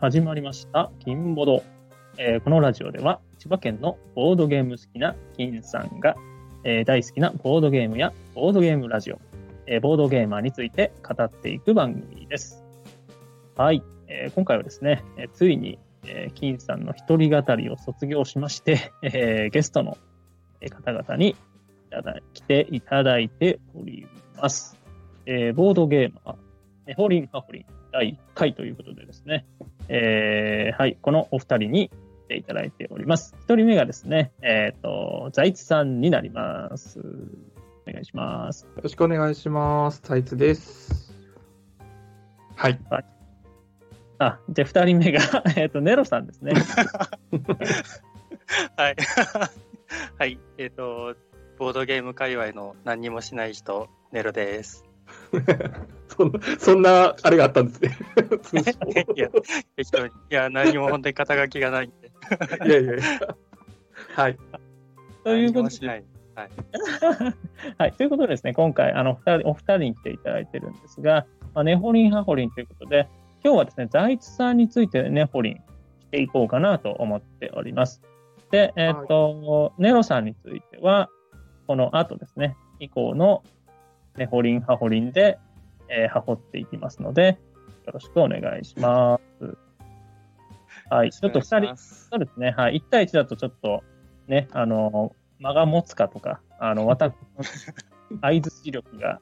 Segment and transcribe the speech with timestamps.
[0.00, 1.64] 始まりました、金ボド。
[2.18, 6.16] えーこのラジオでは、千葉県のボードゲーム好きな金さんが、
[6.62, 9.18] えー大好きなボードゲームやボードゲームラジオ、
[9.66, 12.64] えーボードゲーマーについて語っていく番組です。
[13.56, 13.82] はい。
[14.06, 19.98] え今回はですね、えついに、えー金さんの一人語りを卒業しまして、えゲストの
[20.84, 21.34] 方々にい
[21.90, 24.06] ただ来ていただいており
[24.40, 24.76] ます。
[25.26, 26.36] えボードゲーマー、
[26.86, 29.46] えホーリンハホリン第1回ということでですね、
[29.88, 31.90] えーはい、このお二人に
[32.26, 33.34] 来ていただいております。
[33.40, 37.00] 一人目がですね、えっ、と、財津さんになります。
[37.86, 38.64] お願いします。
[38.64, 40.02] よろしくお願いします。
[40.02, 41.14] タイツです。
[42.56, 42.78] はい。
[44.18, 45.20] あ、じゃあ二人目が、
[45.56, 46.52] えっ、と、ネロさんですね。
[48.76, 48.96] はい。
[50.18, 50.38] はい。
[50.58, 51.14] えっ、と、
[51.58, 54.87] ボードゲーム界隈の何にもしない人、ネロです。
[56.08, 57.96] そんな、そんな、あれがあったんですね。
[59.14, 59.28] いや、
[59.76, 60.12] 適当に。
[60.30, 62.10] いや、何も本当に肩書きがないんで。
[62.66, 63.02] いやいやいや。
[64.14, 64.38] はい。
[65.24, 66.04] ということで何もしない。
[67.78, 67.92] はい。
[67.92, 73.08] ということでですね、今回、あの、二人、お二人に来ていただいてるんですが、まあ、ネホリン、ハホリンということで、
[73.44, 75.60] 今日はですね、財津さんについてネホリンし
[76.10, 78.02] ていこうかなと思っております。
[78.50, 81.10] で、えっ、と、ネロさんについては、
[81.66, 83.42] この後ですね、以降の
[84.18, 85.38] ネホリン、ハホリンで、
[85.88, 87.38] えー、ハホっていきますので、
[87.86, 89.56] よろしくお願いします。
[90.90, 91.12] はい。
[91.12, 92.50] ちょっと二人、そうですね。
[92.50, 92.76] はい。
[92.76, 93.82] 1対1だとちょっと、
[94.26, 97.44] ね、あの、間が持つかとか、あの、私の
[98.20, 99.20] 相づち力が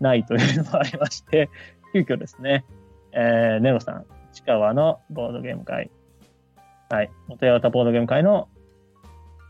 [0.00, 1.48] ないというのもありまして、
[1.92, 2.64] 急遽ですね、
[3.12, 5.90] えー、ネロさん、市川のボードゲーム会、
[6.90, 8.48] はい、元八幡ボードゲーム会の、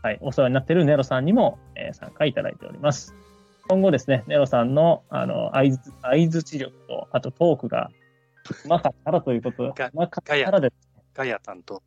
[0.01, 3.15] はい、お世話になっているネロさんにも、えー参加いただいております。
[3.69, 7.91] 今後ですね、ネロさんの、あの、相づ相づち力と、あとトークが
[8.65, 10.75] うまかったらということ、 うがまかったらです
[11.13, 11.81] ガヤ担当。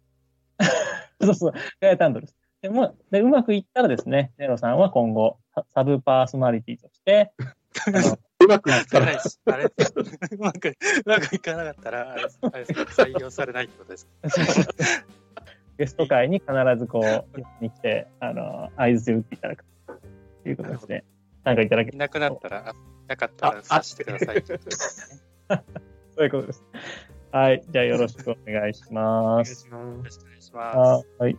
[1.22, 2.37] そうそう、ガヤ担当です。
[2.60, 7.32] でもで、うまくいったらですね、ネロさんは今後、ササブパーソナリティとして、
[8.41, 10.75] うまくいったら、あれ、うまく、う
[11.06, 14.12] まくいかなかったら、あれあれ採用されないってことですか。
[15.78, 19.65] ゲスト会に必ずこう、に来て、あの、合図を打っていただく
[20.43, 21.04] ということですね。
[21.45, 22.75] 参加いただけいなくなったら、あ
[23.09, 24.45] なかったらさしてください。
[24.47, 24.55] そ
[26.19, 26.65] ういうことです。
[27.33, 27.62] はい。
[27.71, 29.67] じゃあよろしくお願いしおます。
[29.69, 30.11] よろす。
[30.11, 31.06] しくお願いします。
[31.19, 31.37] はい。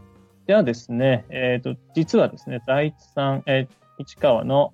[0.48, 4.74] ではですね、えっ、と、実はですね、財津さん、えー市川の、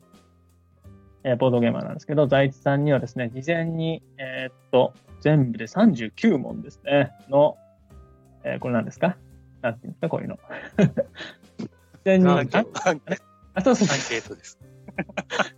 [1.23, 7.57] えーボードゲーマーなんですけど、財津さんにはですね、事前に、えーっと、全部で39問ですね、の、
[8.43, 9.17] えーこれ何ですか？
[9.61, 10.39] なんていうんですか、こういうの。
[11.57, 11.69] 事
[12.05, 13.01] 前に、あアンケートアン
[13.55, 14.57] あそうそうアンケートです。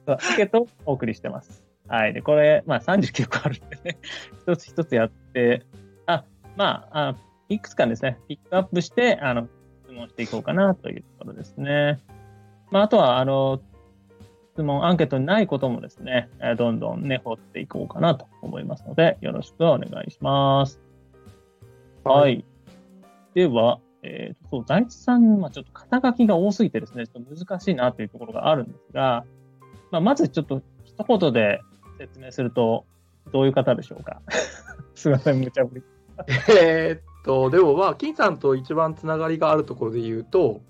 [0.05, 1.63] そうアンケートをお送りしてます。
[1.87, 2.13] はい。
[2.13, 3.97] で、これ、まあ39個あるんでね、
[4.41, 5.65] 一つ一つやって、
[6.05, 6.23] あ、
[6.55, 7.15] まあ、あ
[7.49, 9.47] いくつかですね、ピックアップして、あの、
[9.85, 11.99] 質問していこうかなというところですね。
[12.69, 13.59] まあ、あとは、あの、
[14.53, 20.79] 質問、アンケートにないこともですね、えーどんどんね、掘っていこうかなと思いますので、よろしくお願いします。
[22.03, 22.45] はい。
[23.33, 29.25] では、えーと、そう、財津さん、まあ、ちょっと肩書きが多すぎてですね、ちょっと難しいなというところがあるんですが、
[29.91, 31.61] まあ、まずちょっと一言で
[31.97, 32.85] 説明すると、
[33.31, 34.21] どういう方でしょうか？
[34.95, 35.83] すいません、無茶ぶり。
[36.49, 40.61] えーっと、でもまあ、金さんと一番つながりがあるところで言うと、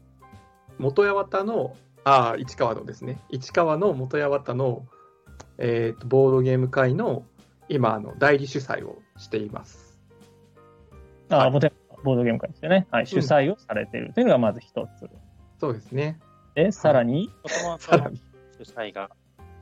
[0.78, 4.86] 元八幡の、ああ、市川のですね、市川の元八幡の、
[5.58, 7.26] えーっと、ボードゲーム会の、
[7.68, 10.00] 今、あの、代理主催をしています。
[11.30, 11.72] あ、はいボテ
[12.04, 12.88] ボードゲーム会ですよね。
[12.92, 15.10] はい、主催をされているというのがまず一つ。
[15.60, 16.20] そうですね。
[16.56, 17.30] で、さらに、
[17.80, 18.22] さらに。
[18.58, 19.10] 主催が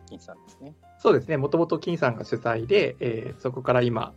[0.08, 0.74] 金さんですね。
[1.00, 4.14] そうですね、もともと金さんが主催で、えーそこから今、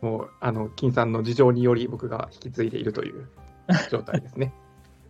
[0.00, 3.28] もう、あの、金さんの事情により僕が引き継いでいるという
[3.90, 4.52] 状態ですね。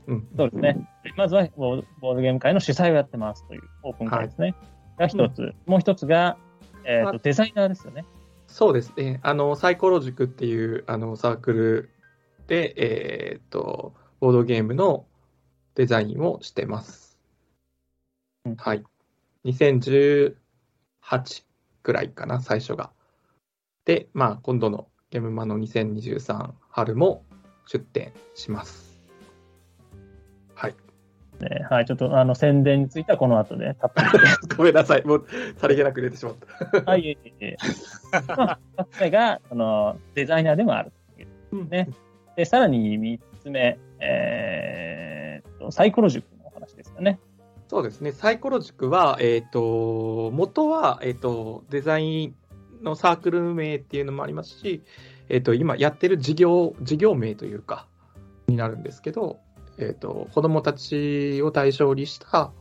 [0.06, 0.28] うん。
[0.36, 0.88] そうですね。
[1.16, 4.54] まずはボードボードゲーム会の主催をやってますというオープン会ですね。
[4.98, 5.54] が一つ。
[5.66, 6.36] もう一つが、
[6.84, 8.04] えっ、まと、デザイナーですよね。
[8.46, 9.20] そうですね。
[9.22, 11.90] あの、サイコロ塾っていう、あの、サークル
[12.50, 15.06] で、えーっと、ボードゲームの
[15.76, 17.16] デザインをしてます。
[18.44, 18.82] うんはい。
[19.44, 20.34] 2018
[21.84, 22.90] くらいかな、最初が。
[23.84, 27.22] で、まあ、今度のゲームマの2023春も
[27.66, 29.00] 出展します。
[30.56, 30.74] はい。
[31.38, 34.56] ねはい、ちょっとあの宣伝についてはこの後で たっぷり。
[34.56, 35.04] ごめんなさい。
[35.04, 35.26] もう、
[35.56, 36.34] さりげなく出てしまっ
[36.82, 36.90] た。
[36.90, 37.56] はい、いえいえいえ。
[38.36, 41.88] まあ、が、その、デザイナーでもあるというね。
[42.36, 47.18] で、さらに三つ目、えーと、サイコロ塾のお話ですよね。
[47.68, 52.34] そうですね、サイコロ塾は、えっ、と、元は、えっ、と、デザイン
[52.82, 54.82] のサークル名っていうのもありますし、
[55.28, 57.86] えっ、と、今やってる事業、事業名というか、
[58.48, 59.38] になるんですけど、
[59.78, 62.52] えっ、と、子供たちを対象にした、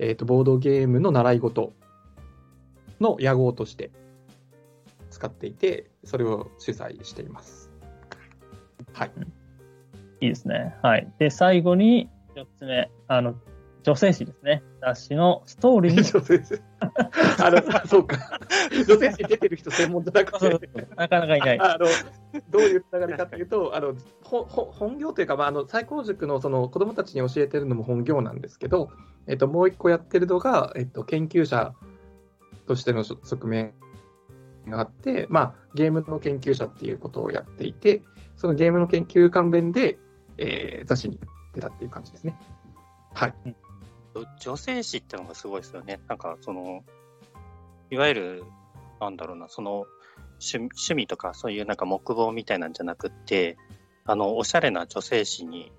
[0.00, 1.72] えっ、と、ボードゲームの習い事
[2.98, 3.92] の屋号として
[5.10, 7.65] 使っていて、それを主催しています。
[8.92, 9.10] はい。
[10.20, 10.76] いいですね。
[10.82, 11.12] はい。
[11.18, 13.34] で、最後に、4つ目、あの、
[13.86, 14.64] 女性誌ですね。
[14.80, 16.60] 雑誌のストーリーに 女性誌
[17.40, 18.40] あの、そうか。
[18.88, 21.60] 女性誌に出てる人専門じゃなくて、なかなかいない。
[21.60, 21.86] あの
[22.50, 23.94] どういうつながりかというと、あの
[24.24, 28.90] ほほ本業というか、まあ、あの最高塾のその子どもたちに教えてるのも本業なんですけど、
[29.28, 31.72] えっと、もう一個やってるのが、えっと、研究者
[32.66, 33.72] としての側面
[34.66, 38.02] があって、まあ、ゲームの研究者っていうことをやっていて、
[38.36, 39.98] そのゲームの研究関連で、
[40.38, 41.18] えー雑誌に
[41.54, 42.38] 出たっていう感じですね。
[43.14, 43.34] はい。
[44.40, 46.00] 女性誌ってのがすごいですよね。
[46.08, 46.84] なんか、その、
[47.90, 48.44] いわゆる、
[49.00, 49.86] なんだろうな、その、
[50.38, 53.56] 趣趣味とかそういうなんか木棒みたいなんじゃなくって、
[54.04, 55.72] あの、おしゃれな女性誌に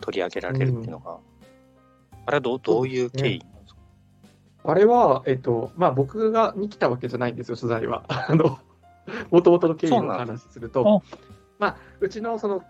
[0.00, 1.18] 取り上げられるっていうのが、
[2.26, 3.80] あれはどうどういう経緯なんですか、
[4.64, 8.04] あれは、えっと、まあ、僕がに来たわけじゃないんですよ、取材は。
[8.08, 8.58] あの、
[9.30, 11.02] もともとの経緯の話すると、
[11.58, 12.64] まあ、うちのその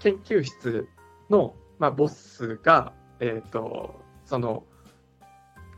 [0.00, 0.88] 研究室
[1.30, 4.64] の、まあ、ボスが、えっと、その、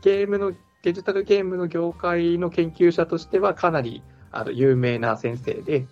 [0.01, 0.53] ゲームの、
[0.83, 5.85] デジタルゲームの業界の研究者としてはかなりあの有名な先生で、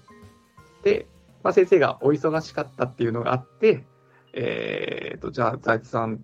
[0.83, 1.07] で、
[1.43, 3.83] まあ、先生がお忙しかったっていうのがあって、
[4.33, 6.21] えっと、じゃあ、財津さん、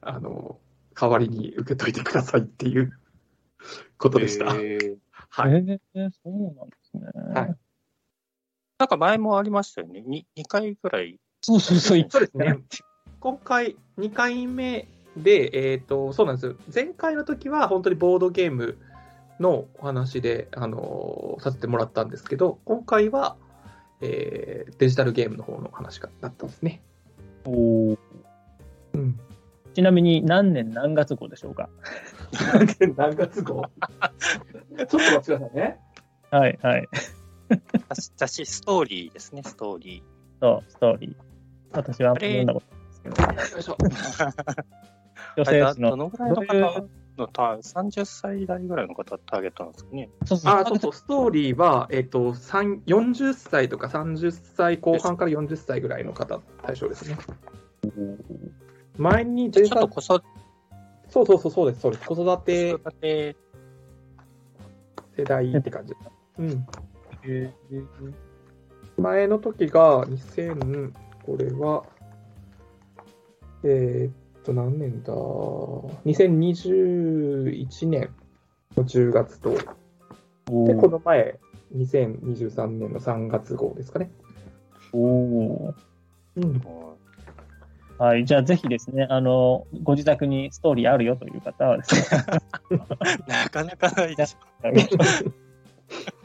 [0.00, 0.58] あの、
[0.94, 2.92] 代わりに受けといてくださいっていう
[3.98, 4.46] ことでした。
[4.54, 4.96] へー
[5.30, 5.80] はい。
[5.94, 7.34] えーそうなんですね。
[7.34, 7.56] はい
[8.84, 10.04] なんか前もありましたよね。
[10.06, 11.18] 2, 2回ぐらい。
[11.40, 12.06] そうそうそう。
[12.10, 12.58] そうですね。
[13.18, 14.86] 今回、2回目
[15.16, 16.56] で、えっ、と、そうなんですよ。
[16.72, 18.76] 前回の時は本当にボードゲーム
[19.40, 23.36] のお話で、あのさせてもらったんですけど、今回は、
[24.02, 26.82] えーデジタルゲームの方の話がだったんですね。
[27.46, 27.98] おー
[28.92, 29.18] うん。
[29.72, 31.70] ちなみに何年何月号でしょうか？
[32.98, 33.62] 何月号？
[34.76, 35.80] ちょっと待ってくださいね。
[36.30, 36.88] はいはい。
[37.88, 40.02] 雑誌雑誌ストーリーですね、ストーリ
[40.40, 41.14] そう、ストーリー。
[41.72, 42.62] 私は読んだこ
[43.10, 43.76] とないですよいしょ。
[43.78, 43.88] ー。
[45.36, 45.90] けど、女性誌の。
[45.90, 46.88] どのぐらいの方？
[47.16, 50.08] のター30歳代ぐらいの方ターゲットなんですかね。
[50.24, 57.16] そうそうあ、そうそう、ストーリーは、えっ、と、3 40歳とか30歳後半から40歳ぐらいの方対象ですね。
[58.96, 60.24] 前にちょっと子育
[61.08, 62.08] そうそうそう、そうです、そうです。
[62.08, 63.36] 子育てて、
[65.16, 65.94] 世代って感じ。
[66.38, 66.66] うん。
[68.98, 70.92] 前の時が2000、
[71.24, 71.84] これは、
[73.64, 74.12] えーっ
[74.42, 78.10] と、何年だ ?2021 年
[78.76, 79.60] の10月と、で、
[80.74, 81.38] この前、
[81.74, 84.10] 2023年の3月号ですかね。
[84.92, 85.74] おー
[86.36, 86.60] うん。
[87.96, 92.02] はい、じゃあぜひですね、あの、ご自宅にストーリーあるよという方はですね、
[93.26, 94.64] なかなかないでしょ。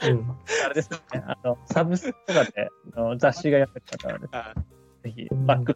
[0.02, 4.24] うん、あれですね、あの、サブスクとかであの雑誌がやってる方はです。
[4.24, 4.54] ね、あ。
[5.04, 5.76] ぜひバック、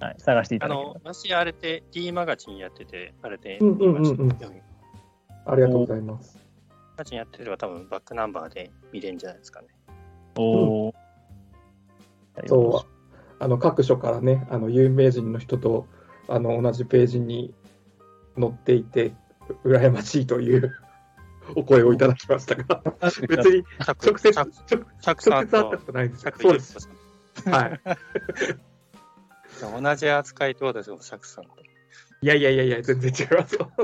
[0.00, 0.92] はい、探していたあだければ。
[0.94, 4.38] の、私、あれで D マガジンやってて、あれでうんうんうん
[5.44, 6.38] ありがとうございます。
[6.92, 9.68] マガジンやってれば多分バックナンバーで見れるんじゃないですかね。
[10.36, 10.92] おー。
[12.46, 15.86] そう、あの各所からね、あの有名人の人と
[16.28, 17.54] あの同じページに
[18.38, 19.14] 載っていて、
[19.64, 20.74] う羨ましいという
[21.54, 23.18] お声をいただきましたが、別
[23.50, 24.50] に直接、直
[25.00, 26.88] 接会ったとことないんですそうです。
[27.46, 27.80] はい。
[29.82, 31.50] 同じ扱いってことですよ、シャクさんと。
[32.22, 33.70] いやいやいやいや、全然違いますよ。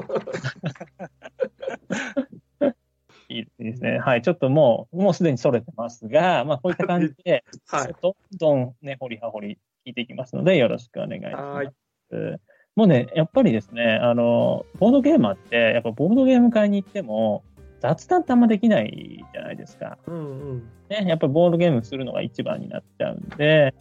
[3.30, 3.98] いいですね。
[3.98, 7.94] はい、ちょっともう、もうすでにそれてますが、まあ、こういった感じで、はい。
[8.00, 11.62] どんどんね、掘り葉掘り聞いていきますので、よろしくお願いしま
[12.10, 12.16] す。
[12.16, 12.40] はい
[12.78, 17.42] もうね、やっぱりですね、あの、ボードゲーマーって、やっぱボードゲーム会に行っても、
[17.80, 19.98] 雑談ってあんまできないじゃないですか。
[20.06, 20.70] うんうん。
[20.88, 23.74] ね、やっぱりボードゲームするのが一番になっちゃうんで、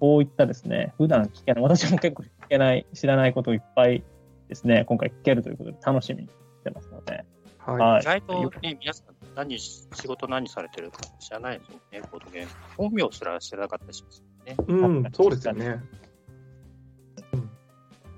[0.00, 4.02] こういったですね、普段聞けない、私も結構聞けない、知らないことをいっぱい
[4.48, 7.24] ですね、今回聞けるということで楽しみにしてますので、
[7.58, 7.78] はい。
[7.78, 12.48] はい意外とね、皆さん何し、仕事何されてるか知らないですよね、ボードゲーム。
[12.76, 14.56] 本名すら知らなかったりしますよね。
[14.68, 15.80] うん、そうですよね。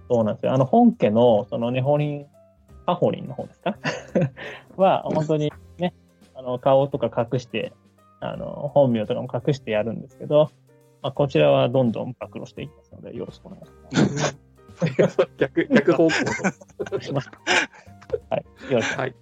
[0.09, 0.53] そうなんですよ。
[0.53, 2.27] あの、本家の、その、ネホリ
[2.93, 3.77] ン、カホリンの方ですか？
[4.77, 5.95] は、本当にね、
[6.35, 7.73] あの、顔とか隠して、
[8.21, 10.51] あの、本名とかも隠してやるんですけど、
[11.03, 14.37] まあ、こちらはどんどん暴露していきますので、よろしくお願いし
[15.39, 16.11] 逆、逆方向
[17.13, 17.31] ます。
[18.31, 18.45] はい。
[18.71, 19.01] よろしく。
[19.01, 19.15] はい。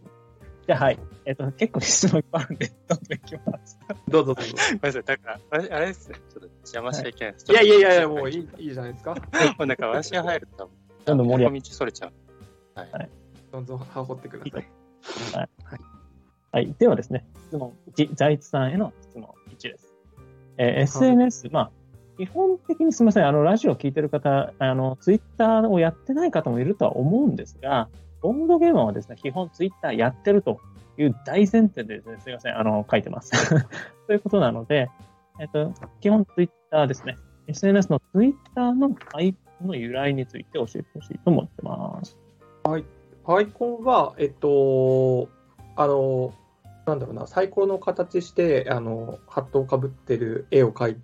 [0.66, 0.98] じゃあ、はい。
[1.26, 3.78] えっ、と、結構質問いっぱいあるんで、どんどんいきます。
[4.08, 4.56] どうぞどうぞ。
[4.56, 7.52] ごめんなさい、だから、あれあれですね、ちょっと邪魔しちゃいけないです。
[7.52, 9.14] いやいやいやいや、もういいいいじゃないですか。
[9.14, 9.20] も
[9.60, 10.70] うなんか私が入ると、
[11.04, 12.12] どんどん盛り上が道それちゃう。
[12.80, 13.10] はい。
[13.54, 14.58] どんどん羽織ってくださ
[15.44, 15.48] い。
[16.50, 16.74] はい。
[16.76, 19.94] ではですね、質問1、財津さんへの質問1です。
[20.56, 21.70] えー SNS、まあ、
[22.16, 27.88] 基本的にすみません、あの、ラジオを聞いてる方、あの、ツイッターをやってない方もいるとは思うんですが、
[28.22, 30.58] ボードゲーマーはですね、基本ツイッターやってると
[30.98, 33.30] いう大前提でですね、すみません、あの、書いてます。
[34.08, 34.90] ということなので、
[35.40, 37.16] えっと、基本ツイッターですね。
[37.46, 42.18] SNS のツイッターのアイコンの由来について教えてほしいと思ってます。
[43.26, 45.28] アイコンは、えっと、
[45.76, 46.34] あの、
[46.86, 50.96] なんだろうな、サイコロの形して、あの、ハットをかぶってる絵を描い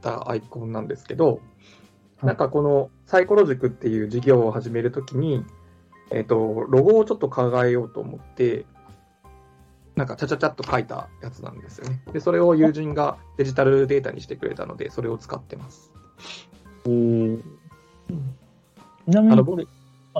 [0.00, 1.40] たアイコンなんですけど、
[2.22, 5.44] いなんかこのサイコロ塾っていう事業を始めるときに、
[6.10, 8.66] えっと、ロゴをちょっと考えようと思って、
[9.96, 12.02] なんかちゃちゃちゃっと書いたやつなんですよね。
[12.12, 15.92] で、それを友人がデジタルデータにしてくれたので、それを使ってます。
[16.86, 17.42] おー
[19.04, 19.66] ちなみあのに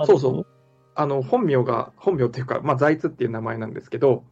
[0.05, 0.45] そうそう。
[0.95, 4.23] あの、本名が、本名っていうか、まあ、財津っていう名前なんですけど、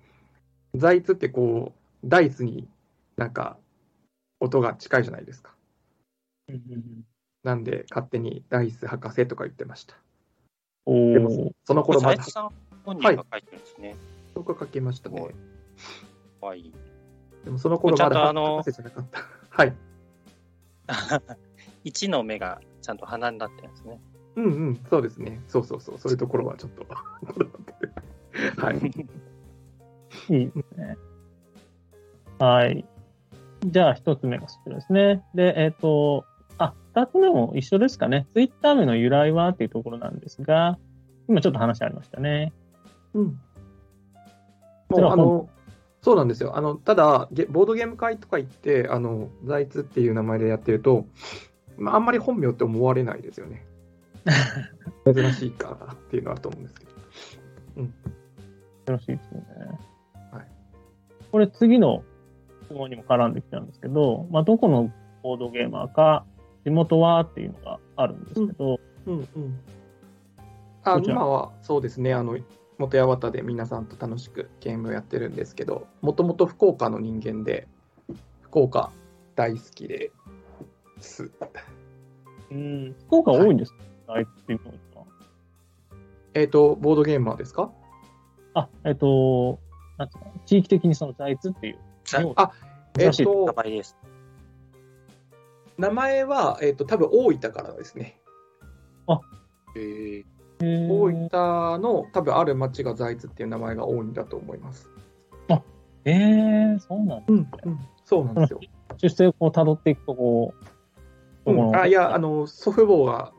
[0.76, 2.68] 財津ってこう、ダイスに
[3.18, 3.58] なんか、
[4.40, 5.54] 音が近いじゃないですか。
[7.44, 9.96] なんで、勝手にダイス博士とか言ってました。
[10.86, 12.50] おでもー、その頃まだ財津、さん
[12.84, 13.96] 本人が書いてるんですね。
[14.34, 15.22] 僕が書きましたね
[15.78, 16.06] す
[16.40, 16.74] ごい。
[17.44, 19.20] でもその頃まだあの博士じゃなかった。
[19.50, 19.74] はい。
[21.86, 24.00] 1の目がちゃんと鼻になってるんですね。
[24.36, 25.42] うんうん、そうですね。
[25.48, 25.98] そうそうそう。
[25.98, 26.86] そういうところはちょっと。
[28.62, 28.78] はい。
[30.30, 30.98] いいですね。
[32.40, 32.86] はい。
[33.66, 35.24] じゃあ、一つ目がそちらですね。
[35.36, 36.26] で、えっ、と、
[36.58, 38.28] あ、二つ目も一緒ですかね。
[38.34, 40.78] ツイッター名の由来はっていうところなんですが、
[41.28, 42.54] 今ちょっと話ありましたね。
[43.14, 43.40] うん。
[44.90, 45.50] もうあの、
[46.02, 46.58] そうなんですよ。
[46.58, 51.06] あの、ただ、ゲボードゲーム会とか行って、あの、財津っていう名前でやってると、
[51.78, 53.66] まあ、あんまり本名って思われないですよね。
[55.06, 56.92] 珍しいかなっていうのはあると思うんですけど。
[57.82, 57.88] よ
[58.88, 59.46] ろしいですよね。
[60.32, 60.48] はい。
[61.32, 62.04] これ次の
[62.66, 64.92] 質問にも絡んできたんですけど、まあ、どこの
[65.24, 66.26] ボードゲーマーか、
[66.64, 69.60] 地元はっていうのがあるんですけど、うんうん。
[70.84, 72.38] あこちら今はそうですね、あの、
[72.78, 77.68] 元八幡で皆さんと楽しくゲームをやってるんですけど、もともと福岡の人間で、
[78.42, 78.92] 福岡
[79.36, 80.12] 大好きで
[81.00, 81.32] す。
[82.52, 83.91] うん、福岡多いんですか、あい
[84.26, 85.08] つっていうのは。
[86.34, 87.72] えっ、と、ボードゲーマーですか？
[88.54, 89.60] あ、えっ、と、
[89.98, 91.80] なんていうかな地域的にその財津っていう。
[92.36, 92.52] あ
[93.00, 93.98] えっ、珍しいと名、前です。
[95.78, 98.20] 名前は、えっ、と、多分大分からですね。
[99.76, 100.26] へー
[100.60, 101.30] 大分
[101.82, 104.90] の多分ある町が財津っていう名前が多いんだと思います。
[106.04, 107.24] えー、そうなんだ。
[107.28, 107.48] うん、
[108.06, 108.60] そうなんですよ。
[108.98, 110.54] 出世をこう辿っていくと、こ
[111.46, 113.32] う、うん、あいや、あの、祖父母が、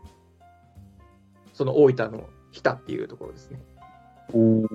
[1.63, 3.61] その大分の日田っていうところですね。
[4.33, 4.67] おー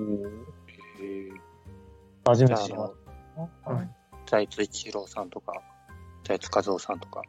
[1.01, 1.31] へー
[2.25, 2.91] 初めじゃああて知りま
[3.65, 3.71] た。
[3.73, 3.89] はい
[4.25, 5.61] 財津一郎さんとか、
[6.23, 7.23] 財津和夫さんとか。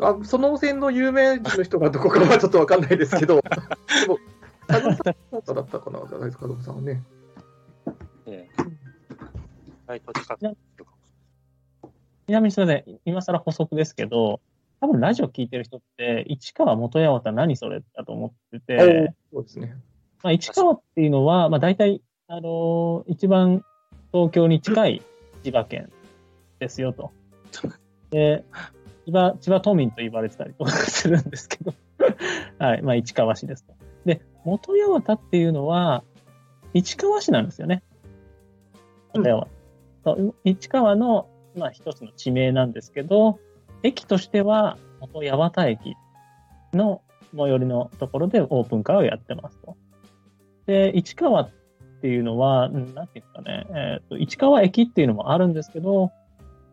[0.00, 4.18] あその線の有名人の人がどこかはちょっとわかんないですけど、 でも、
[4.66, 7.04] 加藤さんそうだったかな、大津加藤さんはね。
[8.26, 8.48] え
[9.88, 10.52] えかも
[12.26, 14.40] ちなみにすみません、今更補足ですけど、
[14.80, 19.76] 多分ラジオ聞いてる人って、市川元八幡何それだと思ってて、そうですね。
[20.22, 23.64] まあ、市川っていうのは、まあ、大体、あのー一番
[24.12, 25.02] 東京に近い
[25.42, 25.90] 千葉県
[26.58, 27.12] ですよと。
[28.10, 28.44] で、
[29.04, 31.74] 千葉、千葉都民と言われてたりとかするんですけど、
[32.58, 33.74] はい、まあ、市川市ですと。
[34.06, 36.02] で、元八幡っていうのは、
[36.72, 37.82] 市川市なんですよね。
[39.14, 39.48] 元八
[40.04, 40.34] 幡。
[40.44, 43.38] 市川の、まあ、一つの地名なんですけど、
[43.82, 45.96] 駅としては、元八幡駅
[46.72, 47.02] の
[47.36, 49.76] 最寄りのところでオープンカーをやってますと。
[50.66, 51.50] で、市川っ
[52.02, 56.10] ていうのは、うんなんていうんですかね、えっ、と、市川駅っていうのもあるんですけど、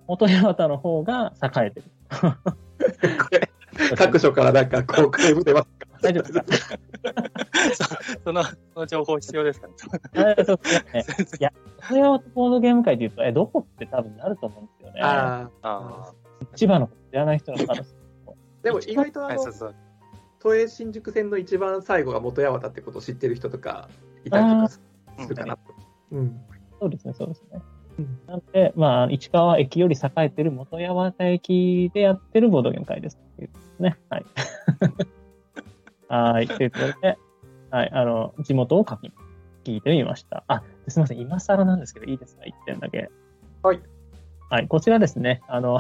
[0.08, 1.86] 元八幡の方が栄えてる。
[2.10, 3.50] これ、
[3.96, 5.88] 各所からなんかこう、クレーム出ますか？
[6.02, 6.78] 大丈夫ですか
[8.24, 9.68] その、その情報必要ですか？
[9.68, 9.74] ね。
[10.38, 11.06] あそうですね。
[11.40, 11.52] いや、
[11.90, 15.02] 元八幡ボードゲーム会で言うと、え、どこって多分なると思うんですよね。
[15.02, 16.14] ああ
[16.56, 17.58] 千葉の知らない人の。
[18.64, 19.76] でも意外とあ、はい、そう、そう。
[20.40, 23.90] 都営新宿線の一番最後が元八幡ってことを知ってる人とか
[24.24, 24.82] いたりとかす
[25.30, 25.62] るかなと。
[26.12, 26.42] うん。
[26.80, 27.62] そうですね、そうですね
[28.00, 28.20] うん。
[28.28, 33.18] なんで、まあ、市川駅より栄えてる元八幡駅でやってるボードゲーム会です。
[33.34, 33.98] っていうことですね。
[34.10, 34.26] はい。
[36.08, 36.48] はい。
[36.48, 37.18] ということで、
[37.72, 39.12] はい、あの、地元を書き、
[39.64, 40.44] 聞いてみました。
[40.48, 43.10] あ、すみません、今更なんですけど、いいですか、1点だけ。
[43.64, 43.82] はい。
[44.50, 45.78] はい、こちらですね、あの、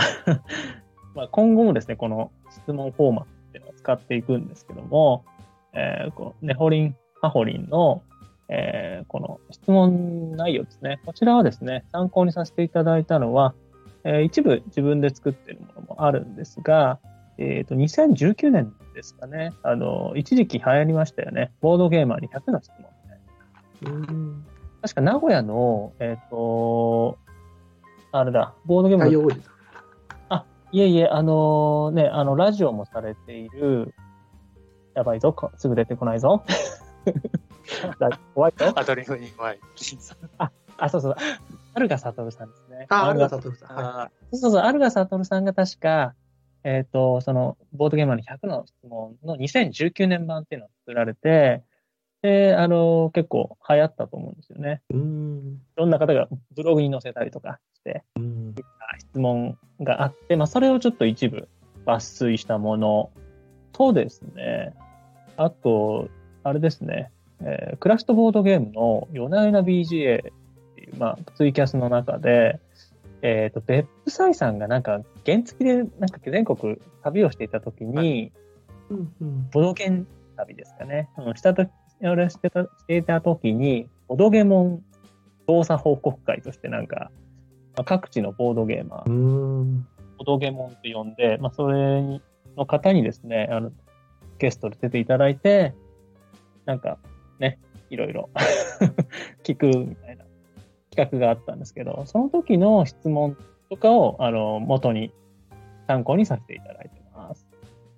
[1.15, 5.23] まあ今後もですね、この質問フォーマットっていうのを使っていくんですけども、
[5.71, 8.01] えー、こうネホリン、ハホリンの、
[8.49, 10.99] えー、この質問内容ですね。
[11.05, 13.53] こちらはですね、参考にさせていただいたのは、
[14.03, 16.99] えー、一部自分で作っているものもあるんですが、
[17.37, 21.51] えっ、と、2019年ですかね、あの、一時期流行りましたよね。
[21.61, 22.71] ボードゲーマーに100の質
[23.81, 24.43] 問。
[24.81, 27.17] 確か名古屋の、えっ、と、
[28.11, 29.57] あれだ、ボードゲームの太陽王子さん。
[30.71, 33.93] いえいえ、あのね、あの、ラジオもされている、
[34.95, 36.43] やばいぞ、こすぐ出てこないぞ。
[37.99, 38.73] だ 怖いぞ。
[38.75, 39.59] アドリブに怖い。
[39.75, 40.17] 金さん
[40.77, 41.15] あ、そうそう。
[41.73, 42.85] アルガサトルさんですね。
[42.89, 43.77] あ、あアルガるがさとさん。
[43.77, 46.15] はあそうそう、アルガサトルさんが確か、
[46.63, 51.63] えっ、と、その、ボードゲーマーの100の質問の2019年版っていうのを作られて、
[52.21, 54.81] で、あの結構流行ったと思うんですよね。
[54.89, 54.95] い。
[54.95, 55.61] うん。
[55.77, 58.55] いろんな方がブログに載せたりとかして、うん。
[58.99, 61.47] 質問があって、まあ、それをちょっと一部
[61.85, 63.09] 抜粋したもの
[63.71, 64.73] とですね、
[65.37, 66.09] あと、
[66.43, 70.31] あれですね、えークラフトボードゲームの夜な夜な BGA っ
[70.75, 72.59] ていう、まあ、ツイキャスの中で、
[73.21, 78.31] えっ、と、別府サイさんがなんか原付でなんか全国旅をしていたときに、
[78.89, 79.13] うん。
[79.21, 79.49] うん。
[79.51, 81.09] ボドゲン旅ですかね。
[81.17, 81.69] うん、したとき、
[82.03, 84.83] あれしてた、していたときに、ボドゲモン
[85.47, 87.11] 調査報告会としてなんか、
[87.77, 89.13] まあ各地のボードゲーマーう、
[89.63, 89.87] ん。
[90.17, 92.21] ボドゲモンって呼んで、まあ、それに
[92.57, 93.71] の方にですね、あの、
[94.39, 95.75] ゲストで出ていただいて、
[96.65, 96.97] なんか、
[97.39, 97.59] ね、
[97.91, 98.29] いろいろ
[99.43, 100.25] 聞くみたいな
[100.89, 103.37] 企画があったんですけど、その時の質問
[103.69, 105.13] とかを、あの、元に
[105.87, 107.47] 参考にさせていただいてます。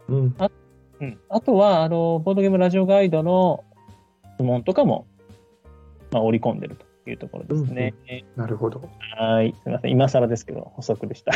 [0.09, 0.35] うん。
[0.99, 1.19] うん。
[1.29, 3.63] あとは、あの、ボードゲームラジオガイドの
[4.35, 5.07] 質問とかも、
[6.11, 7.93] まあ、織り込んでるというところですね。
[8.35, 8.89] なるほど。
[9.17, 9.53] はい。
[9.53, 9.91] すみません。
[9.91, 11.31] 今更ですけど、補足でした。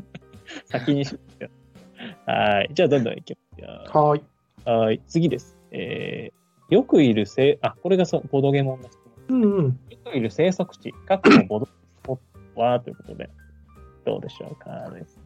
[0.66, 1.50] 先にしますよ。
[2.26, 2.70] はい。
[2.72, 3.68] じゃあ、どんどんいきますよ。
[3.68, 4.22] はーい。
[4.64, 5.00] はい。
[5.06, 5.58] 次です。
[5.70, 9.42] えー、よくいるせあ、これがそうボードゲームの質問。
[9.42, 9.64] うんうん。
[9.90, 12.18] よくいる生息地、過去のボードスポッ
[12.54, 13.30] トはということで、
[14.04, 15.18] どうでしょうかです。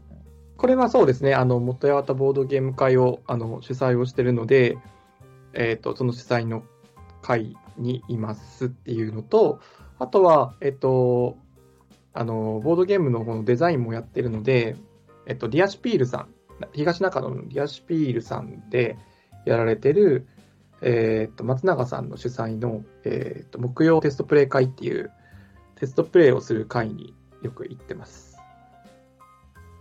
[0.57, 4.79] これはそうですね、あの元八幡ボードゲーム会をあの主催をしているので、
[5.55, 6.62] えー、とその主催の
[7.21, 9.61] 会にいますっていうのと、
[9.99, 11.37] あとは、えっ、と、
[12.15, 14.77] あのボードゲームの方のデザインもやってるので、
[15.27, 16.29] えっ、と、リアシュピールさん、
[16.73, 18.97] 東中野のリアシュピールさんで
[19.47, 20.27] やられてる、
[20.81, 25.13] えっ、と松永さんの主催の、えっ、と木曜テストプレイ会っていう
[25.77, 28.37] テストプレイをする会によく行ってます。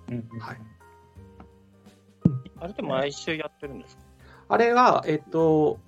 [0.10, 0.58] うんはい。
[2.60, 4.04] あれでも毎週やってるんですか？
[4.50, 5.80] あれは、えっと、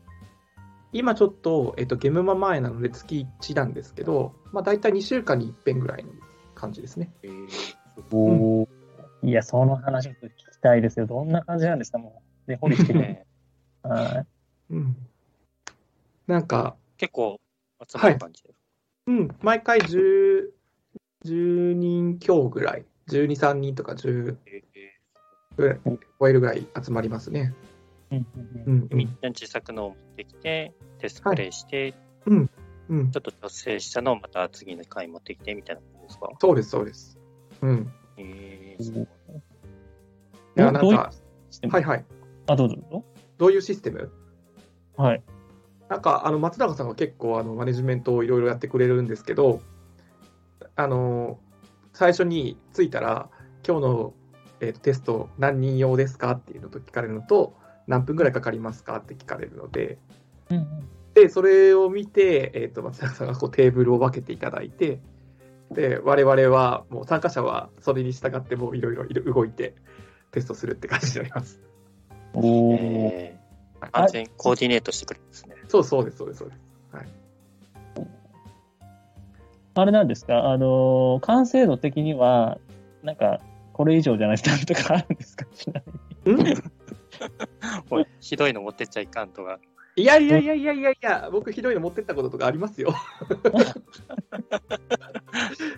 [0.94, 6.12] 今ちょっと、えっと、ゲームマ前なので月1なんですけど、まあ大体2週間に1遍ぐらいの
[6.56, 7.12] 感じですね。
[7.24, 7.48] えー
[8.12, 8.68] おー
[9.24, 11.06] いや、その話を聞きたいですよ。
[11.06, 12.50] どんな感じなんですかもう。
[12.50, 12.94] で、掘りして。
[12.94, 13.26] ね
[13.84, 14.26] は
[14.70, 14.74] い。
[14.74, 14.98] うん。
[16.28, 17.40] なんか、結構
[17.88, 18.60] 集まる感じです。
[19.08, 20.52] うん、毎回10、
[21.26, 24.64] 10人強ぐらい、12、3人とか10え
[25.56, 25.80] ぐらい、
[26.20, 27.54] 超えるぐらい集まりますね。
[28.18, 31.94] うんううんん、ーみんな小さくのを持ってきて、テストプレイして、
[32.26, 32.50] うん。
[33.12, 36.30] ちょっと調整したのをまた次の回持ってきてみたいなことですか？
[36.40, 37.18] そうです、そうです。
[37.62, 37.92] うん。
[38.18, 39.08] えー、うんい
[40.56, 41.12] や、なんどういうか、
[41.50, 41.74] システム？
[41.74, 42.06] はいはい。
[42.48, 43.04] あ、どうぞどうぞ。
[43.38, 44.12] どういうシステム？
[44.98, 45.24] はい。
[45.90, 49.62] なんか、あの、松永さんが結構、あの、マネジメントをいろいろやってくれるんですけど、
[50.76, 51.40] あの、
[51.94, 53.30] 最初に着いたら、
[53.68, 54.14] 今日の、
[54.60, 56.32] えーとテスト何人用ですか？
[56.32, 57.56] っていうのと聞かれるのと、
[57.88, 59.98] 何分ぐらいかかりますかって聞かれるので、
[60.50, 60.68] うんうん
[61.14, 65.00] で、それを見て、えー、と松永さんがこうテーブルを分けていただいて、
[65.70, 69.76] で、我々は、もう参加者はそれに従ってもういろいろ動いて
[70.32, 71.62] テストするって感じになります。
[72.34, 75.56] おーえー、完全にコーディネートしてくれるんですね。
[75.68, 76.60] そうそうです、そうです、そうです。
[79.76, 80.50] あれなんですか？
[80.50, 82.58] あのー、完成度的には、
[83.04, 83.40] なんか、
[83.74, 85.46] これ以上じゃないととかあるんですか？
[85.54, 85.84] ちな
[86.26, 86.56] みに。
[88.20, 89.60] ひどいの持ってっちゃいかんとか。
[89.96, 92.96] いやいやいやいやいやいや、僕ひどいの持ってったこととかありますよ。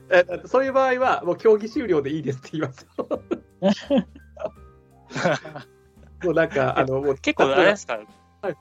[0.09, 3.09] えそういう場合は、もう競技終了でいいですって言いますよ。
[6.23, 7.99] もうなんか、あの、もう結構あれですか、
[8.41, 8.55] はい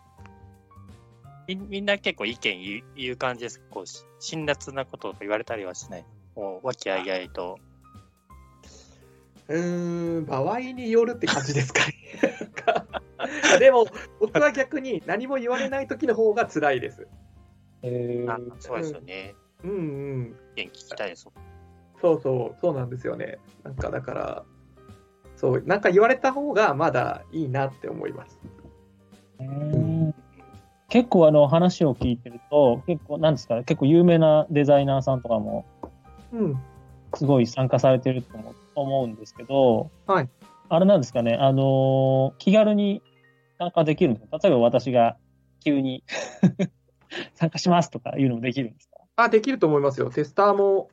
[1.47, 3.67] みみんな結構意見言う言う感じですか？
[3.71, 6.05] こうし辛辣なこととか言われたりはしない？
[6.35, 7.59] もう和気あいあいと。
[9.49, 11.95] うーん、場合によるって感じですかね。
[13.59, 13.87] でも、
[14.21, 17.07] 僕は逆に何も言われない時の方が辛いです。
[17.83, 19.35] えあそうですよね。
[19.63, 20.37] うんうん。
[20.57, 21.29] 意見聞きたいです。
[22.01, 23.39] そうそう、そうなんですよね。
[23.63, 24.45] なんかだから、
[25.37, 28.39] そう、なんか言われた方がまだいいなって思います。
[29.41, 30.13] ー
[30.89, 35.65] 結構あの話を聞いてると、結構なんですかね、結構有名なデザイナーさんとかも
[36.33, 36.57] うん。
[37.15, 38.51] すごい参加されてると思
[38.83, 40.29] 思うんですけど、はい。
[40.69, 43.03] あれなんですかね、あのー気軽に
[43.59, 44.39] 参加できるんですか？
[44.43, 45.17] 例えば私が
[45.65, 46.03] 急に
[47.35, 48.97] 参加しますとかいうのもできるんですか？
[49.17, 50.11] あ、できると思いますよ。
[50.11, 50.91] テスターも、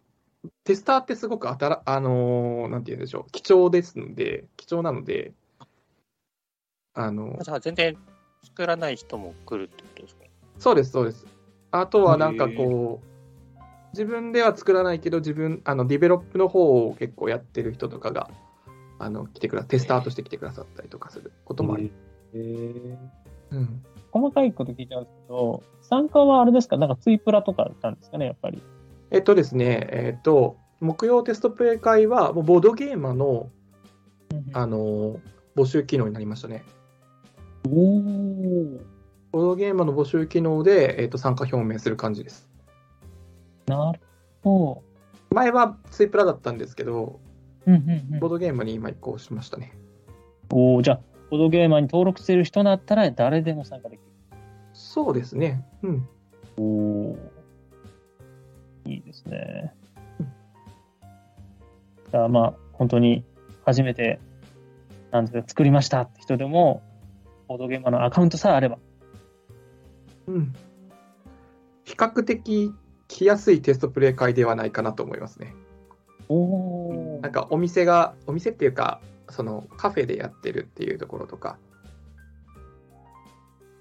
[0.64, 5.34] テスターってすごくあたら、あのーなんて言うんでしょう、貴重ですので、貴重なので、
[6.94, 7.98] あの、じゃあ全然
[8.44, 10.24] 作らない人も来るってことですか？
[10.60, 11.26] そうです、そうです。
[11.72, 13.08] あとはなんかこう、
[13.94, 18.30] 自分では作らないけど、自分、あの、ディベロップの方を結構やってる人とかが、
[19.00, 21.92] あの、来てくだ、テスターとして来てくださったりとかすることもあり、
[22.34, 23.84] うん。
[24.12, 26.78] 細かいこと聞いちゃうんですけど、参加はあれですか？
[26.78, 28.62] なんかツイプラとかなんですかね、やっぱり。
[29.10, 33.50] えっとですね、えっと、木曜テストプレイ会は、もうボードゲーマーの、
[34.54, 35.20] あの、
[35.56, 36.64] 募集機能になりましたね。
[37.68, 38.80] おー
[39.32, 42.50] ボードゲーマーの募集機能で、えっと、参加表明する感じです。
[43.68, 44.00] なる
[44.44, 44.84] ほ
[45.32, 47.20] 前はツイプラだったんですけど、ど。
[47.68, 49.74] うんうんうんボードゲーマーに今移行しましたね。
[50.52, 54.06] おーじゃあ、ボードゲーマーに登録してる人だったら誰でも参加できる。
[54.74, 55.64] そうですね。
[55.84, 56.08] うん。
[56.58, 57.18] おー
[58.86, 59.74] いいですね。
[62.12, 63.24] じゃあまあ、本当に
[63.66, 64.20] 初めて、
[65.12, 66.84] なんていうか作りましたって人でも、
[67.48, 68.78] ボードゲーマーのアカウントさえあれば。
[70.28, 70.54] うん。
[71.86, 72.74] 比較的
[73.12, 75.54] 来やすいテストプレイ会ではないかなと思いますね。
[76.30, 81.58] おなんかお店が、お店っていうか、そのカフェでやってるっていうところとか、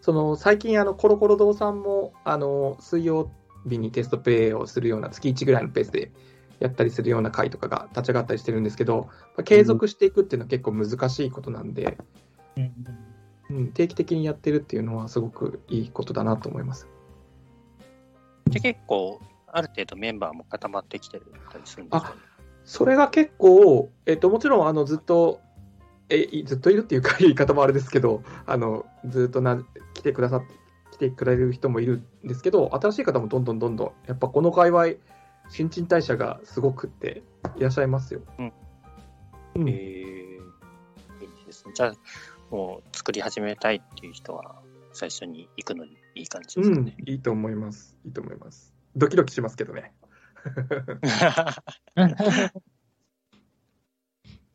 [0.00, 3.30] その最近あのコロコロ堂さんもあの水曜
[3.68, 6.10] 日にテストプレイをするような月1ぐらいのペースで
[6.58, 11.98] やったりするような会とかが立ち上がったりしてるんですけど、まあ継続していくっていうのは結構難しいことなんで、
[12.56, 12.72] うん
[13.50, 16.88] うん、定期的にやってるっていうのはすごくいいことだなと思います。
[18.50, 19.20] で結構、
[19.52, 22.16] ある程度メンバーも固まってきてるたりするんですかね。
[22.64, 25.40] それが結構、えっと、もちろんあのずっと、
[26.08, 29.60] えいずっといるっていうか言い方もあれですけど、あのずっとな
[29.94, 30.54] 来てくださって、
[30.92, 34.86] 来てくれる人もいるんですけど、新しい方もどんどんどんどん、やっぱこの界隈、
[35.48, 37.22] 新陳代謝がすごくって
[37.56, 38.20] いらっしゃいますよ。
[38.38, 38.52] うん
[39.56, 40.38] うんえー、い
[41.42, 41.72] いですね。
[41.74, 41.92] じゃあ、
[42.50, 47.96] もう作り始めたいっていう人は、最初に行くのにいい感じですうんいいと思います。
[48.04, 48.74] いいと思います。
[48.96, 49.92] ドキドキしますけどね。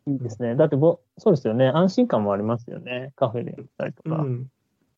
[0.07, 0.55] いいですね。
[0.55, 1.67] だってぼ、そうですよね。
[1.67, 3.11] 安心感もありますよね。
[3.15, 4.17] カフェでやったりとか。
[4.17, 4.51] うん、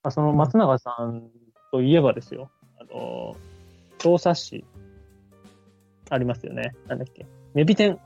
[0.04, 1.30] あその松永さん
[1.72, 2.52] といえばですよ。
[2.80, 3.36] あの、
[4.00, 4.66] 調査誌、
[6.10, 6.76] ありますよね。
[6.88, 7.26] なんだっけ。
[7.54, 8.00] メビテン。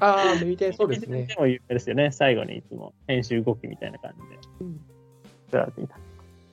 [0.00, 1.38] ああ、メビテンそうですねメビテン。
[1.38, 2.10] も有名ですよね。
[2.10, 4.80] 最後にいつも編集動きみたいな感じでうん
[5.46, 5.98] 作られていた。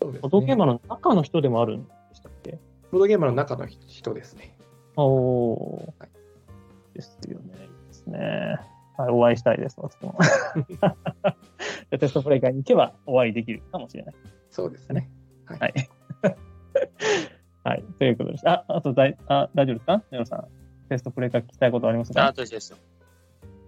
[0.01, 2.59] そうですボードゲーねマーの中の人でもあるんでしたっけ？
[2.91, 4.55] ボードゲーマーの中の人ですね。
[4.95, 5.91] おー。
[6.93, 7.53] ですよね。
[7.53, 8.59] いいですね。
[8.97, 10.17] はい、お会いしたいです、私も。
[11.99, 14.15] テストプレイ会に行けばお会いできるかもしれない。
[14.49, 15.09] そうですね。
[15.45, 15.59] はい。
[17.63, 17.83] はい。
[17.99, 18.49] ということです。
[18.49, 20.03] あ、あとだい、あ、大丈夫ですか？
[20.11, 20.47] ネロさん。
[20.89, 22.77] テストプレイ会聞きたいことありますあ、か大丈夫ですよ。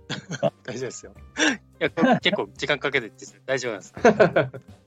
[0.65, 1.11] 大丈夫ですよ。
[1.79, 3.93] いや、これ 結構時間かけてです大丈夫なんです。
[3.95, 4.11] なか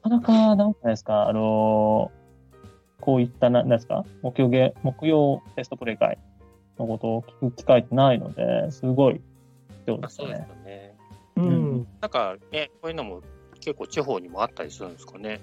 [0.09, 2.23] なか、なんかないですかあのー
[3.01, 4.05] こういった、ななんですか？
[4.23, 6.19] 木曜ゲ木曜テストプレイ会
[6.79, 9.21] のことを聞く機会ってないので、すごい
[9.87, 10.47] 貴重ですあそうですね。
[10.49, 10.97] よね。
[11.37, 13.23] うんなんかね、こういうのも
[13.61, 15.41] 結構地方にもあったりするんですかね？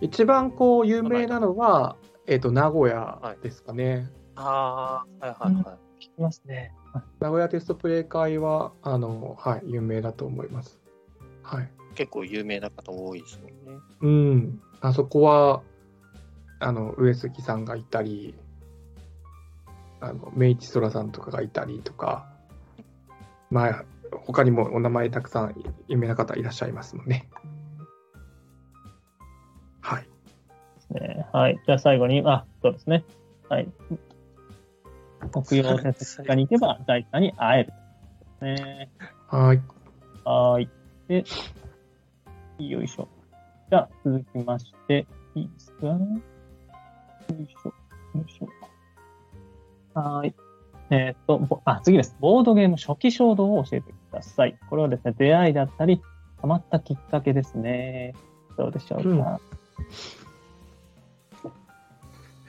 [0.00, 4.06] 一番こう有名なのは、えっと名古屋ですかね。
[4.36, 6.04] ああ、はいはいはい。
[6.04, 6.72] 聞きますね。
[7.20, 10.78] 名古屋テストプレイ会はあの、はい、有名だと思います。
[11.42, 11.70] はい。
[11.94, 13.80] 結構有名な方多いですもんね。
[14.00, 14.62] うん。
[14.80, 15.62] あそこは、
[16.60, 18.34] あの、上杉さんがいたり、
[20.00, 22.28] あの、明治空さんとかがいたりとか、
[23.50, 25.54] まあ、他にもお名前たくさん
[25.88, 27.28] 有名な方いらっしゃいますもんね。
[29.80, 30.02] はい。
[30.04, 30.08] で
[30.80, 31.26] すね。
[31.32, 31.60] はい。
[31.64, 33.04] じゃあ最後に、あ、そうですね。
[33.48, 33.68] はい。
[35.32, 37.72] 木曜テストプレイ会に行けば、大地さんに会える。
[38.40, 38.90] ね。
[39.28, 39.62] はい。
[40.24, 40.68] はーい。
[41.08, 41.24] で、
[42.58, 43.08] よいしょ。
[43.70, 45.98] じゃあ、続きまして、いいですかよ
[47.40, 47.68] いしょ。
[48.18, 48.48] よいしょ。
[49.94, 50.34] はーい。
[50.90, 52.16] えーっと、ぼあ、次です。
[52.18, 54.56] ボードゲーム初期衝動を教えてください。
[54.70, 56.00] これはですね、出会いだったり、
[56.40, 58.14] ハマったきっかけですね。
[58.56, 59.40] どうでしょうか？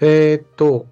[0.02, 0.86] えーっと、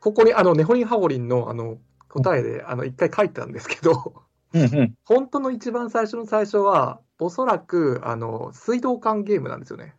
[0.00, 4.94] ここにあのネホリン・ハホリンのあの答えであの一回書いたんですけど、うんうん。
[5.04, 9.94] 本当の一番最初の最初は、おそらくあの水道管ゲームなんですよね。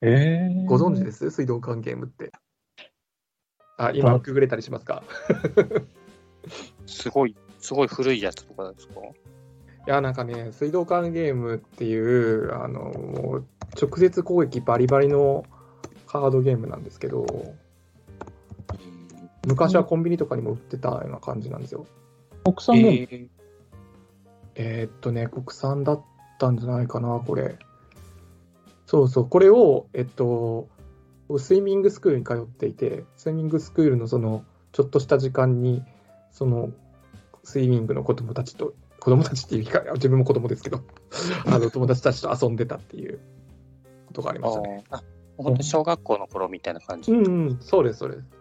[0.00, 1.30] えー、ご存知です？
[1.30, 2.30] 水道管ゲームって。
[3.78, 5.02] あ、今、あググれたりしますか？
[6.86, 8.94] すごい、すごい古いやつとかですか？
[9.00, 9.04] い
[9.86, 13.46] や、なんかね、水道管ゲームっていう、あの、もう
[13.80, 15.44] 直接攻撃バリバリの
[16.06, 17.26] カードゲームなんですけど、
[19.48, 21.86] 昔はコンビニとかにも売ってたような感じなんですよ。
[22.44, 23.28] 国産ゲーム、えー
[24.60, 26.04] えーっとね、国産だっ
[26.38, 27.58] たんじゃないかな、これ。
[28.86, 30.68] そうそう、これを、えっと、
[31.28, 35.84] 僕スイミングスクールに通っていて、スイミングスクールのその、ちょっとした時間に、
[36.32, 36.70] その、
[37.44, 40.80] スイミングの子供たちと、子供たちっていうか、自分も子供ですけど、
[41.46, 43.20] あの友達たちと遊んでたっていう
[44.06, 44.84] ことがありましたね。
[44.90, 45.02] あ、
[45.36, 47.12] 本当小学校の頃みたいな感じ？
[47.12, 48.37] うんうん、そうです、そうです。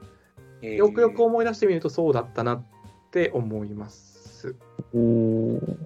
[0.61, 2.63] えーよくよく思い出してみるとそうだったなっ
[3.11, 4.55] て思います。
[4.93, 5.77] おー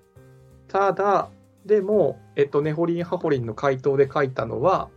[0.67, 1.29] ただ、
[1.65, 4.89] でも、えっと、ネホリン・ハホリンの回答で書いたのは、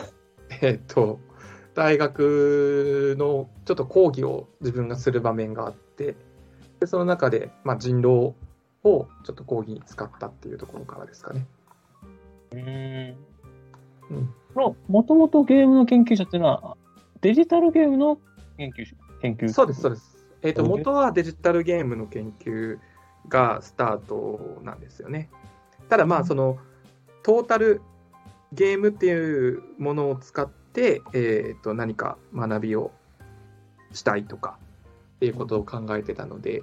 [0.62, 1.20] えっと、
[1.74, 6.16] 大学のちょっと講義を自分がする場面があって、
[6.80, 8.34] でその中で、まあ、人狼
[8.84, 11.46] をちょっと講義に使ったっていうところからですかね。
[12.52, 13.14] うん
[14.88, 16.76] もともとゲームの研究者っていうのは、
[17.20, 18.18] デジタルゲームの
[18.56, 20.24] 研究者、研究そうです、そうです。
[20.42, 22.78] えっーケー元はデジタルゲームの研究
[23.28, 25.30] がスタートなんですよね。
[25.88, 26.58] ただまあ、その、
[27.22, 27.80] トータル
[28.52, 32.92] ゲームっていうものを使って、えっと、何か学びを
[33.92, 34.58] したいとか
[35.16, 36.62] っていうことを考えてたので、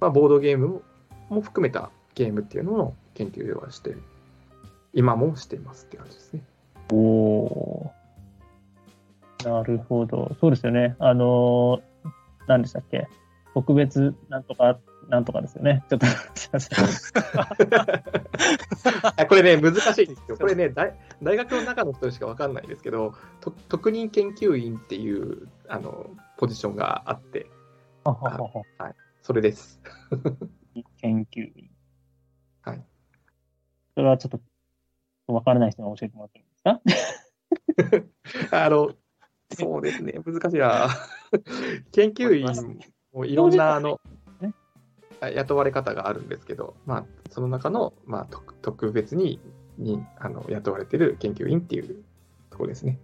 [0.00, 0.82] まあ、ボードゲームも
[1.30, 3.96] も含めたゲームっていうのの研究はして、
[4.92, 6.44] 今もしてますって感じですね。
[6.92, 8.03] おー
[9.44, 10.34] なるほど。
[10.40, 10.96] そうですよね。
[10.98, 12.10] あのー
[12.46, 13.08] 何でしたっけ？
[13.54, 14.78] 特別なんとか、
[15.08, 15.82] なんとかですよね。
[15.88, 16.78] ちょっと、すいません。
[19.16, 20.36] あこれね、難しいですよ。
[20.36, 27.46] これね、大大学の中の人にしか分かんないんですけど、と特任研究員っていうあのポジションがあって、
[28.04, 28.38] ははは
[28.78, 29.80] はそれです。
[31.00, 31.70] 研究員。
[32.62, 32.84] はい。
[33.94, 34.30] それはちょっ
[35.26, 38.02] と、わからない人に教えてもらってもいいです
[38.50, 38.50] か？
[38.66, 38.92] あの、
[39.54, 40.88] そうですね、難しいな。
[41.92, 42.46] 研究員
[43.12, 44.00] もいろんなあの
[44.40, 44.52] ね
[45.20, 49.40] 雇われ方があるんですけど、まあ、その中の、まあ、特特別に
[49.78, 52.04] にあの雇われてる研究員っていう
[52.50, 52.98] ところですね。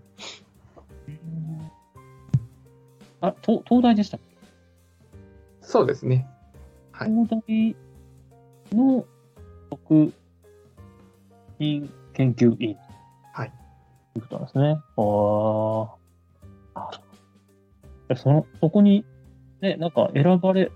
[3.21, 4.19] あ、東東大でした
[5.61, 6.27] そうですね。
[6.93, 7.77] はい東大
[8.73, 9.05] の
[9.71, 10.13] 特
[11.59, 12.77] 任研究員。
[13.33, 13.53] はい。
[14.15, 14.81] ということなんですね。
[14.97, 16.00] ああ。
[18.17, 19.05] その、そこに、
[19.61, 20.71] ね、なんか選ばれ、ん？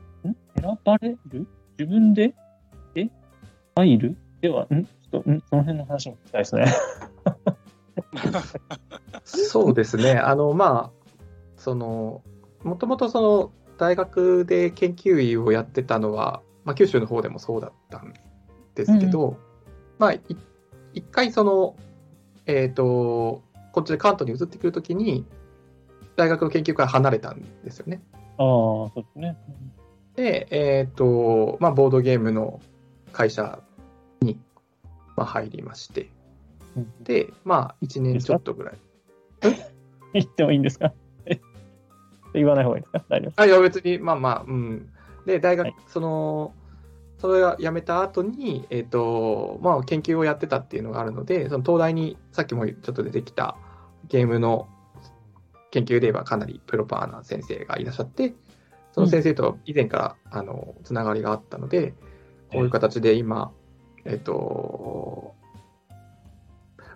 [0.60, 1.46] 選ばれる？
[1.78, 2.34] 自分で？
[2.94, 3.08] え？
[3.76, 4.16] 入る？
[4.40, 4.84] では、ん？
[4.84, 5.42] ちょっと、ん？
[5.48, 6.66] その辺の話も聞きたいですね。
[9.24, 10.12] そうですね。
[10.12, 11.12] あの、まあ、
[11.56, 12.22] その、
[12.62, 18.14] もともとその、大学で研究員をやってたのは、まあ、九州の方でもそうだったん
[18.74, 19.36] ですけど、
[19.98, 20.20] まあ、い
[20.92, 21.76] 一回その、
[22.46, 25.26] えっ、と、こっちで関東に移ってくるときに、
[26.16, 28.03] 大学の研究から離れたんですよね。
[28.38, 29.37] ああ、そうですね。
[30.16, 32.61] で、えっ、と、まあ、ボードゲームの
[33.12, 33.59] 会社
[34.20, 34.38] に、
[35.16, 36.11] まあ、入りまして、
[36.77, 38.74] うんで、まあ、1年ちょっとぐらい。
[40.12, 40.92] 言 ってもいいんですか？
[41.27, 41.40] え？
[42.35, 43.05] 言わない方がいいですか？
[43.09, 43.33] 大丈夫。
[43.42, 44.88] あ、いや、別に、まあまあ、うん。
[45.27, 46.53] で、大学、はいその、
[47.18, 53.57] それが辞めた後に、えっ、と、まあ、研究をやってたっていうのがあるので、その東大に、さっきもちょっと出てきた
[54.09, 54.68] ゲームの
[55.74, 58.34] 研究ではかなりプロパーな先生がいらっしゃって、
[58.92, 61.94] その先生と以前から、あの、つながりがあったので、
[62.52, 63.50] こういう形で今、
[64.04, 65.34] えっ、と、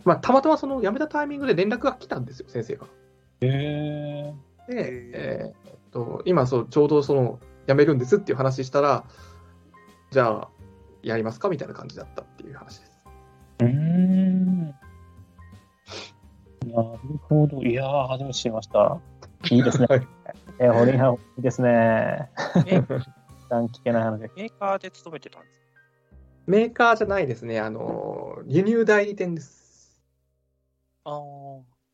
[0.05, 2.87] まあ、たまたまその辞めたタイミングで連絡が来たんですよ、先生が。
[3.41, 4.35] へえ。
[4.69, 9.05] で、えーっと今そう、ちょうどその辞めるんですっていう話したら、
[10.13, 10.49] じゃあ、
[11.03, 12.93] やりますかみたいな感じだったっていう話です。
[13.61, 14.75] うーん。
[16.73, 17.63] なるほど。
[17.63, 19.01] いやー、初めて知りました。
[19.51, 19.87] いいですね。
[19.89, 20.07] はい
[20.61, 22.31] えー、ねほりんはいいですね。
[22.67, 22.81] え？
[22.81, 23.01] 普
[23.49, 25.61] 段聞けない話がメーカーで勤めてたんです
[26.47, 30.03] メーカーじゃないですね、あの、輸入代理店です。
[31.05, 31.21] ああ、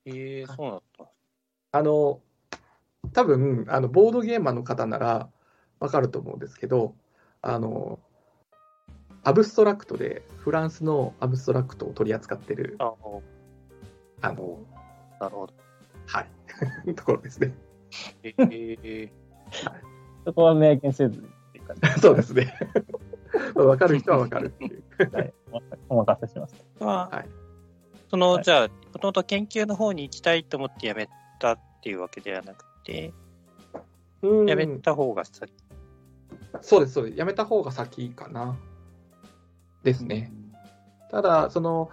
[0.07, 1.79] ええそうだった。
[1.79, 2.21] あの、
[3.13, 5.29] 多分あのボードゲーマーの方なら
[5.79, 6.95] わかると思うんですけど、
[7.43, 8.01] あの、
[9.23, 12.79] アブストラクトで、フランスのアブストラクトを取り扱ってる、
[14.25, 14.59] ああの、
[15.21, 15.53] あ、なるほど。
[16.07, 17.55] はい、 ところですね。
[18.23, 19.11] えー、
[20.25, 22.55] そこは明言せずっていう感じ そうですね。
[23.55, 24.83] わかる人はわかるっていう。
[25.13, 25.35] はい、
[25.89, 26.65] お任せします。
[26.81, 27.29] は、はい
[28.09, 31.09] その、はいじゃあ、もともと研究の方に行きたいと思って辞め
[31.41, 33.13] たっていうわけではなくて、
[34.23, 35.53] うん辞めた方が先。
[36.61, 37.19] そうです、そうです。
[37.19, 38.57] やめた方が先かな。
[39.83, 40.33] ですね。
[41.11, 41.91] ただ、その、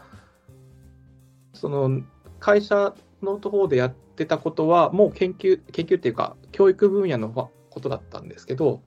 [1.53, 2.01] その、
[2.41, 8.81] 会社の方でやってたことは、もう研究、研究っていうか、教育分野のことだったんですけど、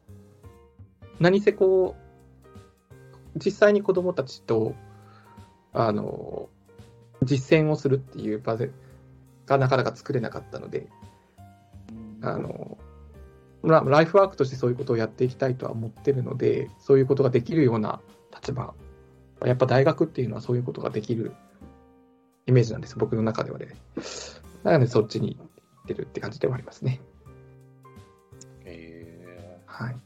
[1.20, 4.74] 何せこう、実際に子供たちと、
[5.72, 6.48] あの、
[7.22, 8.70] 実践をするっていう場で
[9.46, 10.88] がなかなか作れなかったので、
[12.22, 12.76] あの、
[13.62, 18.00] ライフワークとしてそういうことをやっていきたいとは思ってるので、そういうことができるような
[18.34, 18.74] 立場、
[19.44, 21.34] やっぱ大学っていうのはそういうことができる
[22.46, 23.68] イメージなんです、僕の中ではね。
[24.62, 25.48] なので、そっちに行っ
[25.86, 27.00] てるって感じではありますね。
[28.64, 29.96] えはい。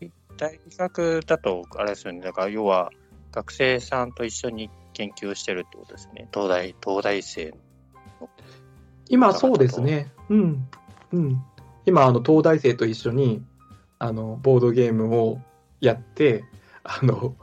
[0.00, 2.90] ー大学だと、あれですよね、だから要は
[3.32, 6.28] 学生さんと一緒に研究してるってことですね。
[6.32, 7.54] 東大、東大生。
[9.08, 10.12] 今、そうですね。
[10.28, 10.68] うん。
[11.12, 11.44] うん。
[11.86, 13.44] 今、あの、東大生と一緒に、
[13.98, 15.40] あの、ボードゲームを
[15.80, 16.44] やって、
[16.82, 17.36] あの、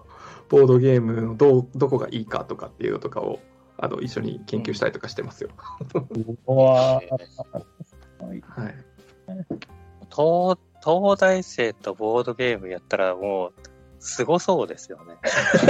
[0.49, 3.39] ボードゲームのどうどこがいいかとかっていうのとかを、
[3.81, 5.49] あの、一緒に研究したりとかしてますよ。
[6.47, 8.75] うわえーはいはい。
[10.09, 13.53] 東東大生とボードゲームやったらもう、
[13.99, 15.15] すごそうですよね。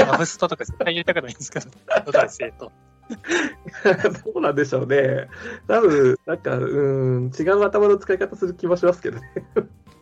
[0.09, 1.69] アブストとか絶対言いたくないんですけど、
[2.05, 2.71] 東大生と。
[4.33, 5.27] どうなんでしょうね。
[5.67, 9.33] 多分、なんか、うん、違う頭の使い方する気もしますけどね。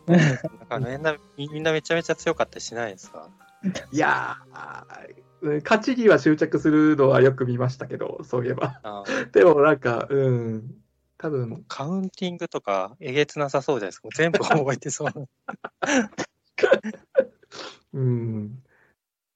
[0.06, 0.16] な
[0.78, 3.28] んかみんな、みんなめちゃめちゃ強かったりしないですか？
[3.92, 8.80] いやー、うん勝ちには執着するのはよく見ましたけど、そういえば。
[8.82, 10.74] あでもなんか、うん、
[11.18, 14.06] 多分、カウンティングとかえげつなさそうじゃないですか。
[14.06, 15.12] もう全部覚えてそう。
[17.92, 18.62] うん、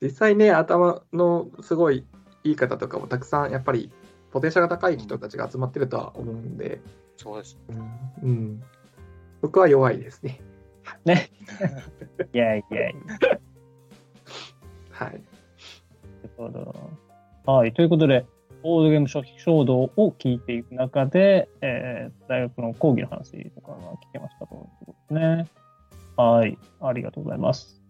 [0.00, 2.06] 実際ね、頭のすごい
[2.44, 3.90] いい方とかもたくさん、やっぱり、
[4.30, 6.80] ポテンシャルが高い人たちが集まってるとは思うんで、
[7.16, 7.58] そうです。
[7.68, 7.78] うん、
[8.22, 8.62] うん
[9.44, 10.40] 僕は弱いですね。
[11.04, 11.30] ね。
[12.32, 13.40] いやいやいや。
[14.90, 15.22] はい。
[16.38, 16.72] なるほ
[17.46, 17.52] ど。
[17.52, 17.72] はい。
[17.72, 18.26] ということで、
[18.62, 25.46] ボードゲーム初期衝動を聞いていく中で、えー大学の講義の話とかが聞けましたということですね。
[26.16, 26.58] はい。
[26.80, 27.82] ありがとうございます。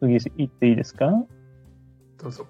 [0.00, 1.10] 次行っていいですか？
[2.22, 2.46] どうぞ。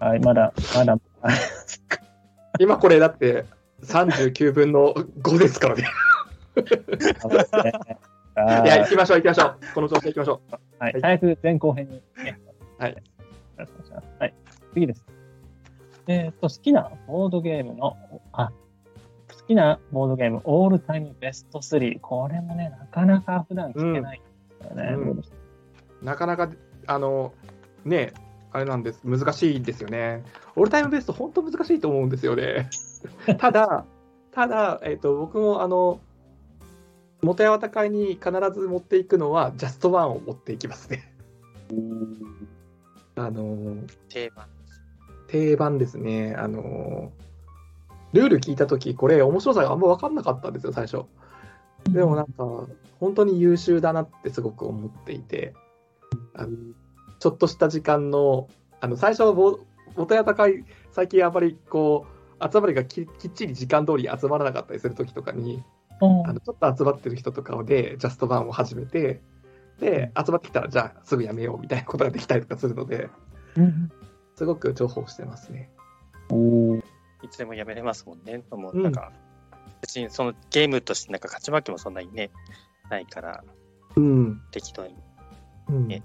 [0.00, 0.20] はい。
[0.20, 0.98] まだ、まだ、
[2.58, 3.44] 今これだって
[3.82, 5.84] 39分の5ですからね。
[8.34, 9.56] はいや、行きましょう、行きましょう。
[9.74, 10.54] この調子で行きましょう。
[10.78, 11.02] はいはい。
[11.02, 12.38] 早く前後編に、ね。
[12.78, 12.96] はい。
[14.18, 14.34] はい。
[14.78, 15.04] 次です。
[16.06, 17.96] えっ、と、好きなボードゲームの、
[18.32, 18.50] あ、
[19.28, 22.00] 好きなボードゲーム、オールタイムベスト3。
[22.00, 24.22] これもね、なかなか普段聞けない
[24.60, 24.94] ですよね。
[24.94, 25.22] うんうん
[26.00, 26.48] なかなか、
[26.86, 27.32] あの、
[27.84, 28.12] ね、
[28.52, 30.22] あれなんです、難しいんですよね。
[30.54, 32.70] オールタイムベスト、本当難しいと思うんですよね。
[33.38, 33.84] ただ、
[34.30, 35.98] ただ、えっ、と、僕も、あの、
[37.20, 41.12] 元山高いに必ず持っていくのは、ジャストワンを持っていきますね。
[43.16, 43.76] あの、
[44.08, 44.46] 定番。
[45.28, 46.34] 定番ですね。
[46.36, 47.12] あの、
[48.12, 51.04] ルール聞いたとき、これ、面白さがあんま分かんなかったんですよ、最初。
[51.90, 52.66] でもなんか、
[53.00, 55.54] 本当に優秀だなってすごく思っていて、
[56.34, 56.56] あの
[57.18, 58.48] ちょっとした時間の、
[58.80, 59.58] あの最初はぼ
[59.96, 62.06] 元や高い、最近あまりこ
[62.40, 65.62] う、集まりがききっちり時間通り集まらなかったりするときとかに、
[66.00, 66.26] うん。
[66.26, 69.20] あのちょっと集まってる人とかで、ジャストバーンを始めて、
[69.80, 73.08] で、集まってきたら、じゃあすぐやめようみたいなことができたりとかするので、
[73.56, 73.90] うん
[74.38, 75.68] すごく重宝してますね。
[76.30, 76.78] おー
[77.24, 78.40] いつでもやめれますもんね。
[78.52, 79.10] もううんなんか、
[79.80, 82.30] 別にそのゲームとしてなんか勝ち負けもそんなにね、
[82.88, 83.42] ないから、
[83.96, 84.40] うん。
[84.52, 84.94] 適当に
[85.68, 86.04] うんね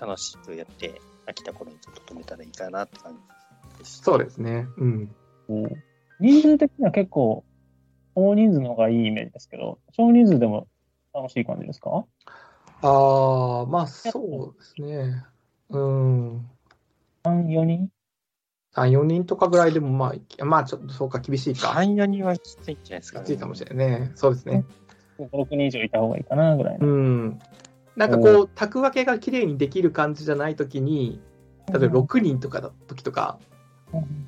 [0.00, 3.12] 楽しくやって、飽きた頃にちょっと止めたらいいかなって感
[3.74, 4.00] じです。
[4.02, 4.66] そうですね。
[4.78, 5.14] うん。
[6.18, 7.44] 人数的には結構、
[8.14, 10.66] 大人数の方がいいイメージですけど、少人数でも
[11.12, 12.06] 楽しい感じですか？
[12.80, 15.22] ああ、まあそうですね。
[15.68, 16.50] うん。
[17.26, 17.90] ?3、4人
[18.74, 21.68] ？3、4人とかぐらいでも、まあ、まあちょっとそうか、厳しいか。
[21.68, 24.12] 3、4人はきついんじゃないですか、きついかもしれないね。
[24.14, 24.64] そうですね。
[25.18, 26.88] 5、6人以上いた方がいいかな、ぐらいうの。
[26.88, 27.40] ん。
[27.96, 31.20] なんかこう、卓分けが綺麗にできる感じじゃないときに、
[31.72, 33.38] 例えば6人とかだ時とか、
[33.92, 34.26] うん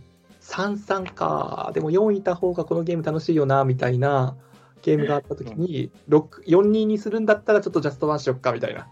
[0.48, 4.36] 3、3か、でも4いた方がこのゲーム楽しいよな、みたいな
[4.82, 8.88] ゲームがあったときに、6 4人にするんだったらちょっとジャストワンしよっか、みたいな。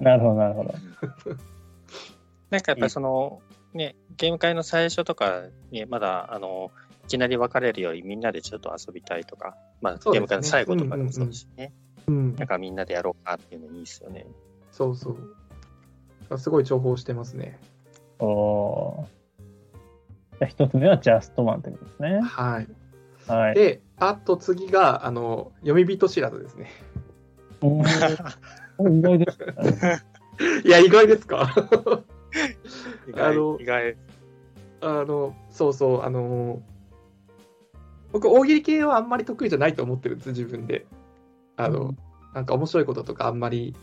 [0.00, 0.74] なるほど、なるほど。
[2.50, 3.40] なんかやっぱりその、
[3.74, 6.70] ね、ゲーム会の最初とかに、まだ、あの、
[7.06, 11.72] きなり別れるよりみんなでちょっと遊びたいとか、まあ、ゲーム会の最後とかでもそうですしね。
[12.06, 14.26] うんなん、かみんなでやろうかっていうのいいですよね。
[14.72, 15.16] そうそ
[16.30, 16.38] う。
[16.38, 17.58] すごい重宝してますね。
[18.18, 19.06] おー
[20.38, 22.20] じゃあ一つ目はジャストマンということですね。
[22.20, 22.68] はい。
[23.26, 23.54] はい。
[23.54, 26.70] で、あと次が、あの、読み人知らずですね。
[27.60, 27.82] お
[28.88, 30.02] 意外ですね。
[30.64, 31.52] いや、意外ですか？
[31.56, 32.17] 意
[33.14, 33.96] あの外、意外。
[34.80, 36.62] あの、そうそう、あの、
[38.12, 40.86] 僕、大喜利系はあんまり得意じゃないと思ってるんです、自分で。
[41.56, 41.98] あの、うん
[42.34, 43.74] なんか面白いこととかあんまり、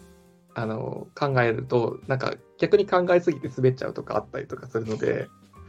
[0.54, 5.28] あの、考えると、なんか逆に考えすぎて滑っちゃうとかあったりとかするので、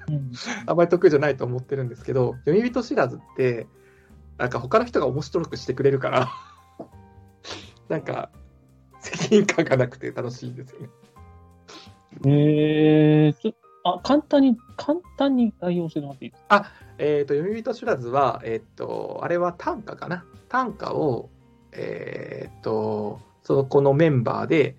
[0.09, 0.31] うん
[0.67, 3.67] あんまり得意じゃないと思ってるんですけど、読み人知らずって、
[4.39, 6.29] なんか他の人が面白くしてくれるから、
[7.89, 8.31] なんか、
[9.01, 10.89] 責任感がなくて楽しいんですよね。
[12.25, 13.55] えー、ちょ
[13.85, 16.57] あ、簡単に、簡単に概要教えてもらっていいですか？
[16.57, 20.25] あえっ、と、読み人知らずは、えっ、と、あれは短歌かな。
[20.49, 21.31] 短歌を、
[21.73, 24.77] えっ、と、そのこのメンバーで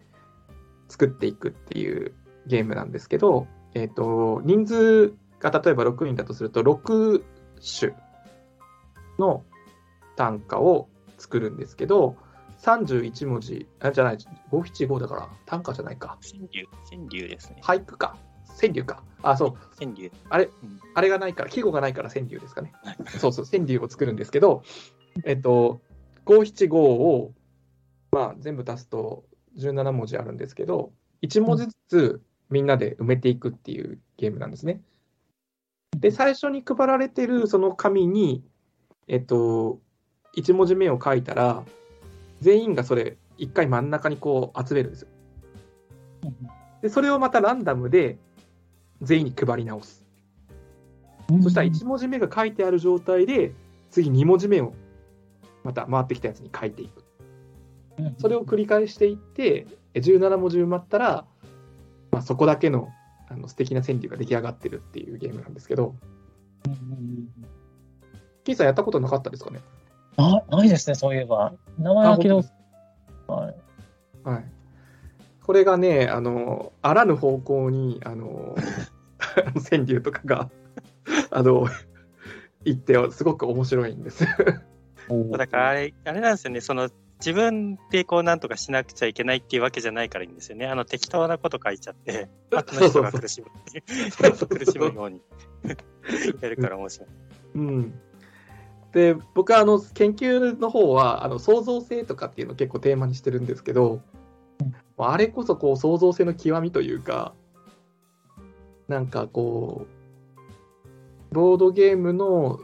[0.90, 2.14] 作っていくっていう
[2.48, 7.24] ゲームなんですけど、えっ、と、人数が例えば6人だとすると、6
[7.80, 7.94] 種
[9.20, 9.44] の
[10.16, 12.18] 短歌を作るんですけど、
[12.68, 14.18] 31文字、あ、じゃない、
[14.52, 16.18] 五七五だから短歌じゃないか。
[16.22, 17.62] 川柳、川柳ですね。
[17.64, 18.18] 俳句か。
[18.60, 19.04] 川柳か。
[19.22, 19.54] あ、そう。
[19.80, 20.12] 川柳。
[20.30, 22.74] あれうん、あれがないから、季語がないから川柳ですかね。
[23.20, 24.64] そうそう、川柳を作るんですけど、
[25.24, 25.80] えっと、
[26.26, 27.34] 五七五を、
[28.12, 29.24] まあ、全部足すと
[29.58, 30.92] 17文字あるんですけど、
[31.22, 34.82] 1文字ずつみんなで埋めていくっていうゲームなんですね。
[35.98, 38.44] で、最初に配られてるその紙に、
[39.08, 39.80] えっと、
[40.36, 41.64] 1文字目を書いたら、
[42.42, 45.08] 全員がそれ、1回真ん中にこう集めるんですよ。
[46.82, 48.18] で、それをまたランダムで
[49.02, 50.06] 全員に配り直す。
[51.44, 53.54] そしたら1文字目が書いてある状態で、
[53.90, 54.74] 次2文字目を
[55.64, 57.04] また回ってきたやつに書いていく。
[58.20, 61.26] それを繰り返していって、え17文字埋まったら、
[62.12, 62.90] まあ、そこだけの
[63.30, 65.96] あの素敵な川柳が出来上がってるっていうゲームなんですけど、
[68.46, 69.60] キーさんやったことなかったですかね？
[70.16, 71.54] あ、ないですね、そういえば。
[71.78, 72.30] 名前は聞い
[73.28, 73.52] は
[74.26, 74.30] い。
[74.30, 74.46] はい。
[75.42, 78.56] これがね、あの、あらぬ方向に、あの、
[79.70, 80.50] 川柳とかが、
[81.32, 81.68] あの、
[82.66, 84.26] 行って、すごく面白いんです。
[85.32, 90.68] だからあれ、あれなんですよね、その、自分でこうなんとかしなくちゃいけないっていうわけじゃないからいいんですよね。
[90.68, 93.48] あの適当なこと書いちゃって、後の人が苦しむ
[94.48, 95.22] 苦 しむように
[96.42, 97.10] やるから面白い。
[97.56, 98.00] うん。
[98.98, 104.02] で、僕はあの研究の方はあの創造性とかっていうのを結構テーマにしてるんですけど、
[104.98, 107.36] あれこそこう創造性の極みというか、
[108.88, 109.86] なんかこ
[111.32, 112.60] う、ボードゲームの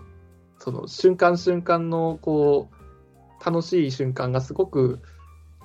[0.58, 5.02] その瞬間瞬間のこう、楽しい瞬間がすごく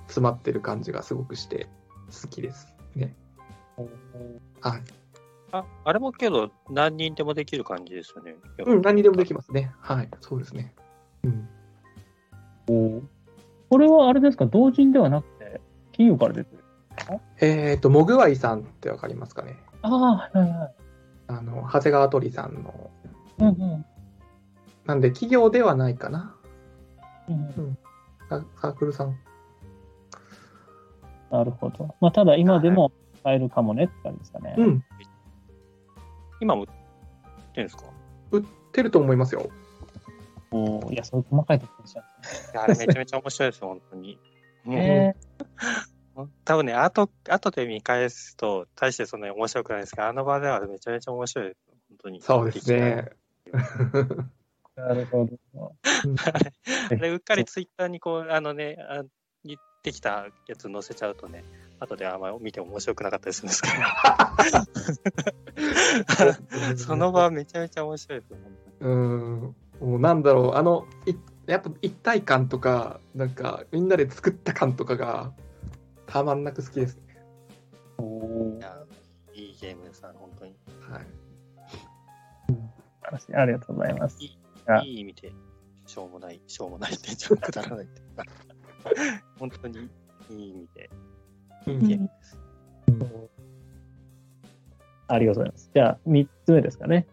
[0.09, 1.67] 詰まってる感じがすごくして
[2.23, 3.17] 好きですね。
[4.61, 4.83] はい。
[5.53, 8.37] あ、あれもけど何人でもできる感じですよね。
[8.67, 9.73] うん、何にでもできますね。
[9.81, 10.75] はい、そうですね。
[11.25, 13.09] うん。
[13.71, 15.61] これはあれですか、同人ではなくて、
[15.93, 16.63] 企業から出てる。
[17.41, 20.75] えっ、と、モグワイさんってわかりますかねああ、はいはいはい。
[21.29, 22.91] あの、長谷川鳥さんの。
[23.39, 23.85] うんうん
[24.87, 26.35] なんで、企業ではないかな。
[27.29, 27.79] うん
[28.31, 29.19] ササークルさん。
[31.31, 31.95] なるほど。
[32.01, 32.91] まあ、ただ今でも
[33.21, 34.55] 使えるかもねって感じですかね。
[34.57, 34.85] うん、
[36.41, 36.69] 今も売っ
[37.53, 37.85] てるんですか？
[38.31, 39.49] 売ってると思いますよ。
[40.51, 42.05] おーいや、そういう細かいところじゃい
[42.55, 44.19] やあれめちゃめちゃ面白いですよ、本当に。
[46.45, 51.59] 多分ね、後後で見返すと、大してそんなに面白くないですけど、あの場ではめちゃめちゃ面白いです。
[51.91, 52.21] 本当に。
[52.23, 53.11] そうですね。
[53.47, 54.25] ー、
[54.77, 55.73] なるほど。
[56.91, 59.05] あれ、うっかりツイッターにこう、あのね、あ
[59.45, 61.45] 言ってきたやつ載せちゃうとね、
[61.81, 63.75] 後であんまり見ても面白くなかったりするんですけど、
[66.77, 68.33] その場はめちゃめちゃ面白いです。
[68.81, 69.55] うん。
[69.81, 71.15] もうなんだろう、あの、い
[71.47, 75.33] やっぱ一体感とか、なんか、みんなで作った感とかが、
[76.07, 77.03] たまんなく好きですね。
[77.99, 78.85] おーいや
[79.35, 80.57] いいゲームです、本当に。
[80.91, 81.07] はい。
[82.49, 82.55] 素
[83.03, 84.19] 晴らしいありがとうございます。
[84.67, 85.33] あいい意味で、
[85.87, 88.03] しょうもない、しょうもないって、ちょっとくだらないって
[89.39, 89.89] 本当に
[90.31, 91.08] いい意味で、う
[91.69, 92.11] いいゲーん。
[95.09, 95.71] ありがとうございます。
[95.75, 97.07] じゃあ、3つ目ですかね。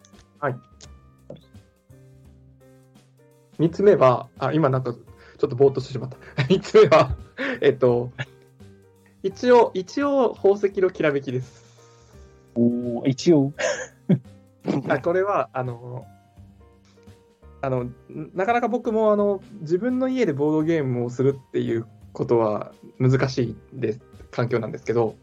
[3.57, 4.99] 三つ目は、あ、今なんか、ちょ
[5.47, 6.17] っとぼーっとしてしまった。
[6.49, 7.15] 三つ目は、
[7.61, 8.11] えっと、
[9.23, 11.63] 一応、一応、宝石のきらめきです。
[12.55, 13.53] おー一応。
[14.89, 16.05] あこれは、あの、
[17.61, 17.89] あの
[18.35, 24.01] なかなか僕もあの自分の家でボードゲームをするっていうことは難しいです
[24.35, 25.15] 環境なんですけど、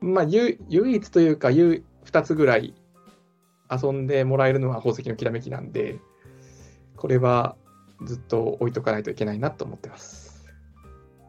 [0.00, 2.74] まあ、唯唯一というか、唯2つぐらい
[3.70, 5.98] 遊んでもらえるのは宝石のきらめきなんで、
[6.96, 7.56] これは
[8.04, 10.44] ずっと置いとかないといけないなと思ってます。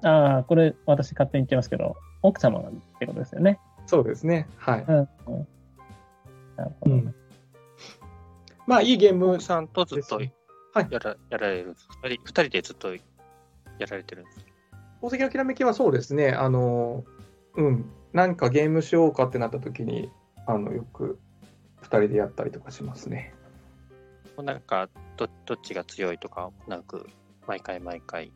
[0.04, 3.60] ああ、これ私勝手に言ってますけど、奥様がってことですよね。
[3.88, 4.48] そうですね。
[4.58, 4.86] はい。
[4.88, 4.98] うん。
[4.98, 5.08] うん、
[6.58, 6.96] なるほど。
[6.96, 7.16] うん
[8.68, 10.34] まあ、いいゲーム奥さんとずっとやね
[10.74, 13.00] はいら,、やられるんです二人二人でずっとや
[13.88, 14.55] られてるんです
[15.06, 17.04] 宝石のきらめきはそうですね、あの、
[17.56, 20.12] うん、なんかゲームしようかってなった時に、
[20.48, 21.20] あの、よく
[21.84, 23.36] 2人でやったりとかしますね。
[24.36, 27.08] もうなんかど、どっちが強いとかなく、
[27.46, 28.32] 毎回毎回、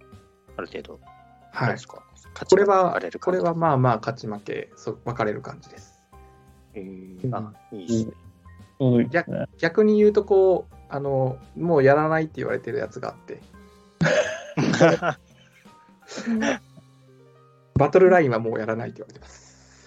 [0.58, 1.00] ある程度、
[1.54, 1.78] あはい
[2.48, 6.00] これは負け分かれる、これはまあまあ勝ち負け、そう分かれる感じです。
[6.76, 8.12] えーあ、いいですね。
[8.80, 9.48] うどいいですね。
[9.58, 13.42] 逆に言うと、こう、あの、もうやらないって言われてるやつがあって、
[17.76, 19.80] バトルラインはもうやらないって言われてます。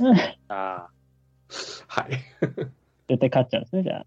[0.49, 0.89] あ
[1.87, 2.11] はい。
[3.09, 4.07] 絶対勝っちゃうんですね、じゃあ。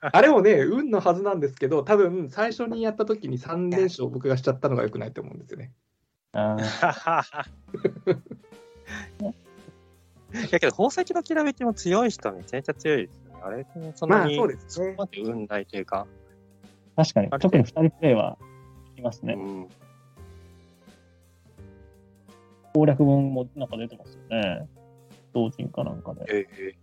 [0.00, 0.10] あ。
[0.12, 5.72] あれもね、運のはずなんですけど、多分最初にやった時に3連勝僕がしちゃったのが良くないと思うんですよね。
[6.32, 6.56] あ
[10.34, 13.36] いやけど、宝石のきらめきも強い人はめちゃめちゃ強いですよね。
[13.42, 18.38] あれ、そんなに、まあそうですねそこまで運大というか、ー確かに、特に2人プレイは
[18.96, 19.34] いますね。
[19.34, 19.68] うん、
[22.74, 24.68] 攻略本もなんか出てますよね。
[25.32, 26.24] 同人かなんかで。
[26.28, 26.74] ええ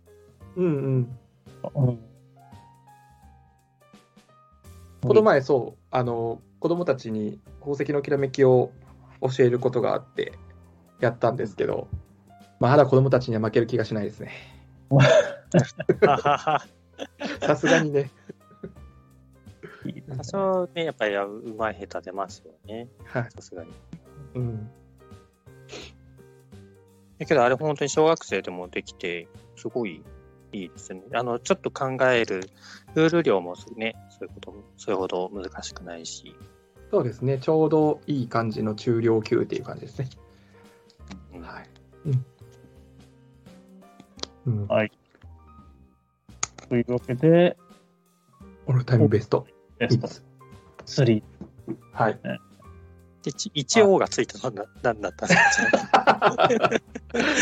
[0.56, 1.18] うんうん。
[1.74, 1.98] うん、
[5.02, 8.70] この前そう、あの、子供たちに宝石のきらめきを
[9.20, 10.32] 教えることがあって、
[11.00, 11.88] やったんですけど、
[12.60, 14.32] まだ子供たちには負ける気がしないですね。
[14.90, 14.98] は
[16.16, 16.66] はは
[17.40, 18.10] さすがにね。
[20.16, 22.88] 多少ね、やっぱりうまい下手出ますよね。
[23.04, 23.30] はい。
[23.30, 23.70] さすがに。
[24.34, 24.70] うん。
[27.18, 30.02] だけど、あれ本当に小学生でもできて、すごい
[30.52, 31.02] いいですね。
[31.12, 32.48] あの、ちょっと考える、
[32.94, 36.34] ルール量もね、そういうことも、それほど難しくないし。
[36.90, 37.38] そうですね。
[37.38, 40.08] ちょうどいい感じの中量級っていう感じですね。
[41.34, 41.68] うんはい。
[42.06, 42.24] うん。
[44.46, 44.92] うん、はい
[46.68, 47.56] というわけで、
[48.66, 49.46] オールタイムベスト
[49.78, 50.22] ベスト3。
[50.86, 51.22] 3。
[51.92, 52.18] はい。
[53.22, 55.26] で、ち一応がついたのはななんだった？
[55.26, 56.70] んですか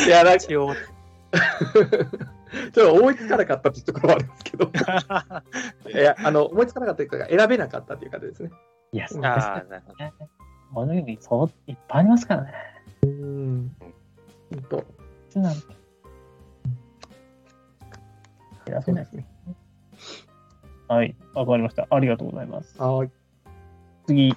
[0.06, 0.74] いや、なんか、一応。
[1.32, 4.70] ちょっと思いつかなかったっていうところはあるんですけど、
[5.98, 8.50] いや、あの、思いつかなかったというか、選べなかったっていう感じですね。
[8.92, 9.64] いや、そうですああ、ね。
[9.70, 10.30] なるほど。
[10.74, 12.52] このようにそういっぱいありますからね。
[13.02, 13.76] うん。
[14.50, 14.84] ほんと。
[15.34, 15.60] なんて。
[18.66, 18.82] 選べない。
[18.84, 19.26] そうですね。
[20.92, 21.16] はい。
[21.32, 21.86] わかりました。
[21.88, 22.76] ありがとうございます。
[22.78, 23.10] はい。
[24.06, 24.34] 次。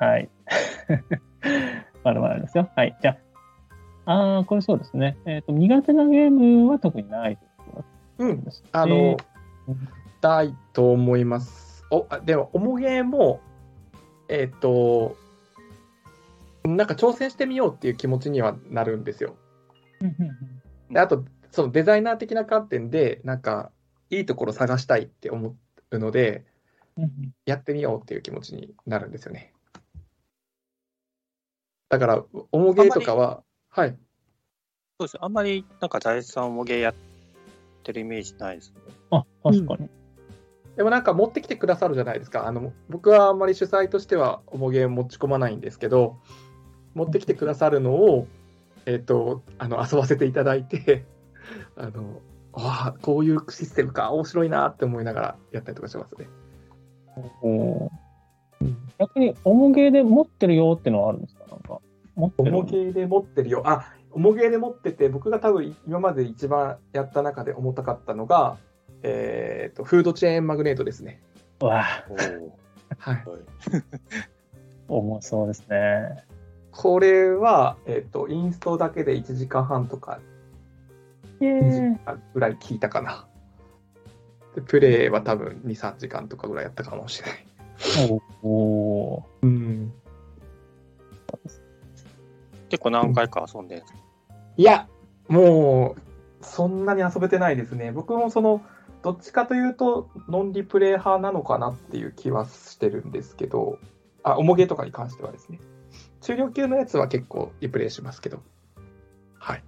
[0.00, 0.30] はい。
[2.02, 2.70] まだまだありますよ。
[2.74, 2.96] はい。
[3.02, 3.18] じゃ
[4.06, 5.18] あ、ああ、これそうですね。
[5.26, 7.36] えっ、と、苦手なゲームは特にない
[8.16, 8.44] というん。
[8.72, 9.18] あの、
[9.68, 9.88] うん
[10.22, 11.84] だいと思います。
[11.90, 13.40] お、あでも、重ゲーも、
[14.28, 15.16] えっ、と、
[16.64, 19.34] なんか挑戦してみようっていう気持ちにはなるんですよ。
[20.96, 23.70] あと、そのデザイナー的な観点で、なんか、
[24.16, 25.56] いいところ探したいって思
[25.90, 26.44] うので、
[26.96, 27.10] うんうん
[27.46, 29.52] やってみようっていう気持ちになるんですよね。
[31.88, 33.90] だから、重ゲーとかは、はい。
[33.90, 33.96] そ
[35.00, 35.18] うです。
[35.20, 36.94] あんまり、なんか、財産もゲーやっ
[37.82, 38.76] てるイメージないですね。
[39.10, 39.88] あ、確かに。
[40.76, 42.46] でもなんか持ってきてくださるじゃないですか。
[42.46, 46.18] あの僕はあんまり主催としては重ゲー持ち込まないんですけど、
[46.94, 48.26] 持ってきてくださるのを、
[48.86, 51.04] えっ、と、あの、遊ばせていただいて、
[51.76, 52.20] あの、
[52.54, 56.28] ああ、こういうシステムか、面白いなって思いながらやったりとかしますね。
[57.42, 57.90] おー
[58.98, 61.46] 逆に、重ゲーで持ってるよってのはあるんですか？
[61.50, 61.80] なんか。
[62.14, 62.56] 持ってる？
[62.56, 63.62] 重ゲーで持ってるよ。
[63.64, 68.56] あ、重ゲーで持ってて、僕が多分今まで一番やった中で重たかったのが、
[69.02, 71.20] えっ、と、フードチェーンマグネートですね。
[71.60, 72.14] うわあ、お
[72.98, 73.24] はい。
[74.88, 76.24] 重そうですね。
[76.70, 80.20] これは、えっ、と、インストだけで1時間半とか
[81.50, 83.26] 2時間ぐらい聞いたかな。
[84.54, 87.46] でプレイは多分2、3時間とかぐらいやったかもしれない。
[88.42, 89.92] おおうん。
[92.68, 93.98] 結構何回か遊んでるんですか？
[94.56, 94.88] いや、
[95.28, 97.92] もう、そんなに遊べてないですね。
[97.92, 98.62] 僕もその、
[99.02, 103.78] どっちかというと、ノンリプレイ派なのかなっていう気はしてるんですけど、
[104.22, 105.58] あ、重げとかに関してはですね。
[106.20, 108.42] 中量級のやつは結構リプレイしますけど。
[109.38, 109.64] はい。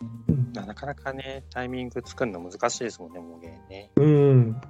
[0.00, 3.90] うんうんなかなかね、タイミング作るの難しいですもんね、もうゲーね。
[3.96, 4.60] うん。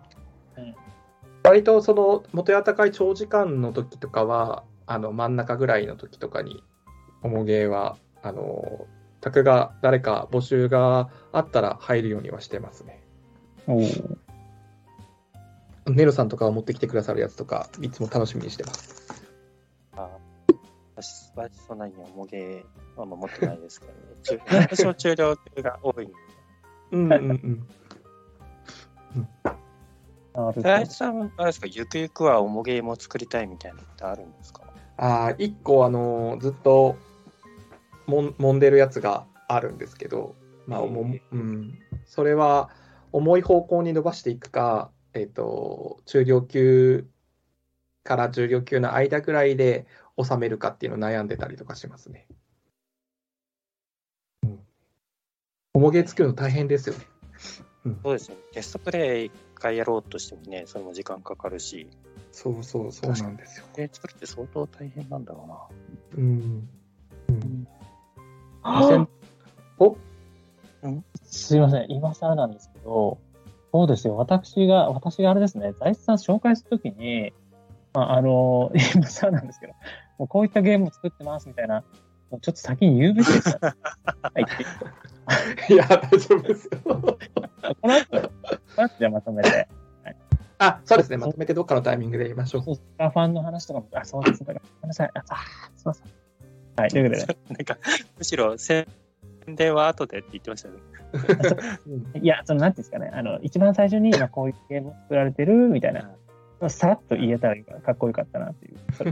[1.45, 6.65] 割とその元や高い長時間の時とかは、あの真ん中ぐらいの時とかに、
[7.23, 8.87] おもげは、あの、
[9.21, 13.03] 宅が誰か募集があったら入るようにはしてますね。
[13.67, 14.17] おー
[15.87, 19.07] ネロさんとかが持ってきてくださるやつとか、いつも楽しみにしてます。
[19.97, 20.09] あ
[20.97, 22.65] 私はそんなに重げ
[22.97, 24.69] はあんま持ってないですけどね。
[24.77, 26.15] 中中量級が多いんで。
[26.93, 27.69] うんうんうん。
[29.45, 29.57] なる
[30.35, 34.63] ほど大地さんは、あれですか、ゆくゆくは重げも作りたいみたいなのってあるんですか？
[34.99, 36.97] ああ、一個、あの、ずっと
[38.07, 40.35] もん揉んでるやつがあるんですけど、
[40.67, 42.71] まあ、おもうん、それは
[43.13, 47.07] 重い方向に伸ばしていくか、えっ、と、中量級
[48.05, 49.87] から重量級の間ぐらいで
[50.23, 52.27] 収めるかっていうのを悩んでたりとかしますね。
[55.77, 57.05] 重げ作るの大変ですよね。
[58.03, 58.37] そうですね。
[58.53, 61.87] テストプレイ一回やろうとしてもね、それも時間かかるし、
[62.33, 63.67] そうそう、そうなんですよ。
[63.75, 65.71] で作るって相当大変なんだろ
[66.15, 66.23] うな。
[66.23, 66.69] うん。
[67.29, 67.69] うん。
[68.63, 69.07] あ2000
[69.79, 69.97] お？
[71.25, 73.19] すいません、今更なんですけど、
[73.73, 77.35] そうですよ、私が、私があれですね、財津さん紹介するときに、
[77.93, 79.75] まあ、あの、 今更なんですけど、
[80.19, 81.85] もうこういったゲームを作ってますみたいな、
[82.31, 83.77] もうちょっと先に言うべきでした。
[84.23, 84.65] はい、っ て
[85.69, 86.81] いや、大丈夫ですよ。
[86.85, 88.31] この後、こ
[88.77, 89.69] の後じゃあまとめて、
[90.59, 91.17] あ、そうですね。
[91.19, 92.63] まとめてどっかのタイミングで言いましょう。
[92.63, 95.37] そう、ファンの話とかも、あ、そうです、だからごめんなさい、あ、あ
[95.75, 96.07] すいません。
[96.77, 97.79] はい、ということで、なんか、
[98.19, 98.87] むしろ宣
[99.47, 100.75] 伝は後でって言ってましたね。
[101.87, 106.11] う んいや、その、なんていうんですかね、あの、一番最初に、今こういうゲームを作られてるみたいな、
[106.69, 108.77] さらっと言えたらかっこよかったなっていう。
[108.97, 109.07] すい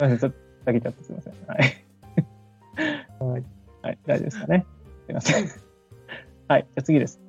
[0.00, 1.34] ません、ちょっと先ちょっとすいません。
[1.46, 1.87] はい。
[3.24, 3.44] はい、
[3.82, 4.66] はい、大丈夫ですかね。
[5.06, 5.44] すいません。
[6.48, 7.20] はい、じゃあ次です。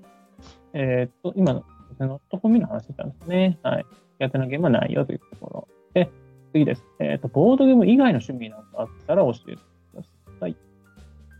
[0.73, 1.63] えーっと、今の、
[1.99, 3.59] ノットフォーミの話したんですね。
[3.63, 3.85] はい。
[4.19, 5.67] 苦手なゲームはないよというところ。
[5.93, 6.11] で、
[6.53, 6.85] 次です。
[6.99, 9.61] えーっと、ボードゲーム以外の趣味なんかあったら教えてく
[9.95, 10.03] だ
[10.39, 10.55] さい。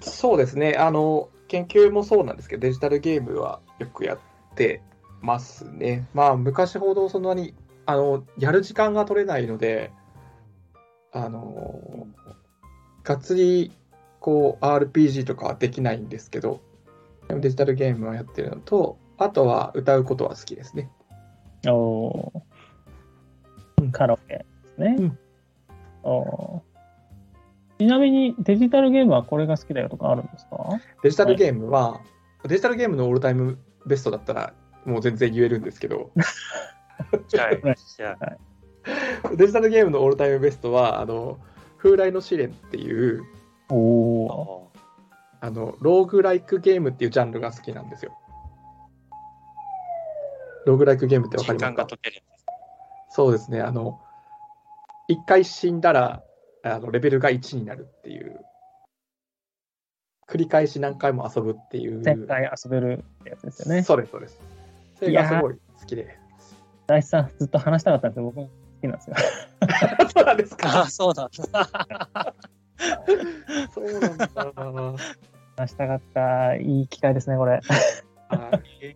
[0.02, 0.76] そうですね。
[0.78, 4.20] あの、研究もそうなんですけど、デジタルゲームはよくやっ
[4.56, 4.82] て
[5.22, 6.08] ますね。
[6.14, 7.54] まあ、昔ほどそんなに、
[7.86, 9.92] あの、やる時間が取れないので、
[11.12, 12.08] あの、
[13.04, 13.72] がっつり、
[14.20, 16.62] こう、RPG とかはできないんですけど、
[17.28, 20.90] でもデジタルゲームはやってるのと、あとは歌うことは好きですね。
[21.68, 22.42] おー。
[23.82, 24.46] うんカラオケで
[24.76, 24.96] すね。
[25.00, 25.18] うん。
[26.04, 26.62] おー。
[27.80, 30.58] ちなみにデジタルゲームはこれが好きだよとかあるんですか？
[31.02, 32.02] デジタルゲームは、
[32.46, 34.54] デジタルゲームのオールタイムベストだったら、
[34.86, 36.12] もう全然言えるんですけど、
[39.36, 41.40] デジタルゲームのオールタイムベストは、あの、
[41.78, 43.24] 風来の試練っていう、
[43.72, 44.72] おお
[45.42, 48.12] あの、ローグライクゲームっていうジャンルが好きなんですよ。
[50.66, 51.72] ローグライクゲームってわか時りますか？
[51.72, 52.24] 間が解ける。
[53.10, 53.62] そうですね。
[53.62, 54.00] あの、
[55.08, 56.24] 一回死んだら、
[56.64, 58.42] あの、レベルが1になるっていう、
[60.28, 62.04] 繰り返し何回も遊ぶっていう。
[62.04, 63.82] 絶対遊べるってやつですよね。
[63.84, 64.40] そうです、そうです。
[65.00, 66.18] それがすごい好きで。
[66.86, 68.52] 大地さん、ずっと話したかったんですけど、僕も好
[68.82, 69.16] きなんですよ。
[70.14, 70.70] そうなんですか？
[70.70, 72.34] ああ、そうなんだ。
[73.74, 74.26] そうなんだ。
[75.58, 76.56] 話したかった。
[76.56, 77.60] いい機会ですね、これ。
[78.30, 78.96] はいえ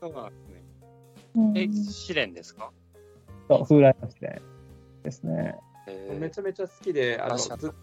[0.00, 1.62] そうなんですね。
[1.62, 2.70] え、試練ですか？
[3.48, 4.42] そう、風来の試練
[5.02, 5.56] ですね。
[5.86, 7.74] えめちゃめちゃ好きで、あのず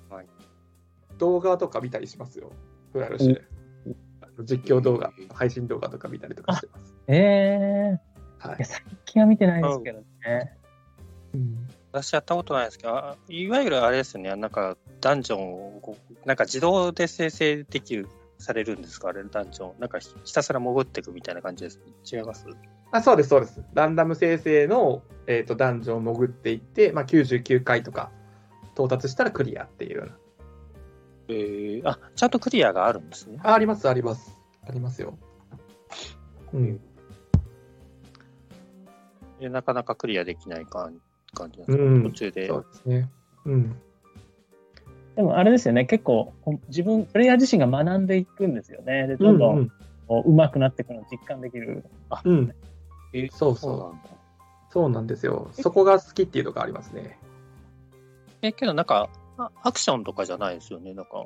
[1.18, 2.52] 動画とか見たりしますよ。
[2.94, 3.42] フライの試練
[4.22, 6.96] あの実況動画、配信動画とか見たりとかしてます。
[7.08, 8.00] ええ
[8.40, 10.58] はいいや、最近は見てないですけどね。
[11.34, 19.80] うん私やったことないですけど、あいわゆるあれですよね、なんかダンジョンをなんか自動で生成できる、されるんですか、あれ、ダンジョン。
[19.80, 21.80] なんかひひたすら潜っていくみたいな感じです。
[22.12, 22.46] 違います？
[22.92, 23.62] あそうです、そうです。
[23.74, 28.12] ランダム生成の、えー、とダンジョンを潜っていって、まあ、99回とか
[28.74, 30.18] 到達したらクリアっていうような。
[31.30, 33.40] えー、あ、ちゃんとクリアがあるんですね。
[33.44, 34.38] ああります、あります。
[34.68, 35.18] ありますよ。
[36.54, 36.80] うん。
[39.40, 41.00] でなかなかクリアできない感
[41.34, 42.48] 感じなんですか、うん途中で。
[42.48, 43.10] そうですね。
[43.46, 43.76] うん。
[45.16, 46.34] でもあれですよね、結構、
[46.70, 49.08] 自分、プレイヤー自身が学んでいくんですよね。
[49.08, 49.72] で、どんどうん
[50.10, 51.84] う上手くなっていくのを実感できる。
[52.26, 52.32] うん。
[52.32, 52.56] うん。
[53.14, 53.78] えそうそう。
[53.78, 54.10] そうなんだ。
[54.72, 55.50] そうなんですよ。
[55.54, 57.18] そこが好きっていうのがありますね。
[58.42, 60.94] え、けどなんか、あアクションとかじゃないですよね。
[60.94, 61.26] なんか、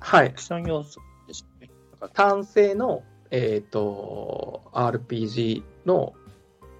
[0.00, 0.30] はいア。
[0.30, 1.70] クション要素でしたね。
[2.00, 6.14] なんか単性の、えっ、と、RPG の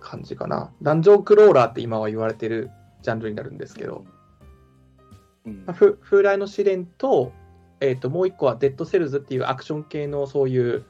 [0.00, 0.72] 感じかな。
[0.82, 2.70] ダンジョンクローラーって今は言われてる
[3.02, 4.04] ジャンルになるんですけど、
[5.46, 7.32] うんまあふ風来のシレンと、
[7.80, 10.84] えっ、と、もう一個はデッドセルズっていうアクション系のそういう、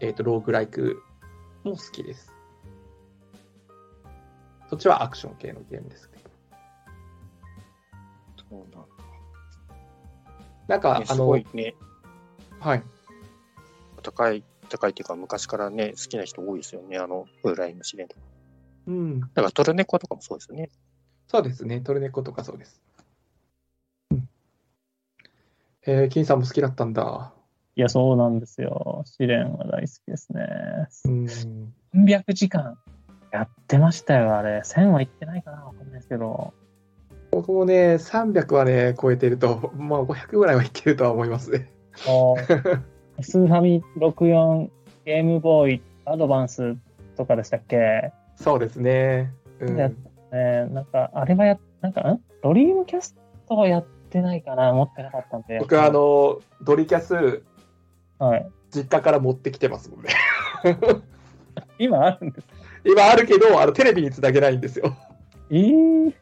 [0.00, 1.02] えっ、と、ローグライク
[1.64, 2.32] も好きです。
[4.70, 6.22] そっちはアクション系のゲームですけど。
[8.48, 8.78] そうなんだ
[10.68, 11.74] なんか、ねすあの、ね、
[12.60, 12.82] はい。
[14.02, 18.20] 高い、高いっていうか、昔からね、好きな人多いですよね、あの、ウーライの試練とか。
[18.86, 19.20] うん。
[19.20, 20.70] だから、トルネコとかもそうですよね。
[21.28, 21.80] そうですね。
[21.80, 22.82] トルネコとかそうです。
[24.10, 24.28] うん。
[25.86, 27.32] えー、金さんも好きだったんだ。
[27.76, 29.02] いや、そうなんですよ。
[29.04, 30.46] 試練は大好きですね。
[31.06, 31.24] うん。
[32.04, 32.78] 300時間
[33.32, 34.60] やってましたよ、あれ。
[34.60, 36.54] 1000は行ってないかなわかんないですけど。
[37.32, 41.68] 僕もね、300はね、超えてると、まあ500ぐらいはいってるとは思いますね。
[42.06, 42.38] もう
[43.22, 44.68] スーファミ64、
[45.04, 46.76] ゲームボーイ、アドバンス
[47.16, 48.12] とかでしたっけ？
[48.36, 49.32] そうですね。
[49.60, 49.76] うん。
[49.76, 49.94] やね
[50.70, 52.20] なんか、あれはや、なんか、ん？
[52.42, 53.14] ドリームキャス
[53.48, 54.72] トはやってないかな？
[54.72, 55.58] 持ってなかったんで。
[55.60, 57.42] 僕はあ、の、ドリキャス、
[58.18, 58.50] はい。
[58.70, 60.10] 実家から持ってきてますもんね。
[61.78, 62.54] 今あるんですか？
[62.84, 64.94] 今あるけど、あのテレビにつなげないんですよ。
[65.50, 66.12] えー、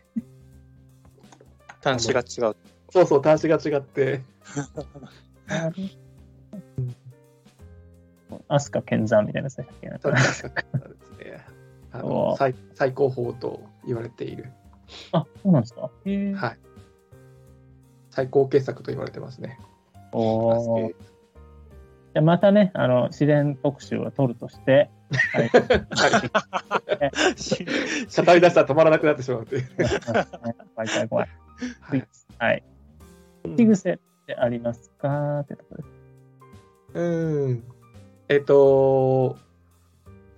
[1.82, 2.56] 端子が違う。
[2.90, 4.20] そうそう、端子が違って。
[8.34, 9.88] あれアスカ剣山みたいなやっけ？
[10.32, 10.52] すね。
[11.92, 14.50] あおのー最最高峰と言われている、
[15.12, 15.90] あ、そうなんですか？
[16.04, 16.58] えー、はい
[18.10, 19.58] 最高傑作と言われてますね。
[20.12, 20.94] おー
[22.14, 24.90] じゃあまたね、あの、自然特集を取るとして、
[25.32, 25.48] はい。
[25.48, 25.58] 語
[28.34, 29.68] り出したら止まらなくなってしまうという。
[30.74, 31.28] 怖い怖い怖い。
[32.38, 32.62] はい
[33.44, 35.40] 口癖ってありますか？
[35.40, 36.98] ってところです。
[36.98, 37.64] うん。
[38.32, 39.36] えっと、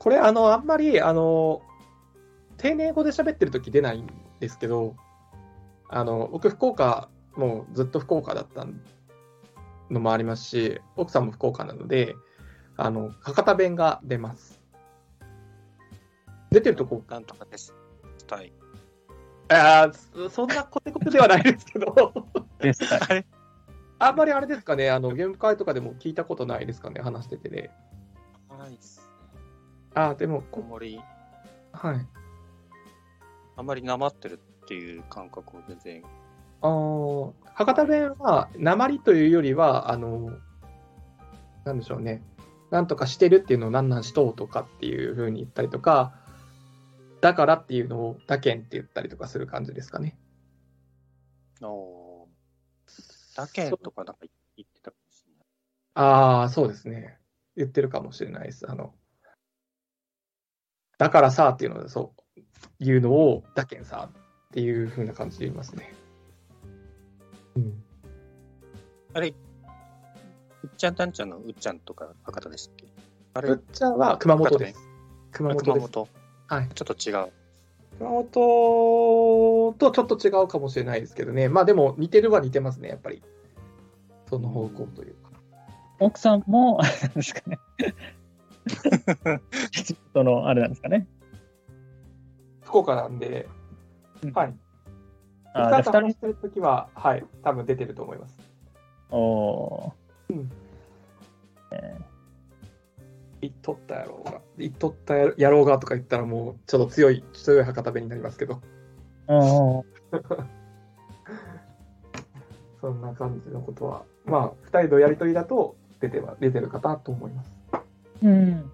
[0.00, 1.62] これ、あの、あんまり、あの、
[2.56, 4.06] 丁寧語で喋ってる時出ないん
[4.40, 4.96] ですけど、
[5.88, 8.66] あの、僕、福岡、もうずっと福岡だった
[9.90, 12.16] のもありますし、奥さんも福岡なので、
[12.76, 14.60] あの、博多弁が出ます。
[16.50, 17.72] 出てるとこ、なんとかです。
[18.28, 18.52] はい。
[19.50, 22.12] あーそそんなコテコテではないですけど、
[22.58, 22.98] ですか。
[23.08, 23.24] あれ？
[23.98, 27.70] あんまりあれですかね、あの、ゲーム会とかでも聞いたことないですかね、話しててね。
[28.58, 29.08] ないっす。
[29.94, 31.00] あーでも、あんまり、
[31.72, 32.06] はい。
[33.56, 36.02] あんまりなまってるっていう感覚を全然。
[36.60, 40.32] あー博多弁は、鉛というよりは、あの、
[41.64, 42.22] なんでしょうね、
[42.70, 46.14] なんとかしてるっていうのをなんなんしとうとかっていうふうに言ったりとか、
[47.20, 50.18] だからっていうのをだけんって言ったりとかする感じですかね。
[51.62, 52.03] おー
[53.34, 54.20] だけんとかなんか
[54.56, 55.46] 言ってたかもしれない。
[55.94, 57.18] ああ、そうですね。
[57.56, 58.70] 言ってるかもしれないです。
[58.70, 58.94] あの、
[60.98, 62.40] だからさっていうので、そう、
[62.80, 65.92] 言うのを、だけんさっていうふうな感じで言いますね。
[67.56, 67.84] うん。
[69.12, 69.32] あれ、う
[70.66, 72.86] っちゃんたんちゃんのうっちゃんとか博多でしたっけ？
[73.34, 74.80] あれぶっ、ちゃんは熊本です。
[75.32, 75.90] 熊あ本です。
[75.90, 76.08] 熊本。
[76.46, 76.68] はい。
[76.74, 77.32] ちょっと違う。
[77.98, 81.48] 熊本とちょっと違うかもしれないですけどね。
[81.48, 83.22] まあでも似てるは似てますね、やっぱり。
[84.28, 85.30] その方向というか。
[86.00, 87.58] 奥さんも、あれなんですかね。
[90.12, 91.06] その、あれなんですかね。
[92.62, 93.48] 福岡なんで、
[94.32, 94.54] はい。
[95.52, 98.40] あ二じゃあ二人、人話してるときは、はい、多分出てると思います。
[99.10, 99.92] おー
[100.30, 100.50] うん
[101.70, 101.98] え
[103.44, 108.60] 言っとったやろうが、言っとったやろうがとか言ったらもうちょっと強い、強い博多弁になりますけど、
[112.80, 117.52] そんな感じのことは、まあ、二人のやりとりだと出ては、出てるかなと思います。
[118.22, 118.70] うん。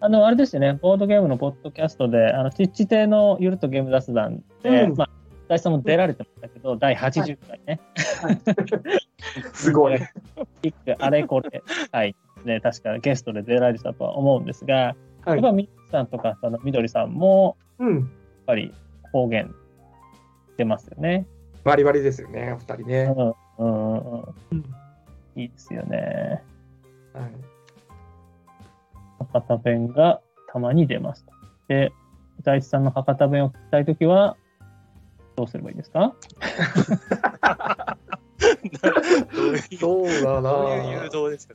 [0.00, 5.10] あの、あれですよね、ボードゲームのポッドキャストで、あの、ちっち亭のゆるとゲーム雑談で、うんまあ、
[5.48, 7.80] 大地さんも出られてましたけど、第80回ね。
[9.52, 9.98] すごい。
[10.62, 11.62] ピックあれこれ、
[11.92, 12.14] はい。
[12.46, 15.36] ね、確かゲストで出られてたとは思うんですが、はい。
[15.36, 17.94] やっぱみさんとか、そのみどりさんも、うん。
[17.96, 18.04] やっ
[18.46, 18.72] ぱり
[19.12, 19.54] 方言
[20.56, 21.26] 出ますよね。
[21.64, 23.14] バリバリですよね、お二人ね。
[23.58, 23.98] うん。
[23.98, 24.24] うん
[25.36, 26.42] いいですよね。
[27.12, 27.32] はい。
[29.32, 30.20] 博多弁が
[30.52, 31.26] たまに出ます。
[31.68, 31.92] で、
[32.44, 34.36] 大地さんの博多弁を聞きたいときは、
[35.36, 36.14] どうすればいいですか？
[39.78, 41.54] そうだなどういう誘導ですか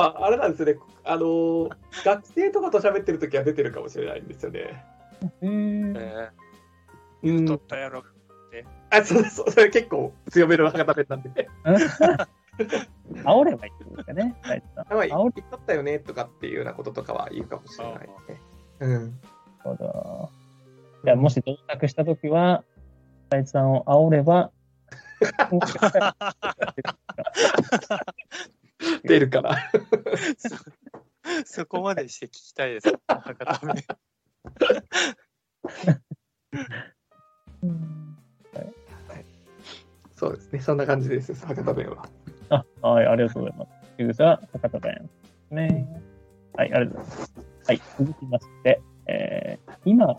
[0.00, 0.80] あ、あれなんですよね。
[1.04, 1.70] あのー
[2.04, 4.84] 学生とかと喋ってるときは出てるかもしれないんですよね。
[5.42, 5.46] え
[7.22, 8.04] うんー、取ったやろ。
[8.90, 11.48] あ、そうそう、それ結構強めの博多弁なんで。
[13.24, 14.84] 煽ればいいってことですかね、大地さん。
[14.84, 18.08] 煽っとったよねとかっていうようなこととかは言うかもしれないね。
[18.80, 19.06] うん。
[19.10, 19.12] る
[19.62, 20.30] ほど。
[21.04, 22.64] じゃあ、もし到着したときは、
[23.28, 24.50] 大地さんを煽れば、
[29.04, 29.56] 出るから。
[31.44, 32.92] そこまでして聞きたいです。
[33.06, 33.84] 博多弁
[40.16, 40.60] そうですね。
[40.60, 41.34] そんな感じです。
[41.46, 42.08] 博多弁は。
[42.48, 43.70] あ、はい、ありがとうございます。
[43.96, 45.08] というは、博多弁で
[45.48, 45.86] すね。
[46.54, 47.34] はい、ありがとうございます。
[47.66, 50.16] はい、続きまして、えー、今、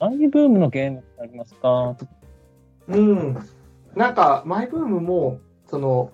[0.00, 1.96] マイブームのゲームってありますか？
[2.90, 3.38] うん。
[3.94, 6.12] なんか、マイブームも、その、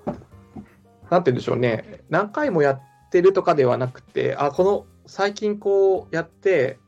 [1.10, 2.02] なんて言うんでしょうね。
[2.08, 6.78] 何回もやってるとかではなくて、あ、この、最近こうやって、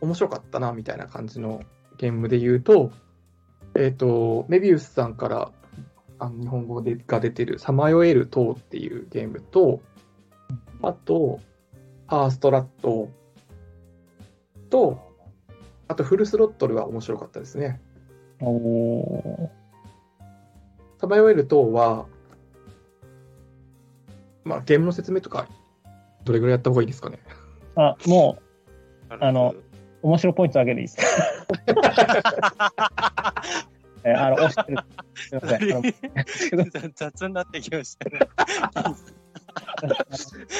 [0.00, 1.62] 面白かったな、みたいな感じの
[1.98, 2.90] ゲームで言うと、
[3.74, 5.52] えっ、と、メビウスさんから、
[6.18, 9.80] あの日本語でが出てる、さまよえる塔っていうゲームと、
[10.82, 11.40] あと、
[12.08, 13.10] ファーストラット
[14.70, 15.14] と、
[15.88, 17.80] あとフルスロットルは面白かったですね。
[18.40, 19.50] お
[21.00, 22.06] さまよえる塔は、
[24.44, 25.46] まあ、ゲームの説明とか、
[26.24, 27.18] どれぐらいやった方がいいですかね？
[27.76, 28.38] ーあ、も
[29.08, 29.62] あのう、
[30.02, 30.98] 面白ポイントだけでいいです。
[34.04, 34.78] えーあの、押してる。
[35.14, 35.62] すみません。
[35.72, 35.82] あの
[36.94, 38.20] 雑になってきましたね。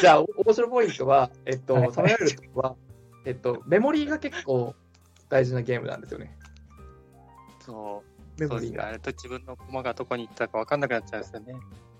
[0.00, 2.74] じゃあ、お面白ポイントは、えっはいと、さまよえる塔は、
[3.24, 4.74] えっと、メモリーが結構
[5.28, 6.36] 大事なゲームなんですよね。
[7.66, 8.02] そ
[8.38, 8.40] う。
[8.40, 8.88] メモリーが。
[8.88, 11.54] あれと自分の駒がどこに行ったか分かんなくなっちゃうんですよね。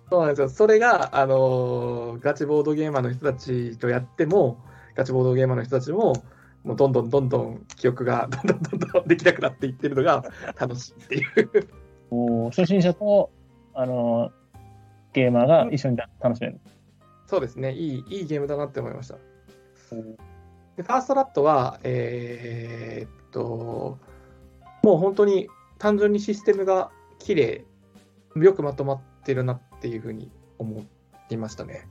[0.09, 0.49] そうなんですよ。
[0.49, 4.59] それが、あのーガチボードゲーマーの人たちとやっても、
[4.95, 6.15] ガチボードゲーマーの人たちも、
[6.63, 10.25] もうどんどんどんどん記憶が どんどんどんどんできなくなっていってるのが
[10.59, 11.21] 楽しいってい
[11.61, 11.69] う。
[12.11, 13.31] お初心者と、
[13.75, 14.31] あの、
[15.13, 16.61] ゲーマーが一緒に楽しめる。
[17.27, 17.73] そうですね。
[17.73, 19.17] いい、いいゲームだなって思いました。
[20.77, 23.99] で、ファーストラットは、えーっと、
[24.83, 25.49] もう本当に
[25.79, 27.65] 単純にシステムが綺麗、
[28.37, 30.85] よくまとまってるなっていうふうに思
[31.31, 31.89] いましたね。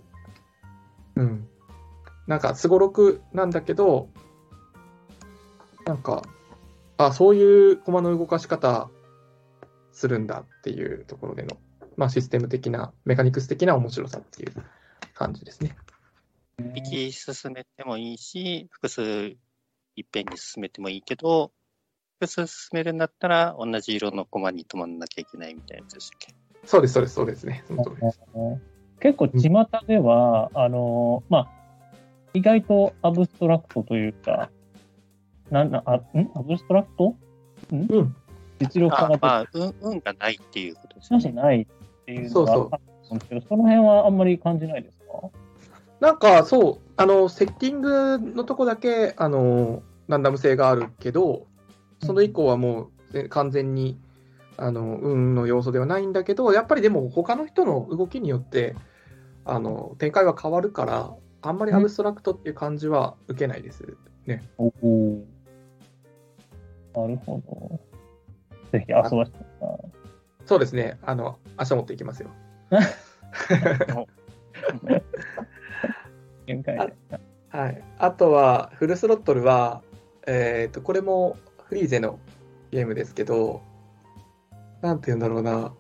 [1.16, 1.48] うん。
[2.28, 4.10] なんか、すごろくなんだけど、
[5.86, 6.24] なんか、
[6.98, 8.90] あ、そういう駒の動かし方
[9.92, 11.58] するんだっていうところでの、
[11.98, 14.54] まあ、システム的な、メカニクス的な面白さっていう
[15.14, 15.76] 感じですね。
[16.58, 21.52] 一匹進めてもいいし、複数いっぺんに進めてもいいけど、
[22.26, 26.36] 複数進めるんだったら同じ色の駒に止まんなきゃいけないみたいなやつでしたっけ？
[26.66, 27.64] そうです、そうです、そうですね。
[27.68, 28.20] その通りです。
[29.00, 31.48] 結構、巷では、あの、まあ、
[32.34, 34.50] 意外とアブストラクトというか、
[35.52, 36.02] なんな、あ、ん？
[36.34, 37.16] アブストラクト？
[37.72, 38.16] うん。
[38.60, 41.24] 実力差があまあ、運運がないっていうことですよね。
[41.24, 41.66] 少しないっ
[42.06, 45.30] ていうのがあると思うんですけど、その辺はあんまり感じないですか？
[46.00, 51.48] なんか、そう、あの、セッティングのとこだけ、あの、ランダム性があるけど、
[52.04, 53.98] その以降はもうえ完全に、
[54.58, 58.76] あの、運の要素ではないんだけど、やっぱりでも、他の人の動きによって、
[59.46, 64.44] あの、展開は変わるから、あんまりアブストラクトっていう感じは受けないですね。
[64.58, 65.24] おお。
[66.96, 67.80] なるほど。
[68.72, 69.38] ぜひ遊ばせて。
[70.46, 70.98] そうですね。
[71.04, 72.30] あの、明日持っていきますよ。
[77.50, 77.84] はい。
[78.00, 79.82] あとは、フルスロットルは、
[80.28, 81.38] えっ、と、これも
[81.68, 82.20] フリーゼの
[82.72, 83.62] ゲームですけど、
[84.82, 85.74] なんて言うんだろうな。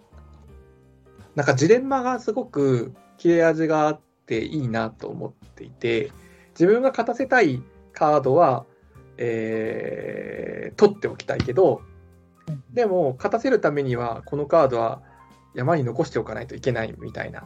[1.35, 6.11] なんかジレンマがすごく切れ味があっていいなと思っていて、
[6.51, 7.61] 自分が勝たせたい
[7.93, 8.65] カードは、
[9.17, 11.81] えー取っておきたいけど、
[12.73, 15.01] でも、勝たせるためには、このカードは
[15.53, 17.43] 山に残しておかないといけないみたいな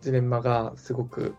[0.00, 1.34] ジレンマがすごく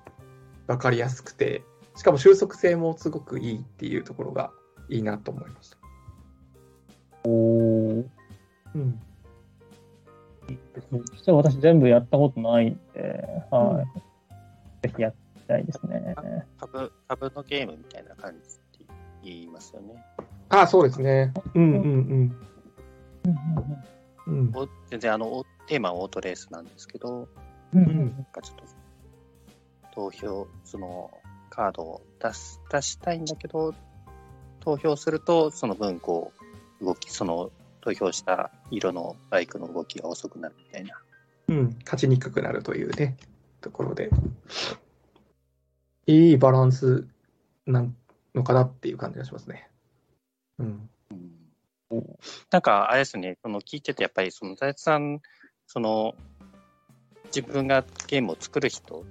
[0.68, 1.64] 分かりやすくて、
[1.96, 4.52] しかも収束性もすごくいいっていうところが
[4.94, 5.78] いいなと思いました。
[7.26, 8.06] おお。
[8.76, 9.02] うん。
[11.16, 13.84] 実は私全部やったことないんで、は
[14.84, 14.88] い。
[14.88, 16.16] ぜひやってみたいですね。
[16.60, 19.96] 株株のゲームみたいな感じって言いますよね。
[20.50, 21.34] あ、そうですね。
[21.56, 22.38] うんうんうん
[24.28, 24.44] うん。
[24.46, 27.28] うん、お全然あのおテーマはオートレースなんですけど、
[27.74, 28.64] うんうんなんかちょっと
[29.94, 31.12] 投票、その
[31.50, 33.74] カードを出す出したいんだけど、
[34.64, 36.32] 投票するとその分こ
[36.82, 37.52] う動き、その
[37.82, 40.98] 投票した色のバイクの動きが遅くなるみたいな。
[41.50, 41.78] うん。
[41.84, 43.18] 勝ちにくくなるというね、
[43.60, 44.10] ところで。
[46.06, 47.08] いいバランス
[47.66, 47.86] な
[48.34, 49.70] のかなっていう感じがしますね。
[50.60, 50.90] うん。
[52.50, 55.22] なんかあれですね、その聞いててやっぱりその財津さん、
[55.68, 56.16] その
[57.26, 59.06] 自分がゲームを作る人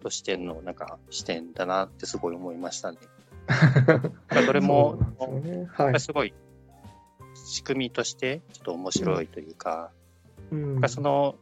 [0.00, 2.98] としてのなんか視点だなってすごい思いましたね。
[4.46, 4.98] それも
[5.42, 5.68] ね。
[5.72, 6.00] はい。
[6.00, 6.34] すごい
[7.34, 9.90] 仕組みとしてちょっと面白いというか、
[10.50, 11.36] うんその、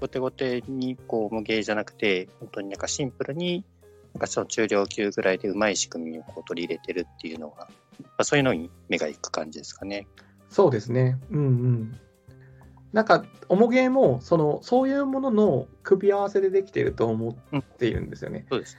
[0.00, 3.64] 後手後手にこう無芸じゃなくて、本当になんかシンプルに、
[4.14, 7.68] なんかその中量級ぐらいでうまい仕組みをこう取り入れてるっていうのが、
[8.00, 10.06] まあ、そういうのに目がいく感じですかね。
[10.48, 11.18] そうですね。
[11.30, 12.00] うんうん。
[12.92, 18.46] なんか、おもげも、その、そういうものの組み合わせでできていると思っているんですよね。
[18.48, 18.78] そうです。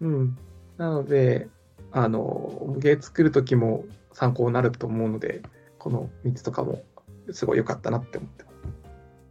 [0.00, 0.36] うん。
[0.78, 1.48] なので、
[1.92, 5.42] あの、おもげ作るときも参考になると思うので、
[5.78, 6.82] この3つとかも、
[7.30, 8.56] すごい良かったなって思ってます。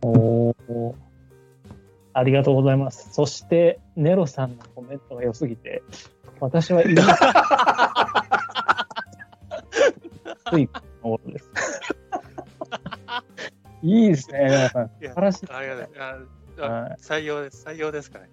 [0.04, 0.94] おー
[2.14, 3.14] ありがとうございます。
[3.14, 5.82] そして、ネロさんのコメントが良すぎて、
[6.40, 7.16] 私は言いません。
[10.52, 10.70] つい
[11.04, 11.50] のことです。
[13.84, 14.90] いいですね、ネロさん。
[14.90, 15.48] 素晴らしい。
[15.50, 17.66] ありがとうございますはい採用です。
[17.66, 18.30] 採用ですかね。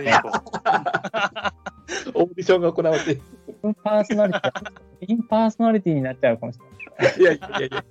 [0.00, 0.20] ね。
[2.14, 3.20] オーディションが行われて
[3.66, 7.20] ンパーソナリティ、インパーソナリティになっちゃうかもしれない。
[7.20, 7.84] いやいやいや。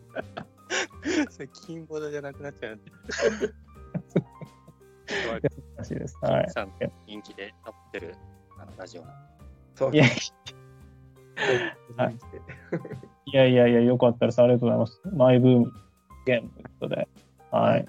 [1.32, 2.80] それ金ボードじゃなくなっちゃう。
[4.10, 4.20] 素
[5.08, 5.42] 晴
[5.78, 6.18] らしいです。
[6.22, 6.50] はい。
[6.50, 6.72] さん
[7.06, 8.16] 人気で撮ってる
[8.60, 9.18] あのラジオなんで
[9.76, 10.06] そういや
[11.98, 12.16] はい
[13.26, 14.42] いやいやいや、よかったです。
[14.42, 15.02] ありがとうございます。
[15.14, 15.72] マイブーム
[16.26, 17.08] ゲームということで。
[17.52, 17.86] はい。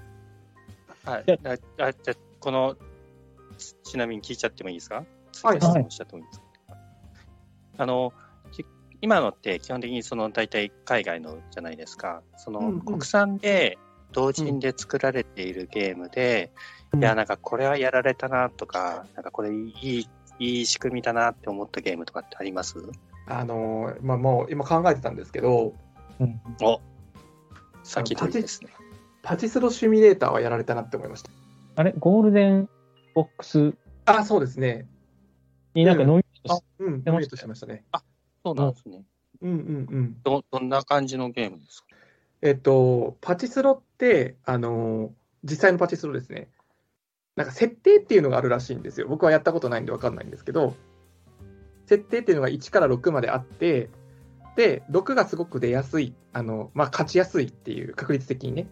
[1.05, 1.25] はい。
[1.27, 2.77] じゃああじゃあこの
[3.57, 5.05] ちちなみに聞いちゃってもいいですか？
[5.43, 6.47] はい質問しちゃってもいいですか、
[7.79, 8.13] あの
[8.53, 8.67] き
[9.01, 12.23] 今のって基本的にその大体海外のじゃないですか。
[12.37, 13.79] その国産で
[14.13, 16.53] 同人で作られているゲームで、
[16.93, 20.09] うんいやなんかこれはやられたなとか、なんかこれいい
[20.39, 22.77] いい仕組みだなって思ったゲームとかってあります？
[23.27, 25.75] あのまあ、もう今考えてたんですけど、
[26.19, 26.81] うんお
[27.85, 28.71] 先取りですね。
[29.23, 31.31] パチスロシミュレーターはやられたなって思いました。
[31.77, 31.95] あれ？
[31.99, 32.69] ゴールデン
[33.15, 33.75] ボックス
[34.07, 34.87] あ、そうですね。
[35.75, 37.85] になんかノミネートしうん、出ましましたね。
[38.45, 39.03] そうなんですね。
[39.43, 40.17] うんうんうん。
[40.23, 41.89] どどんな感じのゲームですか？
[42.43, 45.13] えっと、パチスロって、あの、
[45.45, 46.49] 実際のパチスロですね。
[47.37, 49.07] なんか設定っていうのがあるらしいんですよ。
[49.09, 50.75] 僕はやったことないんで分かんないんですけど、
[51.87, 53.91] 設定っていうのが1から6まであって、
[54.57, 58.67] で、6がすごく出やすい、あの、まあ、勝ちやすいっていう、確率的にね、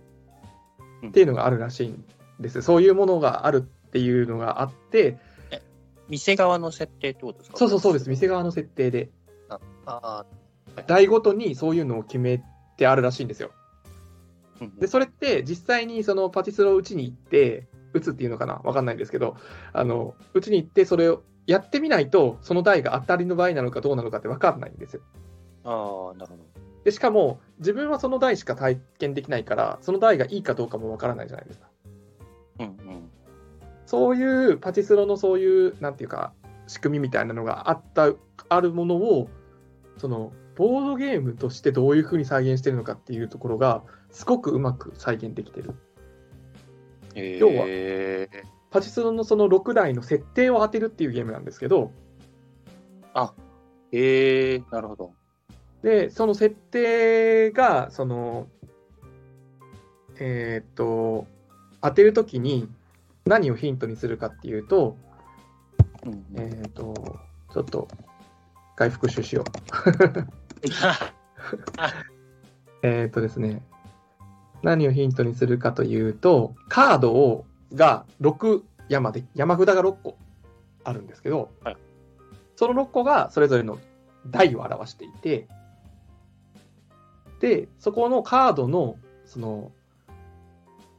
[1.02, 2.04] うんっていうのがあるらしいん
[2.40, 2.60] です。
[2.62, 3.60] そういうものがあるっ
[3.90, 5.18] ていうのがあって、
[6.08, 7.56] 店側の設定ってことですか？
[7.58, 8.08] そうそうそうです。
[8.08, 9.10] 店側の設定で、
[9.48, 10.26] ああ
[10.86, 12.42] 台ごとにそういうのを決め
[12.76, 13.50] てあるらしいんですよ。
[14.78, 18.60] で、それって実際にそのパチスロを打ちに行って、打つっていうのかな？
[18.64, 19.36] わかんないんですけど、
[19.72, 25.02] あの、打ちに行ってそれをやってみないと、その台が当たりの場合なのかどうなのかってわかんないんですよ。
[25.64, 26.44] ああ、なるほど。
[26.84, 31.68] で、しかも、自分はその台しか体験できないから、その台がいいかどうかもわからないじゃないですか。
[32.60, 33.10] うんうん。
[33.86, 36.32] そういうパチスロのそういう、なんていうか、
[36.66, 38.12] 仕組みみたいなのがあった、
[38.48, 39.28] あるものを、
[39.98, 45.74] その、ボードゲームとしてどういうふうに再現してるのかっていうところが、すごくうまく再現できてる。
[47.14, 51.92] えー、要はパチスロのその6台の設定を当てるっていうゲームなんですけど、
[53.92, 55.12] えー、なるほど。
[55.82, 58.48] で、その設定が、その、
[60.18, 61.26] えーっと、
[61.80, 62.68] 当てるときに
[63.26, 64.96] 何をヒントにするかっていうと、
[66.04, 66.12] うん。
[66.12, 67.18] うんえーっと、
[67.52, 67.88] ちょっと、
[68.76, 69.44] 回復習しよう。
[72.82, 73.62] えーっとですね、
[74.62, 80.16] 何をヒントにするかというと、カードをが6山で、山札が6個
[80.84, 81.76] あるんですけど、はい。
[82.56, 83.78] その6個がそれぞれの
[84.26, 85.48] 台を表していて、
[87.40, 89.72] で、そこのカードの、その、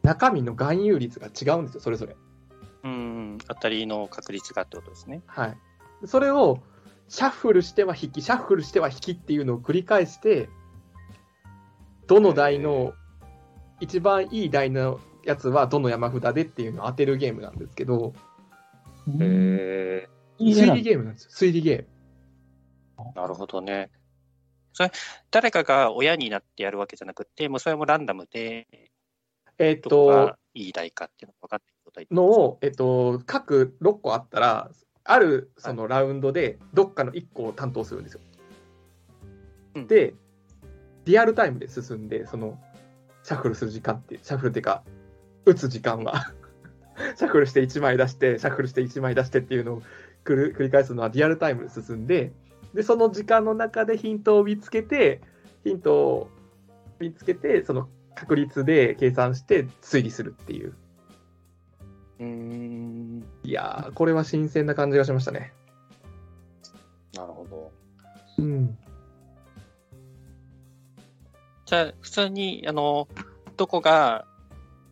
[0.08, 2.16] 中身の含有率が違うんですよ、それぞれ。
[2.86, 5.22] うん、当たりの確率がってことですね。
[5.26, 5.58] はい。
[6.06, 6.60] それを、
[7.10, 10.48] シャッフルしては引き、シャッフルしては引きっていうのを繰り返して、
[12.08, 12.94] どの台の、
[13.82, 18.14] 一番いい台のやつはどの山札でっていうのを当てるゲームなんですけど、
[19.20, 20.08] へ
[20.40, 21.88] 推理ゲームなんですよ、推理ゲーム。
[23.14, 23.90] ー、なるほどね。
[24.72, 24.92] それ、
[25.32, 28.68] 誰かが親になってやるわけじゃなくて、もうそれもランダムで、
[29.60, 34.72] えっどことが、いい台かっていうのが分かっている状態のを、えっと、各6個あったら、
[35.04, 38.20] あるそのラウンドで、どっかの1個を担当するんですよ。
[39.76, 39.88] うん。
[39.88, 40.14] で、
[41.06, 42.60] リアルタイムで進んで、その、
[43.24, 44.84] シャッフルする時間って、シャッフルっていうか、
[45.46, 46.34] 打つ時間は、
[47.16, 49.82] シャッフルして1枚出して、シャッフルして1枚出してっていうのを
[50.26, 52.34] 繰り繰り返すのはリアルタイムで進んで、
[52.74, 55.22] で、その時間の中でヒントを見つけて、
[55.64, 56.30] ヒントを
[57.00, 57.88] 見つけて、その
[58.18, 60.74] 確率で計算して推理するっていう。
[62.20, 65.54] うーん、いやー、これは新鮮な感じがしましたね。
[67.14, 67.72] なるほど。
[68.40, 68.78] うん。
[71.66, 73.08] じゃあ、普通に、あの、
[73.56, 74.26] どこが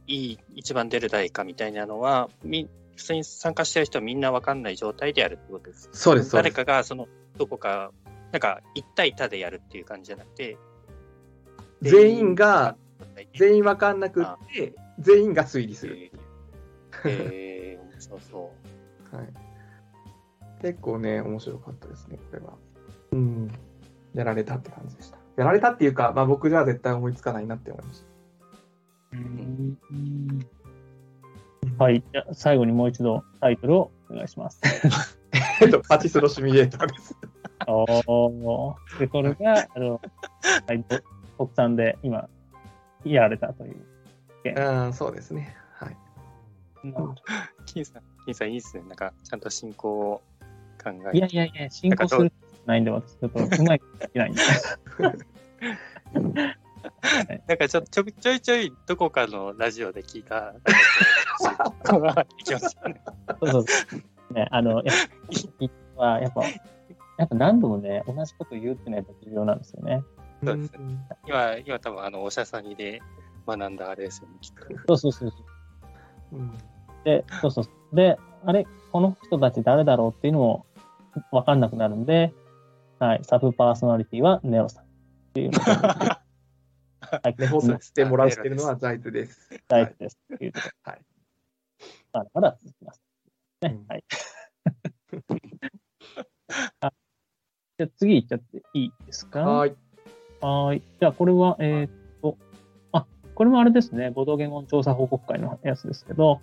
[0.05, 5.89] いい、一番出る台かみたいなのは、み普通に参加してる人はみんなわかんない状態でやるってことです。
[5.93, 6.55] そうです、そうで誰す。
[6.55, 7.07] かがその、
[7.37, 7.91] どこか、
[8.31, 10.57] なんか、一対多でやるっていう感じじゃなくて、
[11.81, 12.84] 全員が、員
[13.37, 16.11] 全員わかんなくって、全員が推理する。
[17.05, 18.51] えー、えー、そうそ
[19.11, 19.15] う。
[19.15, 19.27] はい、
[20.61, 22.53] 結構ね、面白かったですね、これは。
[23.11, 23.51] うん。
[24.13, 25.17] やられたって感じでした。
[25.37, 28.03] やられたっていうか、まあ僕じゃ絶対思いつかないなって思いまし
[31.77, 31.83] た。
[31.83, 32.03] はい。
[32.11, 34.61] じゃあ最後にもう一度タイトルをお願いします。
[35.61, 37.15] えっと、パチスロシミュレーターです。
[37.67, 40.01] おーで、これが、あの、
[40.67, 40.85] はい、
[41.37, 42.29] 国産で今、
[43.13, 43.77] やられたという。
[44.45, 44.51] う
[44.87, 45.55] ん、そうですね。
[45.73, 45.97] はい。
[47.65, 48.83] 金さん、金さんいいっすね。
[48.87, 50.21] なんか、ちゃんと進行を
[50.83, 51.17] 考えて。
[51.17, 52.31] いやいやいや、進行する
[52.65, 54.41] ないんで、私、ちょっとうまいできないんで。
[57.47, 60.53] なんかちょちょちょいちょいどこかのラジオで聞いた。
[61.41, 61.55] そう
[63.49, 63.97] そうそ
[64.31, 64.33] う。
[64.33, 64.95] ね、あの、やっ
[65.95, 66.49] ぱ、はやっぱ、や
[67.25, 70.03] っぱ何度もね、同じこと言うってのはやっぱ重要なんですよね。
[70.43, 70.73] そうです
[71.27, 73.01] 今、今多分あの、おしゃさにで
[73.47, 74.53] 学んだあれですよね、きっ
[74.87, 74.93] そと。
[74.93, 75.37] うそうそうそ
[76.33, 76.37] う。
[76.37, 76.51] うん
[77.03, 77.95] で、そうそうそう。
[77.95, 80.65] で、あれ、この人たち誰だろうっていうのも
[81.31, 82.33] 分かんなくなるんで、
[82.99, 84.87] はい、サブパーソナリティはネオさんっ
[85.33, 85.51] ていう
[87.05, 89.49] はい、で、放送してもらってるのはザイツです。
[89.67, 90.51] 大事ですっていう。
[90.83, 91.01] はい。
[92.11, 93.01] まだまだ続きます。
[93.61, 94.03] ね、うんはい。
[96.79, 96.91] あ
[97.77, 99.41] じゃあ次行っちゃっていいですか？
[99.41, 99.75] はい。
[100.45, 100.83] はーい。
[100.99, 101.89] じゃあ、これは、えーっ
[102.21, 102.37] と、
[102.91, 106.39] あ、これもあれですね、合同言語調査報告会のやつですけど、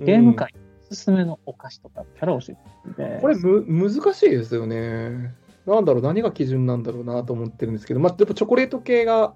[0.00, 0.54] ゲーム界
[0.90, 3.18] おすすめのお菓子とかあったら教えて。
[3.20, 5.34] これむ難しいですよね。
[5.66, 9.34] なんだろう、何が基準なんだろうなと思ってるんですけど、まあ、やっぱチョコレート系が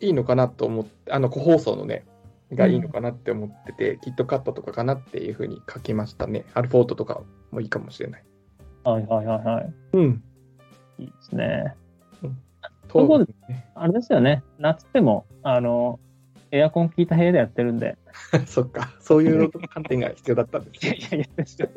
[0.00, 2.04] いいのかなと思って、あの個包装のね、
[2.52, 6.44] がいいのかなって思ってて、キットカットとかかなっていうふうに書きましたね。
[6.54, 8.24] アルフォートとかもいいかもしれない。
[8.84, 9.72] はいはいはいはい。
[9.92, 10.22] うん。
[10.98, 11.76] いいですね。
[13.00, 13.66] そうこですね。
[13.74, 15.98] あれですよね、夏でも、あの、
[16.50, 17.96] エアコン効いた部屋でやってるんで。
[18.46, 20.96] そっか、そういう観点が必要だったんですね。
[20.98, 21.68] いやいやいすよ。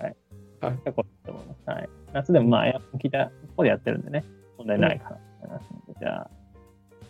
[0.00, 0.14] はい。
[0.60, 1.76] はい。
[1.78, 1.88] はい。
[2.12, 4.24] 夏でもまあ、エアコン効いたとこでやってるんでね、
[4.58, 6.30] 問題ないかなと思いますので、じゃあ、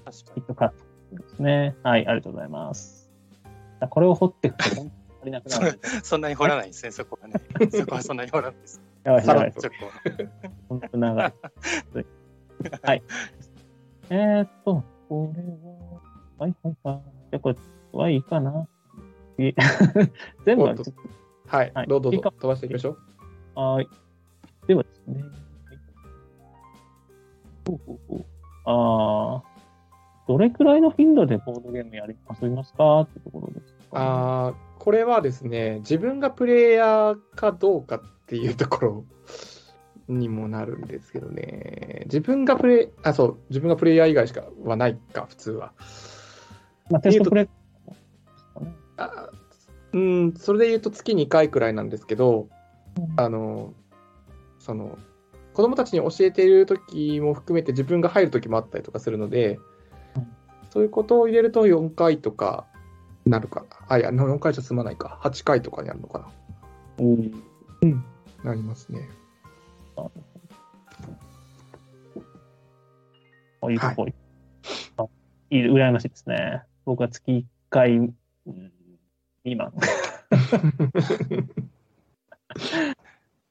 [0.05, 1.75] 確かヒットカットですね。
[1.83, 3.11] はい、ありがとうございます。
[3.89, 5.81] これを掘っていくと、本当に足りなくなる。
[6.03, 7.35] そんなに掘らないんですね、そこはね。
[7.71, 8.83] そこはそんなに掘らないです。
[9.05, 10.25] やばいやばいさちょっと。
[10.69, 11.35] 本当長い。
[12.83, 13.03] はい。
[14.11, 16.01] えーっと、これは、
[16.39, 17.01] はいはいはい。
[17.31, 17.57] じゃあこれ
[17.93, 18.67] はいいかな。
[19.39, 19.53] い
[20.47, 20.75] 全部は
[21.49, 22.97] はい、はいどうぞ飛ばしていきましょ
[23.57, 23.61] う。
[23.61, 23.89] はい。
[24.67, 25.23] ではですね。
[25.23, 25.33] はい
[27.67, 28.25] ほうほうほう
[28.65, 29.43] ああ、
[30.29, 33.01] どれくらいの頻度でボードゲームやり遊びますか？
[33.01, 39.05] ってところですか、あーこれはですね、自分がプレイヤーかどうかっていうところ
[40.09, 45.73] にもなるんですけどね、自分がプレイ、あ、そう、自分がプレイヤー以外しかはないか、普通は。
[46.91, 47.49] まあ、テストプレイ。
[48.99, 49.31] あ
[49.93, 52.49] うん、それで言うと月2回くらいなんですけど、
[53.17, 53.75] あの、
[54.59, 54.99] その、
[55.55, 59.59] 子供たちに教えている時も含めて自分が入る時もあったりとかするので
[60.15, 60.29] うん、
[60.69, 62.67] そういうことを入れると4回とか
[63.25, 63.67] なるかな。
[63.89, 65.19] あ、いや、4回じゃ済まないか。
[65.23, 66.29] 8回とかになるのかな。
[66.99, 67.05] う
[67.87, 68.05] ん
[68.45, 69.09] なりますね。
[69.97, 70.11] あ
[73.71, 74.07] いいとこ、
[74.99, 75.07] あ
[75.51, 76.63] いい、羨ましいですね。
[76.85, 78.03] 僕は月1回、う
[78.51, 78.73] ん、
[79.45, 79.73] 未満。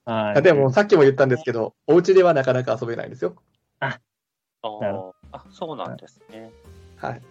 [0.05, 0.41] はい。
[0.43, 3.35] でも、さっきも言ったんですけど、お家ではなかなか遊べないんですよ。
[3.79, 3.99] あ
[4.61, 5.11] あ、
[5.49, 6.51] そうなんですね。
[6.97, 7.21] はい。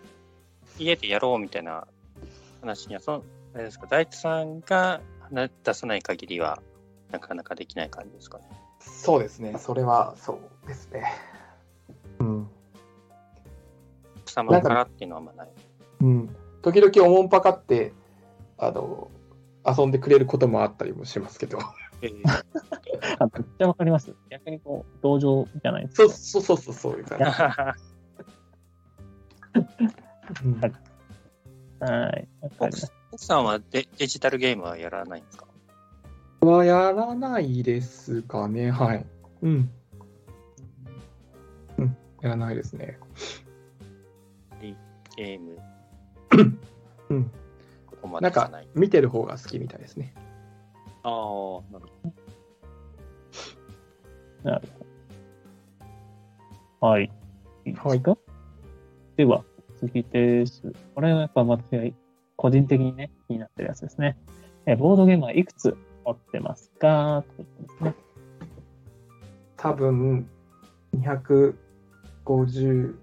[0.79, 1.87] 家でやろうみたいな
[2.61, 3.23] 話には、その、
[3.55, 5.01] あれですか、大地さんが
[5.31, 6.61] な出さない限りは、
[7.11, 8.45] なかなかできない感じですかね。
[8.87, 9.57] そうですね。
[9.59, 11.05] それはそうですね。
[12.21, 12.49] うん。
[14.23, 15.53] 奥様からっていうのはあんまない。
[16.01, 16.37] うん。
[16.63, 17.93] 時々おもんぱかって、
[18.59, 19.11] あの、
[19.67, 21.59] 遊んでくれることもあったりもしますけど。
[22.03, 22.23] えー
[23.19, 24.15] あめっちゃわかります。
[24.31, 26.09] 逆にこう、同情じゃないですか。
[26.09, 27.25] そうそうそうそう、そういう感じ。
[30.45, 30.61] うん
[31.81, 32.29] はい。
[33.11, 35.47] 奥さんはデデジタルゲームはやらないんですか？
[36.45, 38.71] はやらないですかね。
[38.71, 39.07] はい。
[39.43, 39.71] うん。
[41.79, 41.97] うん。
[42.21, 42.99] やらないですね。
[45.17, 45.59] ゲーム、
[47.11, 47.25] うん。
[47.87, 50.13] ここまなんか見てる方が好きみたいですね。
[51.03, 51.13] ああ、
[51.73, 52.13] なるほ
[54.43, 54.51] ど。
[54.51, 54.85] なるほ
[56.81, 56.87] ど。
[56.87, 57.05] はい。
[57.65, 58.19] いいですか、
[59.17, 59.45] では、
[59.79, 60.73] 次です。
[60.95, 61.83] これはやっぱ私が
[62.37, 64.19] 個人的にね、気になってるやつですね。
[64.67, 67.25] えボードゲームはいくつ持ってますか？
[67.37, 67.95] ということですね。
[69.57, 70.29] 多分
[70.97, 72.95] 250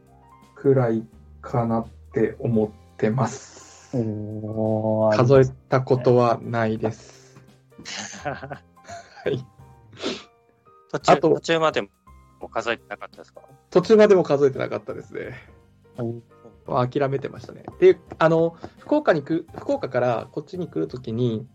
[0.56, 1.06] くらい
[1.42, 3.96] かなって思ってます。
[3.98, 7.38] おー数えたことはないです。
[8.24, 8.62] は
[9.30, 9.46] い。
[10.92, 11.90] 途中途中までも
[12.50, 13.42] 数えてなかったですか？
[13.70, 15.36] 途中までも数えてなかったですね。
[16.68, 17.66] 諦めてましたね。
[17.80, 21.48] で、あの、福岡にく、福岡からこっちに来るときに、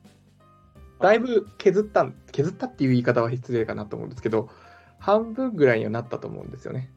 [1.01, 4.48] だいぶ削ったん、削ったっていう言い方は失礼かなと思うんですけど、
[4.98, 6.90] 半分ぐらいにはなったと思うんですよね。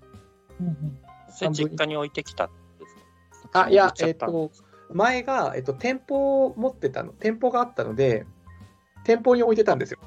[1.30, 2.49] それ実家に置いてきたん
[2.80, 2.85] で
[3.34, 3.65] すか？
[3.65, 8.26] あいや置ちゃったんですか前が、えっと、店舗を持ってたの、店舗があったので、
[9.03, 9.99] 店舗に置いてたんですよ。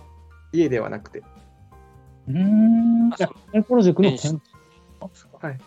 [0.53, 1.23] 家ではなくて。
[2.29, 3.13] うーん。
[3.17, 4.41] サイコロ塾の店
[5.41, 5.59] はい。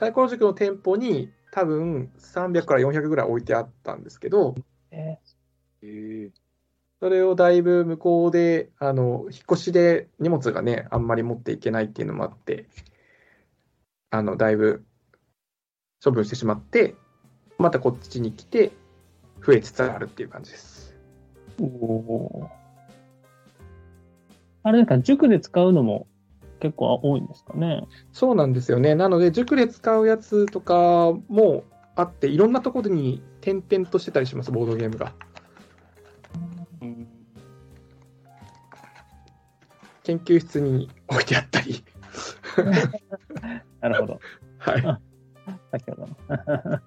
[0.00, 4.54] サイコロ塾の店舗に多分300から400ぐらい置いてあったんですけど、
[4.90, 5.18] え
[7.02, 12.66] それをだいぶ向こうで、あの、引っ越しで荷物がね、あんまり持っていけないっていうのもあって、
[14.10, 14.84] あの、だいぶ
[16.00, 16.94] 処分してしまって、
[17.58, 18.70] またこっちに来て、
[19.44, 20.94] 増えつつあるっていう感じです。
[21.58, 22.46] ーおー
[24.62, 26.06] あれなんか塾で使うのも
[26.60, 27.84] 結構多いんですかね？
[28.12, 28.94] そうなんですよね。
[28.94, 31.64] なので、塾で使うやつとかも
[31.96, 35.12] あって、いろんなところに点々としてたりします、ボードゲームが。
[40.04, 41.84] 研究室に置いてあったり。
[43.80, 44.20] なるほど。
[44.58, 44.82] はい。
[45.70, 46.16] 先ほどの。
[46.28, 46.38] な
[46.78, 46.80] ん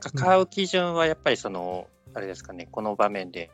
[0.00, 3.50] か買う基準はやっぱりその、あれですかね、この場面で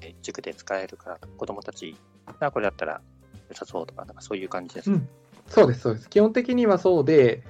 [0.00, 1.96] え塾で使えるから、子供たち
[2.40, 3.00] がこれだったら
[3.48, 4.96] 良さそうとか、なんかそういう感じですか？
[4.96, 5.08] うん
[5.46, 6.08] そうです、そうです。
[6.08, 7.42] 基本的にはそうで、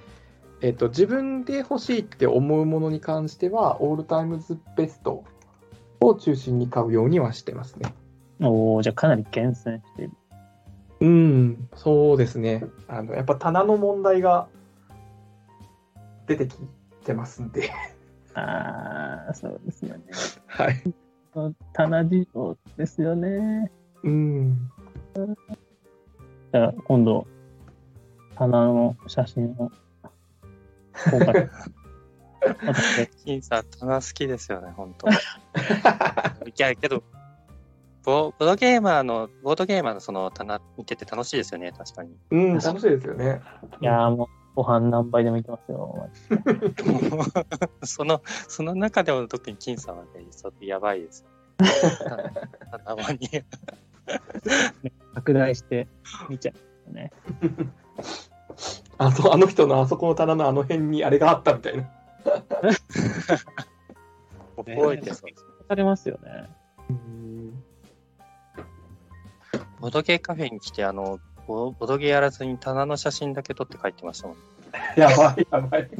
[0.62, 5.24] えっと、自分で欲しいって思うものに関しては、オールタイムズベスト
[6.00, 7.92] を中心に買うようにはしてますね。
[8.40, 10.12] おおじゃあかなり厳選している。
[11.00, 12.64] うん、そうですね。
[12.86, 14.48] あの、やっぱ棚の問題が
[16.26, 16.56] 出てき
[17.04, 17.70] てますんで。
[18.34, 20.04] ああ、そうですよね。
[20.46, 20.82] はい。
[21.72, 23.70] 棚事情ですよね。
[24.02, 24.70] うん。
[26.52, 27.26] じゃあ今度、
[28.36, 29.70] 棚の写真を
[31.10, 31.50] 公開。
[32.66, 35.08] 私金さん、棚好きですよね、本当。
[35.10, 35.12] い
[36.56, 37.02] や、けど、
[38.04, 42.16] ボボードゲーマーの、ボードゲーマーのその棚見てて楽しいですよね、確かに。
[42.30, 43.40] うん、楽しいですよね。
[43.80, 46.08] いやーもう、ご飯何杯でもいけますよ。
[47.84, 51.28] その、その中でも特に金さんはね、ちょっとやばいですよ。
[52.84, 53.28] たまに。
[55.14, 55.86] 拡大して
[56.28, 56.52] 見ちゃ
[56.90, 57.12] うね。
[58.98, 61.90] あそうあの人のあそこの棚のあの辺にあれがあったみたいな。
[64.56, 65.44] 覚えてそうです。
[65.68, 66.50] されますよね。
[66.88, 67.64] うん
[69.80, 74.36] ボドゲーカフェに来て、あの、ボボドゲやらずに棚の写真だけ撮って帰ってましたもん。
[74.96, 75.90] やばい、やばい。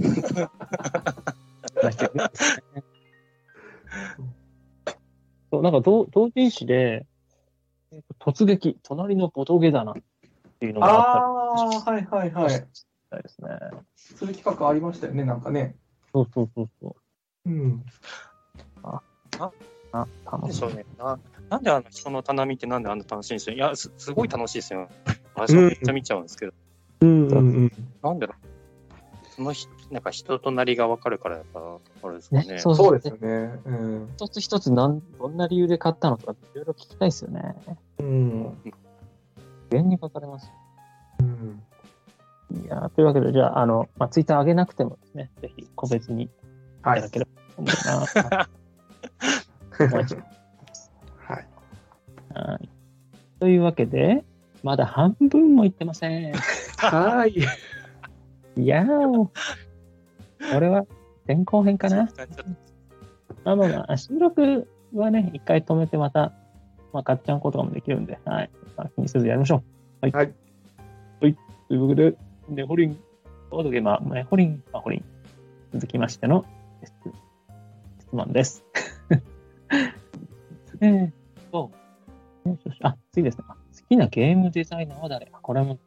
[5.51, 7.07] そうなんか同同人誌で、
[7.90, 9.94] えーと突撃、隣のボトゲだなっ
[10.61, 12.48] ていうのがあったああ、はいはいはい。
[12.51, 13.48] ですね。
[13.97, 15.74] そういう企画ありましたよね、なんかね。
[16.12, 16.97] そうそうそうそ
[17.47, 17.51] う。
[17.51, 17.85] うん。
[18.82, 19.02] あ、
[20.31, 20.85] 楽しでしょね。
[20.98, 21.19] な
[21.51, 23.56] なんであの人の棚見てなんであんな楽しいんですよ。
[23.56, 24.89] いや、すすごい楽しいですよ。
[25.35, 26.52] 私もめっちゃ見ちゃうんですけど、
[27.01, 27.72] うんうんうん。
[28.02, 28.51] なんでだろう
[29.35, 31.60] そのひなんか人となりがわかるからやっぱ、
[32.05, 32.47] あれですかね。
[32.47, 33.60] ねそうそうですよね。
[33.64, 34.09] うん。
[34.14, 37.56] 一つ一つなんどんな理由で買ったのとかいろいろ聞きたいですよね。
[37.98, 38.56] うん。
[39.70, 40.52] 原に書かれます。
[41.18, 41.62] うん。
[42.62, 46.31] いやーというわけで、じゃあ、あの、まあ、ツイッター上げなくてもですね、ぜひ個別にい
[46.82, 47.10] はいただ。
[47.10, 48.18] ければと思います。
[49.94, 50.40] はい。
[52.35, 52.69] はい。
[53.39, 54.24] というわけで、
[54.62, 56.32] まだ半分もいってません。
[56.78, 57.35] はい。
[58.57, 59.28] いやー、
[60.52, 60.86] これは
[61.27, 62.09] 前後編かな？
[62.09, 62.44] ちょっと
[63.44, 66.32] まあまあまあ、収録はね、一回止めてまた、
[66.93, 68.51] まあ、買っちゃうこともできるんで、はい。
[68.77, 69.62] まあ、気にせずやりましょう。
[70.02, 70.12] はい。
[70.12, 70.35] はい。
[71.20, 71.36] はい。
[71.69, 72.16] ということで、
[72.48, 72.98] ネホリン、
[73.51, 75.05] ボードゲーマー、ネホリン、マホリン。
[75.73, 76.44] 続きましての
[76.82, 76.93] 質
[78.01, 78.65] 質問です。
[80.81, 81.12] えーっ
[81.52, 81.80] と、よしよし
[82.83, 83.45] あ、次ですね。
[83.49, 83.59] あ好
[83.89, 85.31] きなゲームデザイナーは誰？
[85.43, 85.79] これも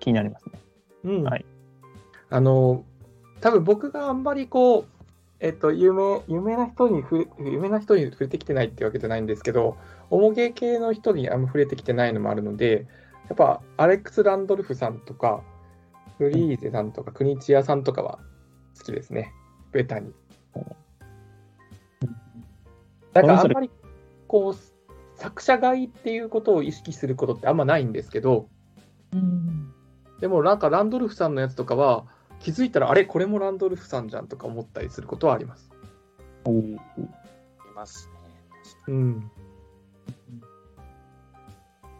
[0.00, 0.60] 気になりますね。
[1.04, 1.44] うんはい。
[2.30, 2.84] あの、
[3.40, 4.84] 多分僕があんまりこう、
[5.40, 9.76] えっと、有名、有名な人にふ、有名な人に触れてきてないってわけじゃないんですけど、
[10.10, 12.86] 重芸系の人にあんま触れてきてないのもあるので、
[13.28, 15.42] やっぱ、アレックス・ランドルフさんとか
[16.18, 18.18] フリーゼさんとか、国津屋さんとかは
[18.78, 19.32] 好きですね。
[19.72, 20.12] ベタに。
[23.12, 23.70] なんかあんまり、
[24.28, 24.54] こう、
[25.22, 28.48] 作者買いっていうことを意識することってあんまないんですけど、
[29.12, 29.72] うん。
[30.20, 32.06] でもなんかランドルフさんのやつとかは、
[32.40, 35.70] 気づいたら、あれ、これもランドルフさんじゃんとか思ったりすることはあります。
[36.44, 36.78] おーい
[37.72, 38.12] ますね。
[38.88, 39.30] うん。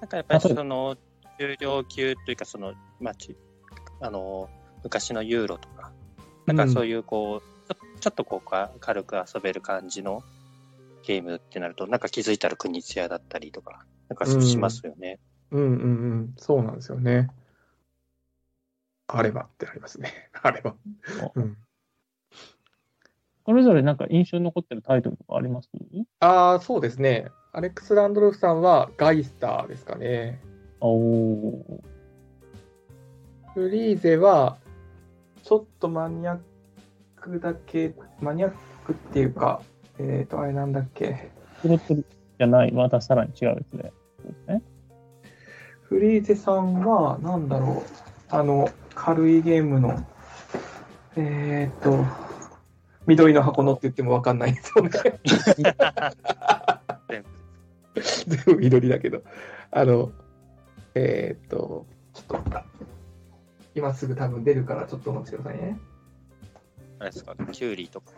[0.01, 0.97] なんかやっぱりあその、
[1.39, 3.36] 重量級というか、その、まあ、ち
[4.01, 4.51] あの、
[4.82, 5.93] 昔のユーロとか、
[6.47, 10.24] なんかそういうこう、ちょちょっとこうか軽く遊べる感じの
[11.02, 15.18] ゲームってなると、なんか気づいたら国津屋だったりとか、なんかしますよね。
[15.50, 15.74] うんうんう
[16.24, 16.34] ん。
[16.36, 17.28] そうなんですよね。
[19.08, 20.30] あればってなりますね。
[20.42, 20.74] あれば。
[21.34, 21.56] うん。
[23.44, 25.68] それぞれなんか印象に残ってるタイトルとかあります？
[26.20, 27.30] ああ、そうですね。
[27.52, 30.40] アレックス・ランドルフさんはガイスターですかね。
[30.80, 31.82] おー。
[33.52, 34.56] フリーゼは、
[35.42, 36.38] ちょっとマニアッ
[37.16, 38.52] クだけ、マニアッ
[38.86, 39.60] クっていうか、
[40.04, 41.30] えっ、と、あれなんだっけ？
[41.60, 42.04] スロットル
[42.38, 43.92] じゃない、またさらに違うやつで。
[44.46, 44.62] すね。
[45.82, 48.34] フリーゼさんは、なんだろう？
[48.34, 50.04] あの、軽いゲームの、
[51.16, 52.04] えっ、と、
[53.06, 54.90] 緑の箱のって言ってもわかんないんですよね。
[58.26, 59.22] 全部緑だけど。
[59.70, 60.12] あの、
[60.94, 62.60] えっ、と、ちょっと、
[63.74, 65.78] 今すぐ多分出るから、ちょっとお待ちくださいね。
[66.98, 68.12] あれですか、キュウリとか、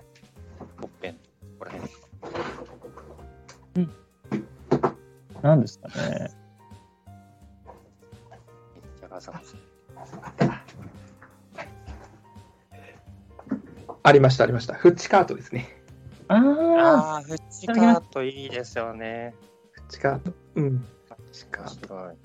[0.80, 1.18] ほっぺん、こ
[1.58, 2.08] こら辺ですか。
[5.42, 6.30] 何ですかね。
[8.96, 9.34] ジャガーさん
[14.02, 14.74] ありました、ありました。
[14.74, 15.82] フッチカートですね。
[16.28, 19.34] あああ、フッチカートいいですよね。
[19.72, 20.32] フッチカート。
[20.56, 20.78] うん。
[20.78, 22.16] フッチカ面ート。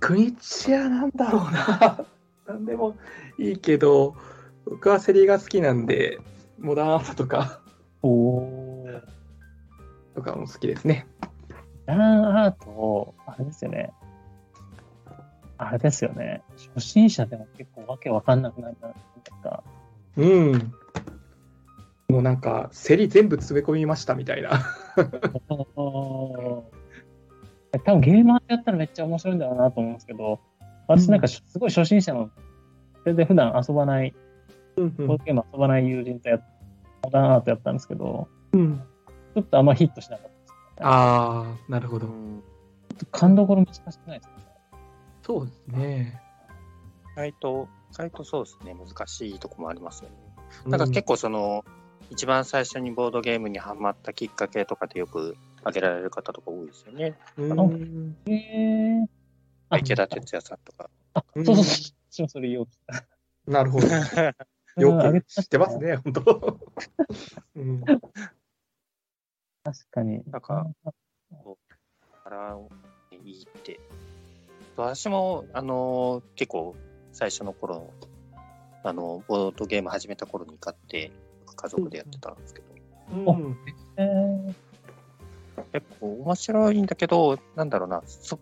[0.00, 2.06] クニチアなんだろうな。
[2.46, 2.96] なんでも
[3.38, 4.16] いいけど、
[4.64, 6.18] 僕はセリが好きなんで、
[6.58, 7.60] モダンアートとか、あ、
[8.02, 9.02] おー。
[10.14, 11.06] とかも好きですね。
[11.86, 13.92] ダンアート、あれですよね。
[15.56, 16.42] あれですよね。
[16.74, 18.96] 初心者でも結構わけわかんなくなるな、なん
[19.42, 19.62] か。
[20.16, 20.72] うん。
[22.08, 24.60] もうなんか、セリ全部詰め込みましたみたいな。
[27.84, 30.40] 多分ゲーマーやったらめっちゃ面白いんだろうなと思うんですけど、
[30.86, 32.30] 私なんかすごい初心者の、
[33.04, 34.14] 全然普段遊ばない、
[34.82, 36.44] うんボードゲーム遊ばない友人とやっ
[37.04, 38.82] モダンアートやったんですけど、うん。
[39.34, 42.06] ちょっとあんまヒットしなかったです、ああ、なるほど。
[42.06, 42.12] ちょ
[42.94, 44.34] っと勘どころ難しくないですか
[45.22, 46.20] そうですね。
[47.14, 50.16] 意外と、意外とそうですね、難しいとこもありますよね。
[50.66, 51.64] なんか結構その、
[52.10, 57.14] 一番最初にボードゲームにハマったきっかけとかでよく挙げられる方とか多いですよね。
[57.36, 58.34] うん、うんへ
[59.04, 59.08] え。
[59.68, 60.88] あ池田哲也さんとか。
[61.12, 61.64] あ、そうそうそう。
[62.10, 63.04] 私もそれ言おうとした。
[63.46, 63.86] なるほど。
[64.86, 66.58] うんよく知ってますね、本当。
[67.56, 68.00] うん、確
[69.90, 70.22] かに。
[70.30, 70.66] なんか
[72.24, 72.58] から
[73.10, 73.80] いいって。
[74.76, 76.76] 私も、あの結構
[77.12, 77.90] 最初の頃、
[78.84, 81.10] あのボードゲーム始めた頃に買って、
[81.56, 82.66] 家族でやってたんですけど、
[83.12, 83.56] うん。
[83.96, 84.54] えー。
[85.72, 88.38] 結構面白いんだけど、なんだろうな、そ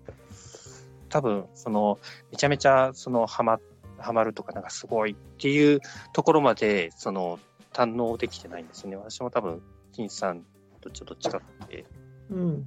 [1.09, 1.99] 多分その
[2.31, 3.59] めちゃめちゃそのハマ
[3.99, 5.81] ハマるとか、なんかすごいっていう
[6.13, 7.39] ところまでその
[7.73, 8.97] 堪能できてないんですよね。
[8.97, 9.63] 私も多分、
[9.93, 10.45] 金さん
[10.81, 11.85] とちょっと近くて、
[12.31, 12.67] うん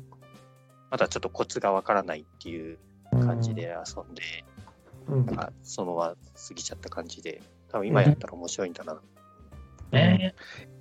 [0.91, 2.79] まだちょっとコツがわからないっていう
[3.11, 4.23] 感じで遊んで、
[5.07, 7.41] うんなんかそのまま過ぎちゃった感じで、
[7.71, 8.99] 多分今やったら面白いんだな。
[9.91, 10.33] え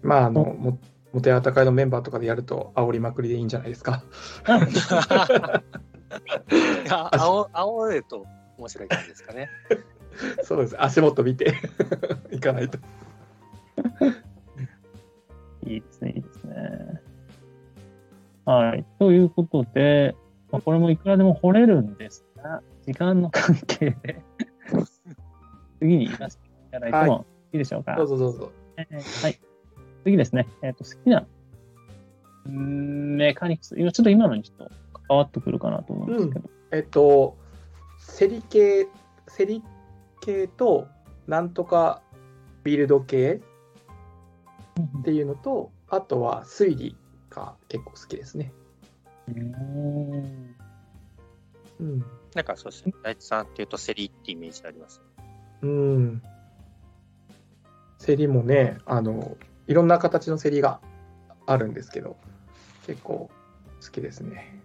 [0.03, 0.79] まあ、あの、も
[1.13, 4.05] モテアタ会のメンバーとかでやると、煽りまくりでいいんじゃないですか。
[4.45, 5.63] ー
[6.85, 8.27] いや、 青、青れると
[8.59, 9.49] 面白い感じですかね。
[10.43, 10.83] そうです。
[10.83, 11.55] 足元見て
[12.33, 12.79] いかないと。
[15.67, 17.03] いいですね、いいですね。
[18.45, 18.85] はい。
[18.99, 20.17] ということで、
[20.51, 24.23] まあ、これもいくらでも掘れるんですが、時間の関係で
[25.79, 27.97] 次に行かせていただいてもいいでしょうか？
[27.97, 28.53] どうぞどうぞ。
[28.79, 29.39] えーはい。
[30.05, 30.47] 次ですね。
[30.63, 31.27] えっ、と、好きな、
[32.47, 33.75] うーんメカニクス。
[33.77, 34.75] ちょっと今のにちょっと
[35.09, 36.49] 関わってくるかなと思うんですけど。
[36.71, 37.37] えっと、
[37.99, 38.87] セリ系、
[39.27, 39.63] セリ
[40.29, 40.89] 系と、
[41.27, 42.03] なんとか
[42.63, 43.41] ビルド系
[45.01, 46.97] っていうのと、あとは推理
[47.31, 48.53] が結構好きですね。
[49.29, 50.55] うーん
[51.81, 52.05] うん。
[52.35, 52.93] なんかそうですね。
[53.03, 55.01] 大地さんっていうとセリってイメージあります。
[55.63, 56.23] うん。
[57.97, 60.81] セリもね、あの、いろんな形のセリが
[61.47, 62.19] あるんですけど、
[62.87, 63.31] 結構
[63.83, 64.61] 好きですね。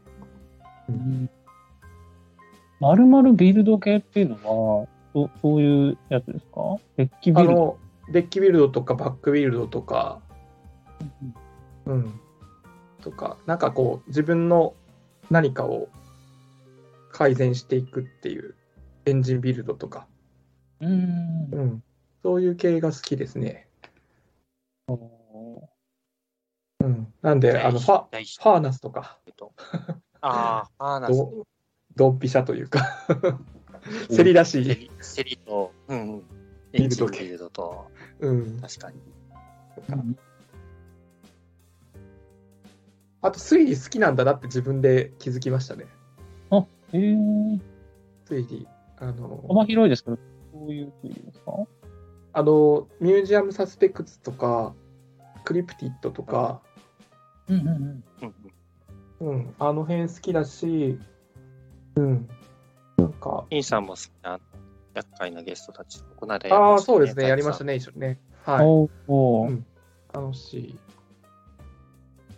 [2.81, 6.77] まるまるビルド系っていうのは、どそういうやつですか？
[6.98, 7.52] デッキビルド。
[7.52, 7.77] あの、
[8.11, 10.22] デッキビルドとかバックビルドとか、
[11.85, 12.19] うん。
[13.02, 14.73] とか、なんかこう、自分の
[15.30, 15.90] 何かを
[17.11, 18.56] 改善していくっていう
[19.06, 20.07] エンジンビルドとか、
[20.80, 21.49] うん。
[21.52, 21.84] うん。
[22.23, 23.68] そういう系が好きですね。
[24.88, 25.69] お
[26.80, 27.14] うん。
[27.22, 29.19] なんで、あの、ファ、ファーナスとか、
[30.22, 31.11] ああ、ファーナス。
[31.11, 31.48] ド
[31.95, 32.81] ドンピシャというか、
[34.15, 34.65] 競りらしい。
[34.65, 36.23] セリセリと、うんうん。
[36.72, 37.88] ビルド系エンジンビルドと、
[38.19, 38.60] うん。
[38.60, 39.01] 確かに。
[39.89, 40.15] ー
[43.22, 45.85] あと、推理好きなんだなって自分で気づきましたね。
[46.95, 47.60] えー、
[48.30, 48.68] 推理。
[48.97, 50.18] あの、幅広いですけど、
[50.53, 51.53] どういうふうにですか？
[52.34, 54.76] あの、ミュージアムサスペクツとか、
[55.43, 56.61] クリプティッドとか、
[57.47, 57.60] うん。
[57.61, 58.03] うん
[59.22, 60.99] うんうん、あの辺好きだし、
[61.95, 62.30] うん。
[63.24, 64.40] か、インさんも好きな
[64.94, 67.74] 厄介なゲストたちとこの間ああ、そうですね、やりましたね。
[67.74, 68.20] ね、一緒にね。
[68.44, 68.66] はい。
[68.66, 69.66] おおー、うん
[70.14, 70.78] 楽しい。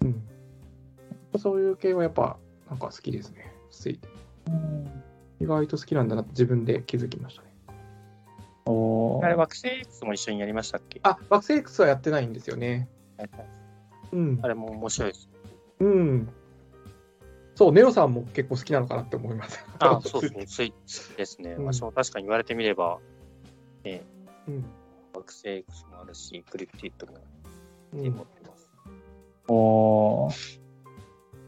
[0.03, 1.39] うん。
[1.39, 2.37] そういう系はやっぱ、
[2.69, 3.51] なんか好きですね。
[3.71, 3.99] 推理
[4.47, 5.03] うん
[5.41, 7.49] 意外と好きなんだなって自分で気づきましたね。
[8.65, 11.01] おーあれ、惑星 X も一緒にやりましたっけ？
[11.03, 12.87] あ、惑星 X はやってないんですよね。
[14.13, 14.47] うんあ。
[14.47, 15.29] れも面白いです。
[15.81, 16.29] うん。
[17.55, 19.65] そう、ネオさんも結構好きなのかなって思います。
[19.79, 21.51] あそうそう、スイッチですね。
[21.51, 22.99] うん私も確かに言われてみれば、
[24.47, 24.65] うん。
[25.15, 27.13] 惑星 X もあるし、クリプティッドも
[27.93, 28.69] うん持ってます。
[29.47, 30.59] おー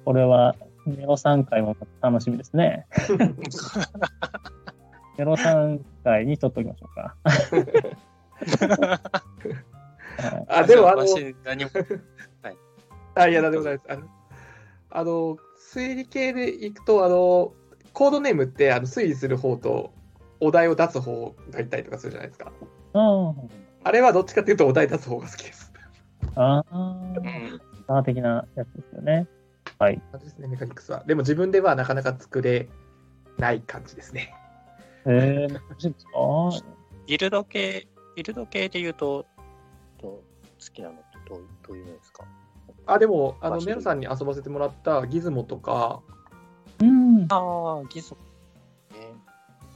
[0.05, 0.55] これは、
[0.85, 2.88] ネロ3回も楽しみですね。
[5.17, 7.17] ネロ3回に取っておきましょうか。
[10.17, 11.71] はいあ、でもあの、私何も
[13.13, 13.85] あ、いや、なんでもないです。
[13.89, 14.07] あの、
[14.97, 15.37] あの
[15.75, 17.53] 推理系でいくと、あの、
[17.93, 19.93] コードネームって、あの、推理する方と、
[20.39, 22.51] お題を出す方がいたりとかするじゃないですか。
[22.93, 23.33] あ
[23.83, 25.71] あれはどっちかっていうと、お題出す方が好きです。
[26.35, 26.63] あ、
[27.87, 29.27] あ的なやつですよね。
[29.77, 30.01] はい。
[30.11, 31.03] そうですね、メカニクスは。
[31.05, 32.67] でも自分ではなかなか作れ
[33.37, 34.33] ない感じですね。
[35.05, 36.11] えー、難しいですか？
[37.05, 39.27] ビルド系、ビルド系で言うと、
[39.99, 40.23] と好
[40.73, 42.23] きなのってどうどういうのですか？
[42.88, 46.01] あ、でも、あの、マシンメロさんに遊ばせてもらったギズモとか、
[46.80, 47.26] うん。
[47.30, 48.97] ああ、ギズモ。
[48.97, 49.14] ね、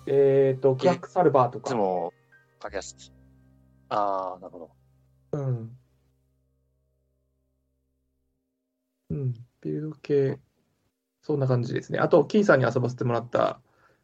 [0.07, 1.69] えっ、と、クラックサルバーとか。
[1.69, 2.11] いつもわ
[2.59, 3.11] かりやすい。
[3.89, 4.71] ああ、なるほど。
[5.33, 5.77] うん。
[9.09, 10.39] うん、ビルド系、
[11.21, 11.99] そんな感じですね。
[11.99, 13.59] あと、金さんに遊ばせてもらった、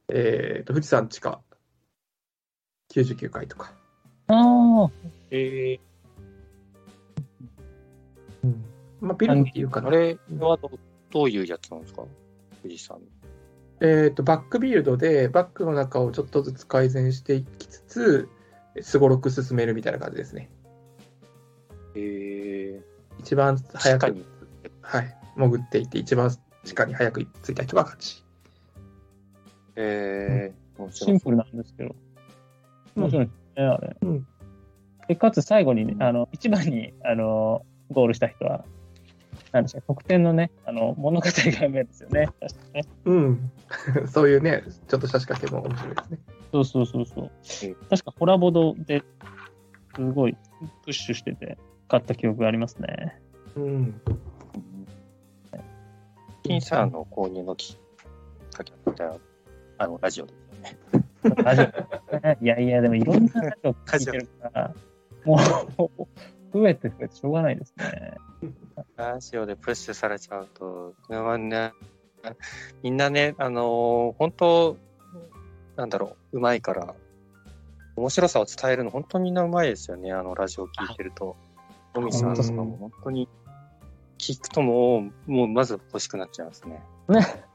[0.10, 1.42] えっ、と、富士山地下
[2.94, 3.72] 99回とか。
[4.28, 4.92] ああ、
[5.32, 5.87] ええ
[9.02, 9.88] まあ、ビルドっていうかな。
[9.90, 10.72] あれはど
[11.12, 12.04] どういうやつなんですか？
[12.64, 13.00] 富士山。
[13.80, 18.30] えっ、と、バックビルドで、バックの中をちょっとずつ改善していきつつ、
[18.82, 20.50] すごろく進めるみたいな感じですね。
[21.96, 22.82] ええ
[23.20, 24.26] 一番早く、に。
[24.82, 26.32] はい、潜っていって、一番
[26.64, 28.24] 地下に早く着いた人が勝ち。
[29.76, 31.96] ええ面シンプルなんですけど。
[32.96, 33.98] 面白いですね、あれ。
[34.02, 34.28] うん
[35.08, 38.66] でかつ最後にね、あの、一番に、あの、ゴールした人は、
[39.52, 42.30] なんでしょう、得点のね、あの、物語が読めるんですよね。
[42.40, 42.84] 確かね。
[43.06, 43.52] うん。
[44.08, 46.20] そういうね、ちょっとした仕掛けも面白いですね。
[46.52, 47.32] そうそうそうそう
[47.68, 47.76] うん。
[47.90, 49.04] 確かホラボドで
[49.96, 50.38] すごい
[50.84, 51.58] プッシュしてて、
[51.88, 53.22] 買った記憶がありますね。
[53.56, 54.02] うん。
[56.44, 59.18] 金さんの購入のきっかけだったら、
[59.80, 60.72] あの、ラジオです
[61.26, 61.44] よね。
[61.44, 61.66] ラジオ
[62.20, 64.74] ねいやいや、でもいろんなラジオ聞いてるから、
[65.26, 65.38] も
[65.78, 66.08] う、
[66.54, 68.14] 増えて増えてしょうがないですね。
[68.96, 71.74] ラジオでプッシュされちゃうと、まあね、
[72.84, 74.78] みんなね、あのー本当、
[75.76, 76.96] なんだろう、うまいから、
[77.96, 81.36] 面白さを伝えるの、本当みんなうまいですよね、あのラジオ聞いてると。
[81.94, 83.28] トミさんとかも本当に、
[84.18, 86.84] 聞くともう、もうまず欲しくなっちゃいますね。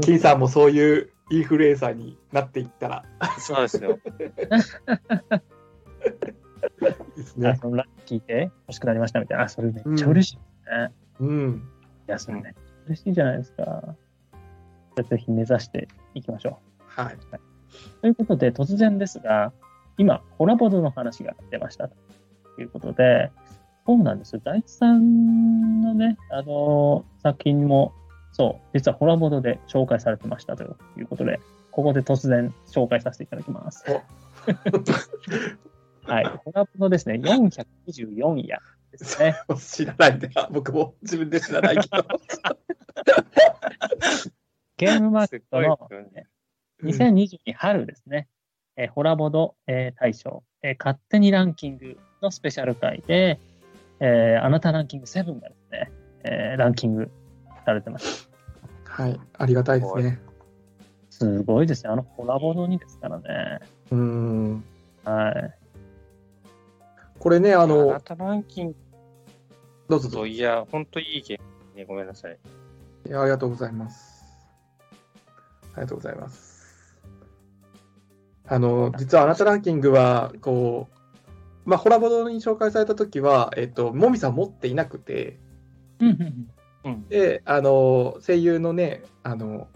[0.00, 3.04] 金さんもそういうインフルエンサーになっていったら
[3.38, 3.98] そうですよ。
[6.88, 7.58] いいですあね。
[7.60, 9.44] そのラジオ聞いて欲しくなりましたみたいな。
[9.44, 10.92] あ、それめっちゃ嬉しいですね。
[11.20, 11.62] うん。
[12.08, 13.64] いや、それめっちゃ嬉しいじゃないですか。
[13.64, 17.14] じゃあぜひ目指していきましょはい。
[17.14, 17.18] う。
[18.00, 19.52] ということで、突然ですが、
[19.98, 21.94] 今、ホラボドの話が出ましたと
[22.58, 23.30] いうことで、
[23.86, 24.40] そうなんですよ。
[24.44, 27.92] 大地さんのね、あの作品も、
[28.32, 30.64] そう、実はホラボドで紹介されてましたと
[30.96, 31.40] いうことで、
[31.70, 33.84] ここで突然紹介させていただきます。
[36.04, 36.24] はい。
[36.44, 38.60] ホラボドですね、424夜
[38.90, 39.36] ですね。
[39.58, 42.04] 知らないんで、あ僕も自分で知らないけど。
[44.76, 45.78] ゲームマーケットの
[46.12, 46.26] ね
[46.82, 48.28] うん2022春ですね、
[48.76, 53.38] えーホラボド、えー大賞、えー勝手にランキングのスペシャル回で、
[54.00, 55.92] えーあなたランキング7がですね、
[56.24, 57.10] えーランキング
[57.64, 58.28] されてます。
[58.84, 60.18] はい、ありがたいですね。
[61.10, 61.90] すごいですね。
[61.90, 63.60] あのホラボドにですからね。
[63.92, 64.64] うん。
[65.04, 65.61] はい。
[67.22, 68.74] これね、ああなの、たランキング
[69.88, 70.18] どうぞどうぞ。
[70.22, 71.40] と、いや、本当いいゲー
[71.70, 71.84] ムね。
[71.84, 72.36] ごめんなさい。
[73.06, 74.24] いやありがとうございます。
[75.72, 76.98] ありがとうございます。
[78.48, 85.38] あの、実はあなたランキングは、こう、まあ、ホラボドに紹介されたときは、えっと、もみさん持っていなくて。
[87.08, 89.68] で、あの、声優のね、あの、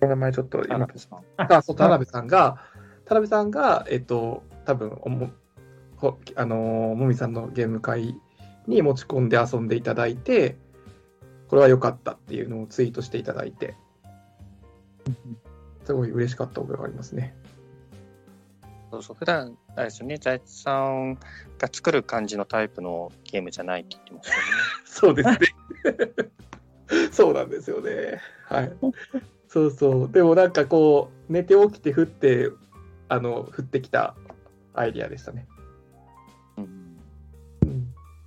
[0.00, 1.22] お名前ちょっと今田辺さん。
[1.36, 2.58] あ、そう、田辺さんが、
[3.04, 5.30] 田辺さんが、えっと、多分おも
[6.04, 8.14] ほあのーもみさんのゲーム会
[8.66, 10.56] に持ち込んで遊んでいただいて、
[11.48, 13.74] これは良かったっていうのをツイートしていただいて、
[15.84, 17.34] すごい嬉しかった覚えがありますね。
[18.90, 19.16] そうそう。
[19.16, 21.14] 普段、あれですよね、財津さん
[21.58, 24.52] が作る感じのタイプのゲームじゃないって言ってましたよね。
[24.84, 27.08] そうですね。
[27.12, 28.20] そうなんですよね。
[28.44, 28.72] はい。
[29.48, 30.12] そうそう。
[30.12, 32.50] でもなんかこう、寝て起きて降って、
[33.08, 34.14] あの、降ってきた
[34.74, 35.46] アイディアでしたね。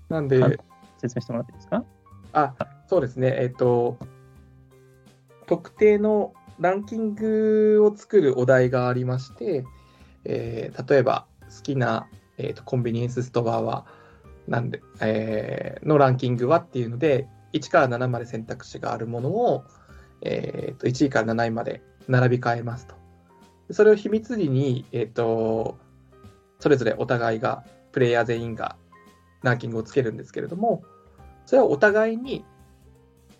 [0.09, 0.15] うん。
[0.15, 0.57] なんで、はい
[0.99, 1.83] 説明してもらっていいですか？
[2.33, 2.55] あ、
[2.87, 3.35] そうですね。
[3.39, 3.97] えっ、と、
[5.45, 9.63] 特定のランキングを作るお題がありまして、
[10.25, 12.07] えー例えば好きな、
[12.37, 13.85] えーとコンビニエンスストアは
[14.47, 19.63] なんで、えーのランキングはっていうので、1から7まで選択肢があるものを、
[20.21, 22.95] えーと1位から7位まで並び替えますと。
[23.71, 25.77] それを秘密裏に、えーと、
[26.59, 28.75] それぞれお互いが、プレイヤー全員が
[29.47, 30.83] ランキングをつけるんですけれども、
[31.45, 32.45] それはお互いに、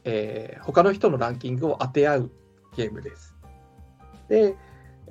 [0.06, 2.32] えー他の人のランキングを当て合う
[2.76, 3.36] ゲームです。
[4.30, 4.56] で、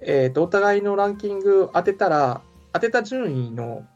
[0.02, 2.40] えーとお互いのランキングを当てたら、
[2.72, 3.86] 当てた順位の、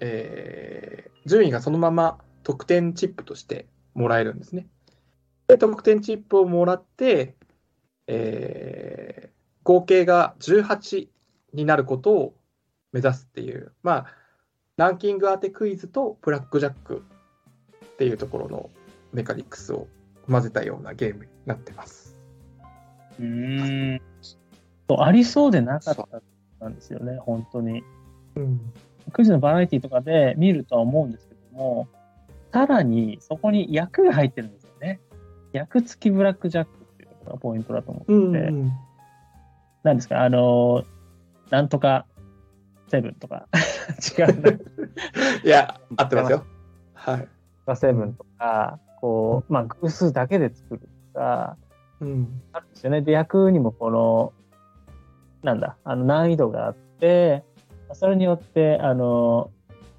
[0.00, 4.66] えー順位がそのまま得点チップとしてもらえるんですね。
[5.46, 7.36] で、得点チップをもらって、
[8.06, 9.32] えー
[9.64, 11.08] 合計が18
[11.52, 12.34] になることを
[12.92, 14.06] 目指すっていう、まあ、
[14.76, 17.02] ランキング当てクイズとブラックジャック
[17.84, 18.70] っていうところの
[19.12, 19.86] メカニクスを
[20.30, 22.16] 混ぜたようなゲームになってます。
[23.18, 24.02] うーん。
[24.98, 25.96] ありそうでなかっ
[26.60, 27.82] たんですよね、本当に。
[28.36, 28.60] うん。
[29.12, 31.88] クイズのバラエティとかで見るとは思うんですけども、
[32.52, 35.00] さらにそこに役が入ってるんですよね。
[35.52, 38.18] 役付きブラックジャックっていうところがポイントだと思ってて、う
[38.52, 38.72] ん。
[39.82, 40.84] なんですか、あの、
[41.50, 42.06] なんとか
[42.92, 43.48] セブンとか、
[44.18, 44.50] 違うな。
[45.42, 46.44] いや、合ってますよ。
[46.92, 47.28] はい。
[47.66, 50.80] がセブンとか、こう、まあ、偶数だけで作る
[51.14, 51.56] とか、
[52.00, 52.42] うん。
[52.52, 53.00] あるんですよね。
[53.00, 54.34] で、役にもこの、
[55.42, 57.44] なんだ、あの難易度があって、
[57.94, 59.50] それによって、あの、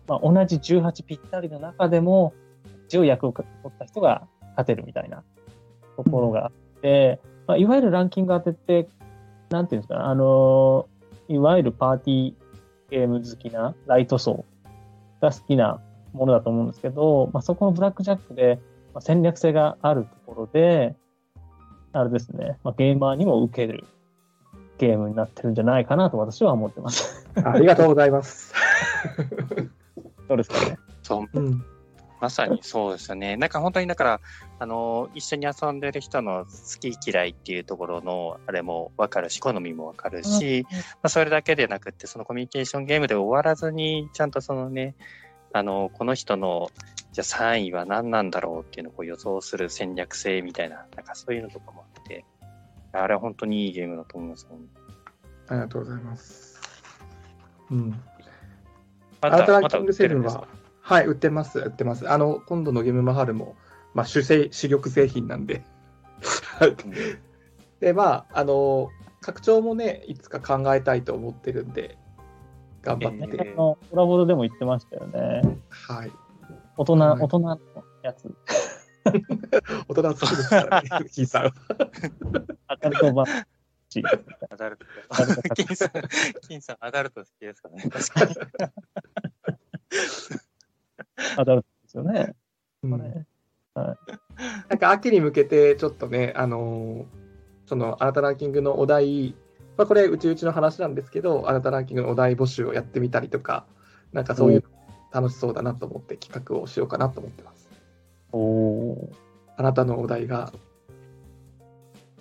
[0.07, 2.33] まあ、同じ18ぴったりの中でも、
[2.87, 5.23] 一応役を取った人が勝てるみたいな
[5.97, 8.87] ところがあって、まあ、いわゆるランキング当てて、
[9.49, 10.87] なんていうんですかね、あの、
[11.27, 12.42] いわゆるパーティー
[12.89, 14.45] ゲーム好きなライト層
[15.21, 15.81] が好きな
[16.13, 18.59] ものだと思うんですけど、まあ、そこのブラックジャックで、
[18.93, 20.95] まあ、戦略性があるところで、
[21.91, 23.85] あれですね、まあ、ゲーマーにも受ける
[24.77, 27.27] ゲームになってるんじゃないかなと私は思ってます。
[27.43, 28.53] ありがとうございます。
[30.27, 30.77] どうですかね？
[31.03, 31.63] そう、うん。
[32.23, 33.35] まさにそうですよね。
[33.35, 34.21] なんか本当にだから、
[34.57, 44.95] あの、一緒に遊んでる人の好き嫌いっていうところのあれもわかるし、好みもわかるし、まあ、それだけでなくって、そのコミュニケーションゲームで終わらずに、ちゃんとそのね、
[45.51, 46.69] あの、この人の、
[47.11, 52.23] じゃあ3位は何なんだろうっていうのをこう予想する戦略性みたいな、なんかそういうのとかもあって、
[52.93, 54.47] あれは本当にいいゲームだと思います。
[55.49, 56.61] ありがとうございます。
[57.69, 57.89] うん。
[59.21, 62.09] まアルトランまキングセブンは売ってるんですか、はい、売ってます、売ってます。
[62.09, 63.55] あの、今度のゲームマハルも、
[63.93, 65.63] まあ、主製、主力製品なんで。
[66.59, 66.75] はいうん
[67.79, 71.97] で、まあ、あの、拡張もね、いつか考えたいと思ってるんで、
[72.81, 73.37] 頑張って。
[73.45, 75.59] えあのコラボでも言ってましたよね。
[75.69, 76.11] はい。
[76.77, 77.59] 大人、はい大人の
[78.03, 78.33] やつ。
[79.03, 81.53] 大人好きですからね、キーさんは。
[82.67, 83.25] アダルト版。
[84.49, 85.49] アダルトアダルト。
[85.55, 85.89] 金さん、
[86.47, 87.83] 金さん、アダルト好きですかね。
[87.89, 88.35] 確かに。
[91.37, 92.35] アダルトですよね。
[92.83, 93.25] うんこれ
[94.69, 97.23] なんか秋に向けて、ちょっとね、あのー
[97.65, 99.35] その、あなたランキングのお題、
[99.77, 103.65] まあ、これ、うちうちの話なんですけど、あなたランキングのお題募集をやってみたりとか、
[104.11, 104.63] なんかそういう
[105.11, 107.69] 楽しそうだなと思って企画をしようかなと思ってます。
[108.31, 109.13] おー
[109.55, 110.51] あなたのお題が、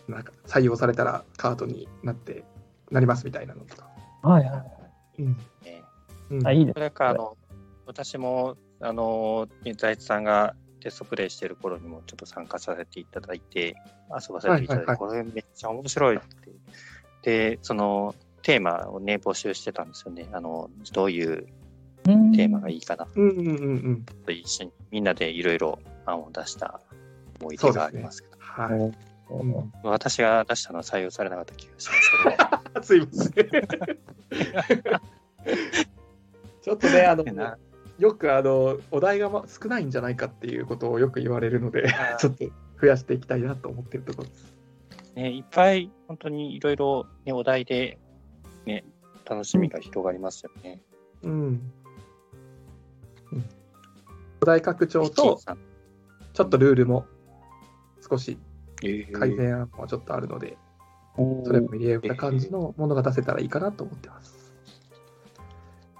[0.09, 2.45] なんか採用されたらカードになって、
[2.91, 3.89] なりますみたいなのとか。
[4.23, 5.23] はいはいはい。
[5.23, 5.37] うん。
[5.65, 5.83] ね
[6.31, 7.37] うんあ、いいですそれからあの
[7.87, 13.77] 私もあの財津さんがテストプレイしてる頃にもちょっと参加させていただいて
[14.11, 16.27] 遊ばせていただいて、これめっちゃ面白いって。
[17.23, 20.29] でそのテーマをね募集してたんですよね。
[20.33, 21.47] あのどういう
[22.09, 23.07] うんテーマがいいかな。
[23.15, 23.53] うんうんう
[23.91, 26.81] ん一緒にみんなでいろいろ案を出した
[27.41, 28.37] 思い出がありますけど。
[28.39, 28.93] はい。
[29.29, 29.73] おうん。
[29.85, 31.89] 私が出したのは採用されなかった気がし
[32.75, 32.89] ます。
[32.95, 33.33] すいません。
[36.63, 37.25] ちょっとね、あの
[38.03, 41.85] よくあのお題がま少ないんじゃないかっていうことをよく言われるので
[42.19, 42.47] ちょっと
[42.81, 44.57] 増やしていきたいなと思ってるところです。
[45.15, 48.01] ね、いっぱい本当にいろいろねお題で
[48.67, 48.85] ね
[49.25, 50.81] 楽しみが広がりますよね。
[51.23, 51.33] うん。
[51.33, 51.63] うん
[54.41, 55.39] お題拡張と、
[56.33, 57.07] ちょっとルールも
[58.01, 58.37] 少し
[58.83, 60.59] えー改善案もちょっとあるので、
[61.17, 64.42] おーそれも入れた感じのものが出せたらいいかなと思ってます。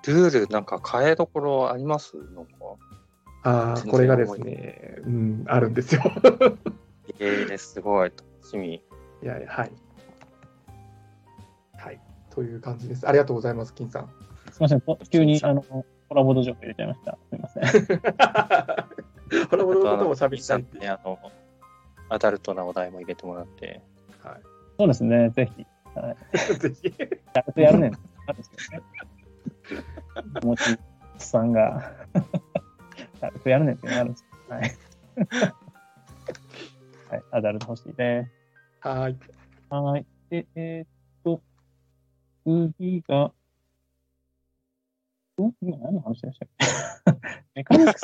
[0.07, 2.17] ルールなんか変えどころあります？
[2.17, 2.53] なんか。
[3.45, 6.03] ああ、これがですね、うん、あるんですよ。
[7.19, 8.75] えー、すごい楽しみ。
[8.75, 8.81] い
[9.27, 9.73] やいや、はい。
[11.77, 12.01] はい。
[12.31, 13.09] という感じです。
[13.09, 14.07] ありがとうございます、金さん。
[14.53, 17.13] すみません、こ急にあのコラボド情報入れちゃいました。
[17.13, 19.49] すみません。
[19.49, 21.19] これものこともあ喋りたいっあの、
[22.11, 23.81] アダルトなお題も入れてもらって。
[24.23, 24.39] は
[24.79, 25.63] そうですね、ぜひ。
[25.63, 25.67] い。
[26.59, 26.95] ぜひ。
[27.35, 27.93] やるとやるねん。
[30.43, 30.79] もち
[31.19, 31.93] さんが、
[33.21, 34.25] やるとやるねんってなるんです。
[34.49, 34.61] はい。
[37.11, 38.27] はい、アダルト欲しいで
[38.83, 38.89] す。
[38.89, 39.17] はい。
[39.69, 40.07] はい。
[40.31, 40.89] で、えーっ
[41.25, 41.43] と、
[42.45, 43.33] 次が、
[45.41, 47.21] ん今何の話でしたっけ？
[47.55, 48.03] メカニクス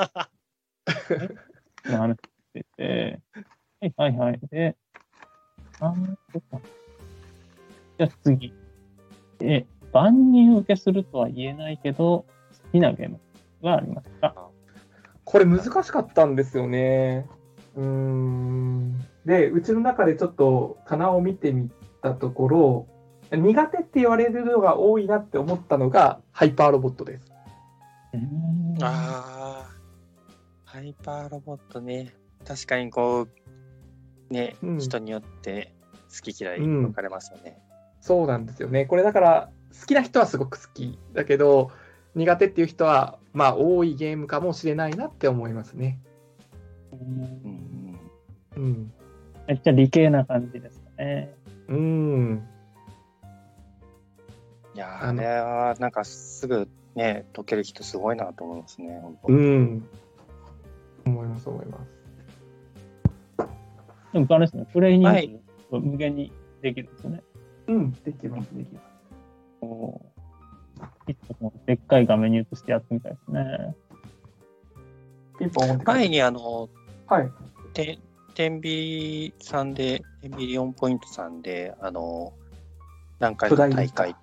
[1.87, 2.19] の話し
[2.55, 3.21] てて、
[3.81, 4.41] はいはいはい。
[4.51, 4.77] で、
[5.81, 6.61] あーそっか。
[7.99, 8.53] じゃあ次。
[9.41, 12.27] え、万人受けするとは言えないけど、
[12.65, 13.21] 好きなゲーム
[13.63, 14.49] はありますか
[15.25, 17.27] これ難しかったんですよね。
[17.77, 18.99] うーん。
[19.25, 21.71] で、うちの中でちょっと棚を見てみ
[22.03, 22.87] たところ、
[23.31, 27.33] 苦手って言われるのが多いなって思ったのがハイパーロボットです。
[28.15, 29.71] うーんああ、
[30.65, 32.15] ハイパーロボットね。
[32.47, 33.29] 確かにこ
[34.31, 35.75] う、ね、うん人によって
[36.15, 37.59] 好き嫌いうん分かれますよね。
[38.01, 38.87] そうなんですよね。
[38.87, 39.51] これだから、
[39.81, 40.99] 好きな人はすごく好き。
[41.13, 41.71] だけど、
[42.15, 46.01] 苦手っていう人は、まあ、多いゲームかもしれないなって思いますね。
[46.93, 47.99] うん
[48.57, 48.93] うん。
[49.47, 51.35] めっちゃ理系な感じですかね。
[51.69, 52.49] うん。
[54.75, 59.33] いやー、あれはなんかすぐね、解ける人すごいなと思いますね、本当。
[59.33, 59.89] うん。
[61.07, 61.99] 思います、思います。
[64.13, 65.41] でも、あれですね、プレイ人はい
[65.71, 66.33] 数無限に
[66.63, 67.23] できるんですよね。
[67.69, 68.88] うん、できます、できます。
[69.61, 70.01] こ
[71.09, 73.75] ういつもでっかい画面に映してやってみたいですね。
[75.85, 76.69] 前にあの、
[77.07, 77.31] はい。
[77.73, 77.99] て
[78.35, 82.33] 天秤さんで、天秤4ポイントさんで、あの、
[83.19, 84.17] 何回か巨大会、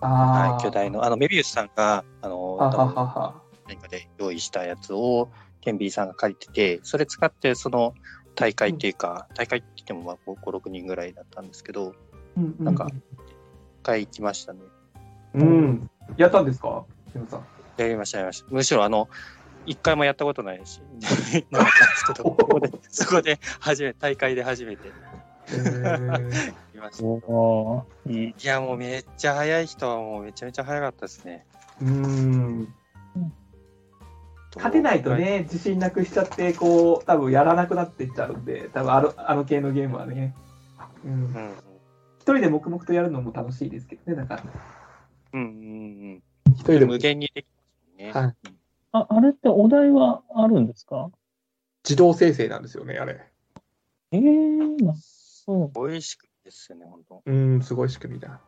[0.00, 0.52] ああ。
[0.52, 3.42] はい、巨大の、あの、メビウスさんが、あの、はははは。
[3.68, 5.30] 何かで用意したやつを、
[5.60, 7.94] 天秤さんが借りてて、それ使って、その
[8.34, 11.94] 大会っていうか、大会って言ってもまあ5、5 6人ぐらいだったんですけど、
[12.36, 12.88] うんうなんか、
[13.25, 13.25] 一
[13.86, 14.60] 回行きましたね。
[15.34, 15.90] うん。
[16.16, 16.84] やったんですか？
[17.14, 17.46] 皆さん。
[17.76, 18.46] やりました、やりました。
[18.50, 19.08] むしろ、あの、
[19.66, 20.80] 一回もやったことないし、
[21.50, 24.88] なかったんですけど、 ここで、そこで初め、大会で初めて
[28.08, 31.46] いや、もうめっちゃ速い人はもうめちゃめちゃ速かったですね。
[31.82, 32.74] うん。
[34.56, 35.14] 勝てないと。
[35.14, 40.34] ね、自信なくしちゃって、こう、多分やらなくなっていっちゃうんで、多分あのあの系のゲームはね。
[41.04, 41.14] うんう。
[41.16, 41.52] ん。
[42.26, 44.42] 一人で黙々とやるのも楽しいですけどね、なんか。
[45.32, 46.78] うんうん一人うん。
[46.80, 47.62] でも無限にできま
[47.94, 48.12] すね。
[48.12, 48.34] はい
[48.90, 51.10] あ、あれってお題はあるんですか？
[51.84, 53.20] 自動生成なんですよね、あれ。
[54.10, 55.88] ええー、なそう。
[55.88, 57.22] 美味しくですよね、本当。
[57.24, 58.40] うん、すごい仕組みだ。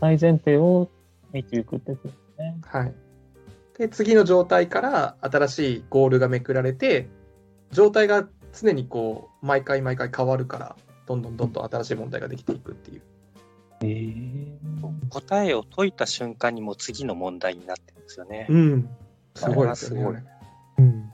[0.00, 0.88] 最前提を
[1.32, 2.56] 導くってことですね。
[2.64, 2.94] はい。
[3.78, 7.08] で、次の状態から新しいゴールがめくられて、
[7.70, 10.76] 状態が常にこう、毎回毎回変わるから、
[11.10, 13.02] どんどんどんどん新しい問題ができていくっていう。
[13.82, 14.58] ええ
[15.08, 18.46] 答えを解いた瞬間にもう次の問題になってるんですよね。
[18.48, 18.88] うん。
[19.34, 20.06] すごいですよね。
[20.06, 20.26] あれはす
[20.78, 21.10] うん。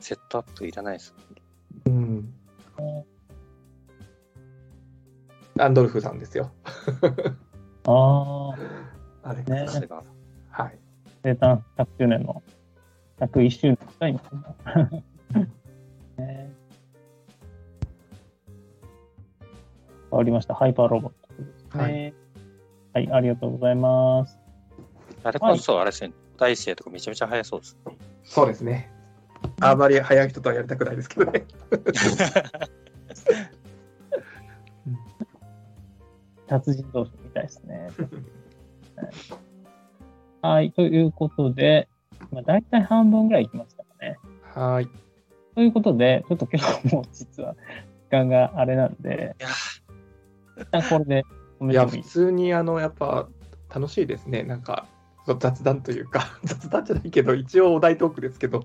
[0.00, 1.14] セットアップいらないです。
[1.84, 2.34] うん。
[5.56, 6.50] ランドルフさんですよ。
[7.86, 8.56] あ
[9.22, 9.42] あ、あれ。
[9.42, 9.66] ね。
[10.48, 10.78] はい。
[11.22, 12.42] 生誕100周年の
[13.18, 14.20] 101周年ですか、今。
[16.16, 16.63] ね
[20.14, 20.54] 変わりました。
[20.54, 22.14] ハイパーロボットですね。
[22.92, 24.38] はい、ありがとうございます。
[25.24, 27.96] あれこそ、あれですね、大生とかめちゃめちゃ速そうですね。
[28.22, 28.92] そうですね。
[29.60, 31.44] あまり早い人とはやりたくないですけどね。
[36.46, 37.88] 達人同士みたいですね。
[40.42, 41.88] はい、ということで、
[42.30, 44.16] まあ、大体半分ぐらいいきましたかね。
[44.54, 44.88] はい。
[45.56, 49.34] ということで、ちょっと今日も実は時間があれなんで、
[50.88, 51.24] これで
[51.60, 53.28] 止いや、普通にあの、やっぱ
[53.74, 54.42] 楽しいですね。
[54.42, 54.86] なんか、
[55.26, 58.64] 雑談というか、 雑談じゃないけど、一応お題トークですけど。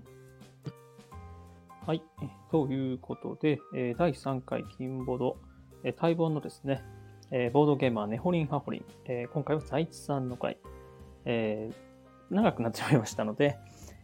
[1.86, 2.04] はい。
[2.52, 5.38] ということで、えー第3回金ボード、
[5.84, 6.84] えー待望のですね、
[7.32, 10.58] えーボードゲーマーネホリンハホリン、えー今回は財津さんの回、
[11.26, 11.90] えー
[12.34, 13.58] 長くなっちゃいましたので、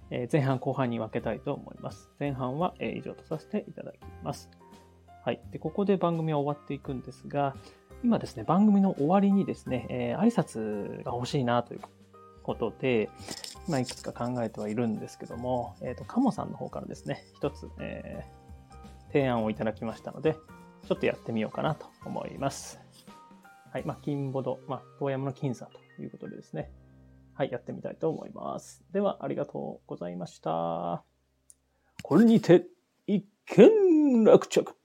[0.09, 2.09] えー前半後半に分けたいと思います。
[2.19, 4.49] 前半は、えー以上とさせていただきます。
[5.25, 5.39] はい。
[5.49, 7.55] で、ここで番組は終わっていくんですが、
[8.03, 11.81] 今ですね、番組の終わりにですね、えー挨拶が欲しいなという
[12.43, 13.09] ことで、
[13.67, 18.45] 今いくつか考えてはいるんですけども、えっ、と、カモさんの方からですね、一つ、えー
[19.13, 22.79] 提案をいただきましたので、ちょっとやってみようかなと思います。
[23.71, 23.83] はい。
[23.83, 26.69] まあ、金ボド、まあ、遠山の金さんということでですね。
[27.33, 27.49] はい。
[27.51, 28.83] やってみたいと思います。
[28.91, 31.03] では、ありがとうございました。
[32.03, 32.67] これにて、
[33.07, 34.75] 一件落着。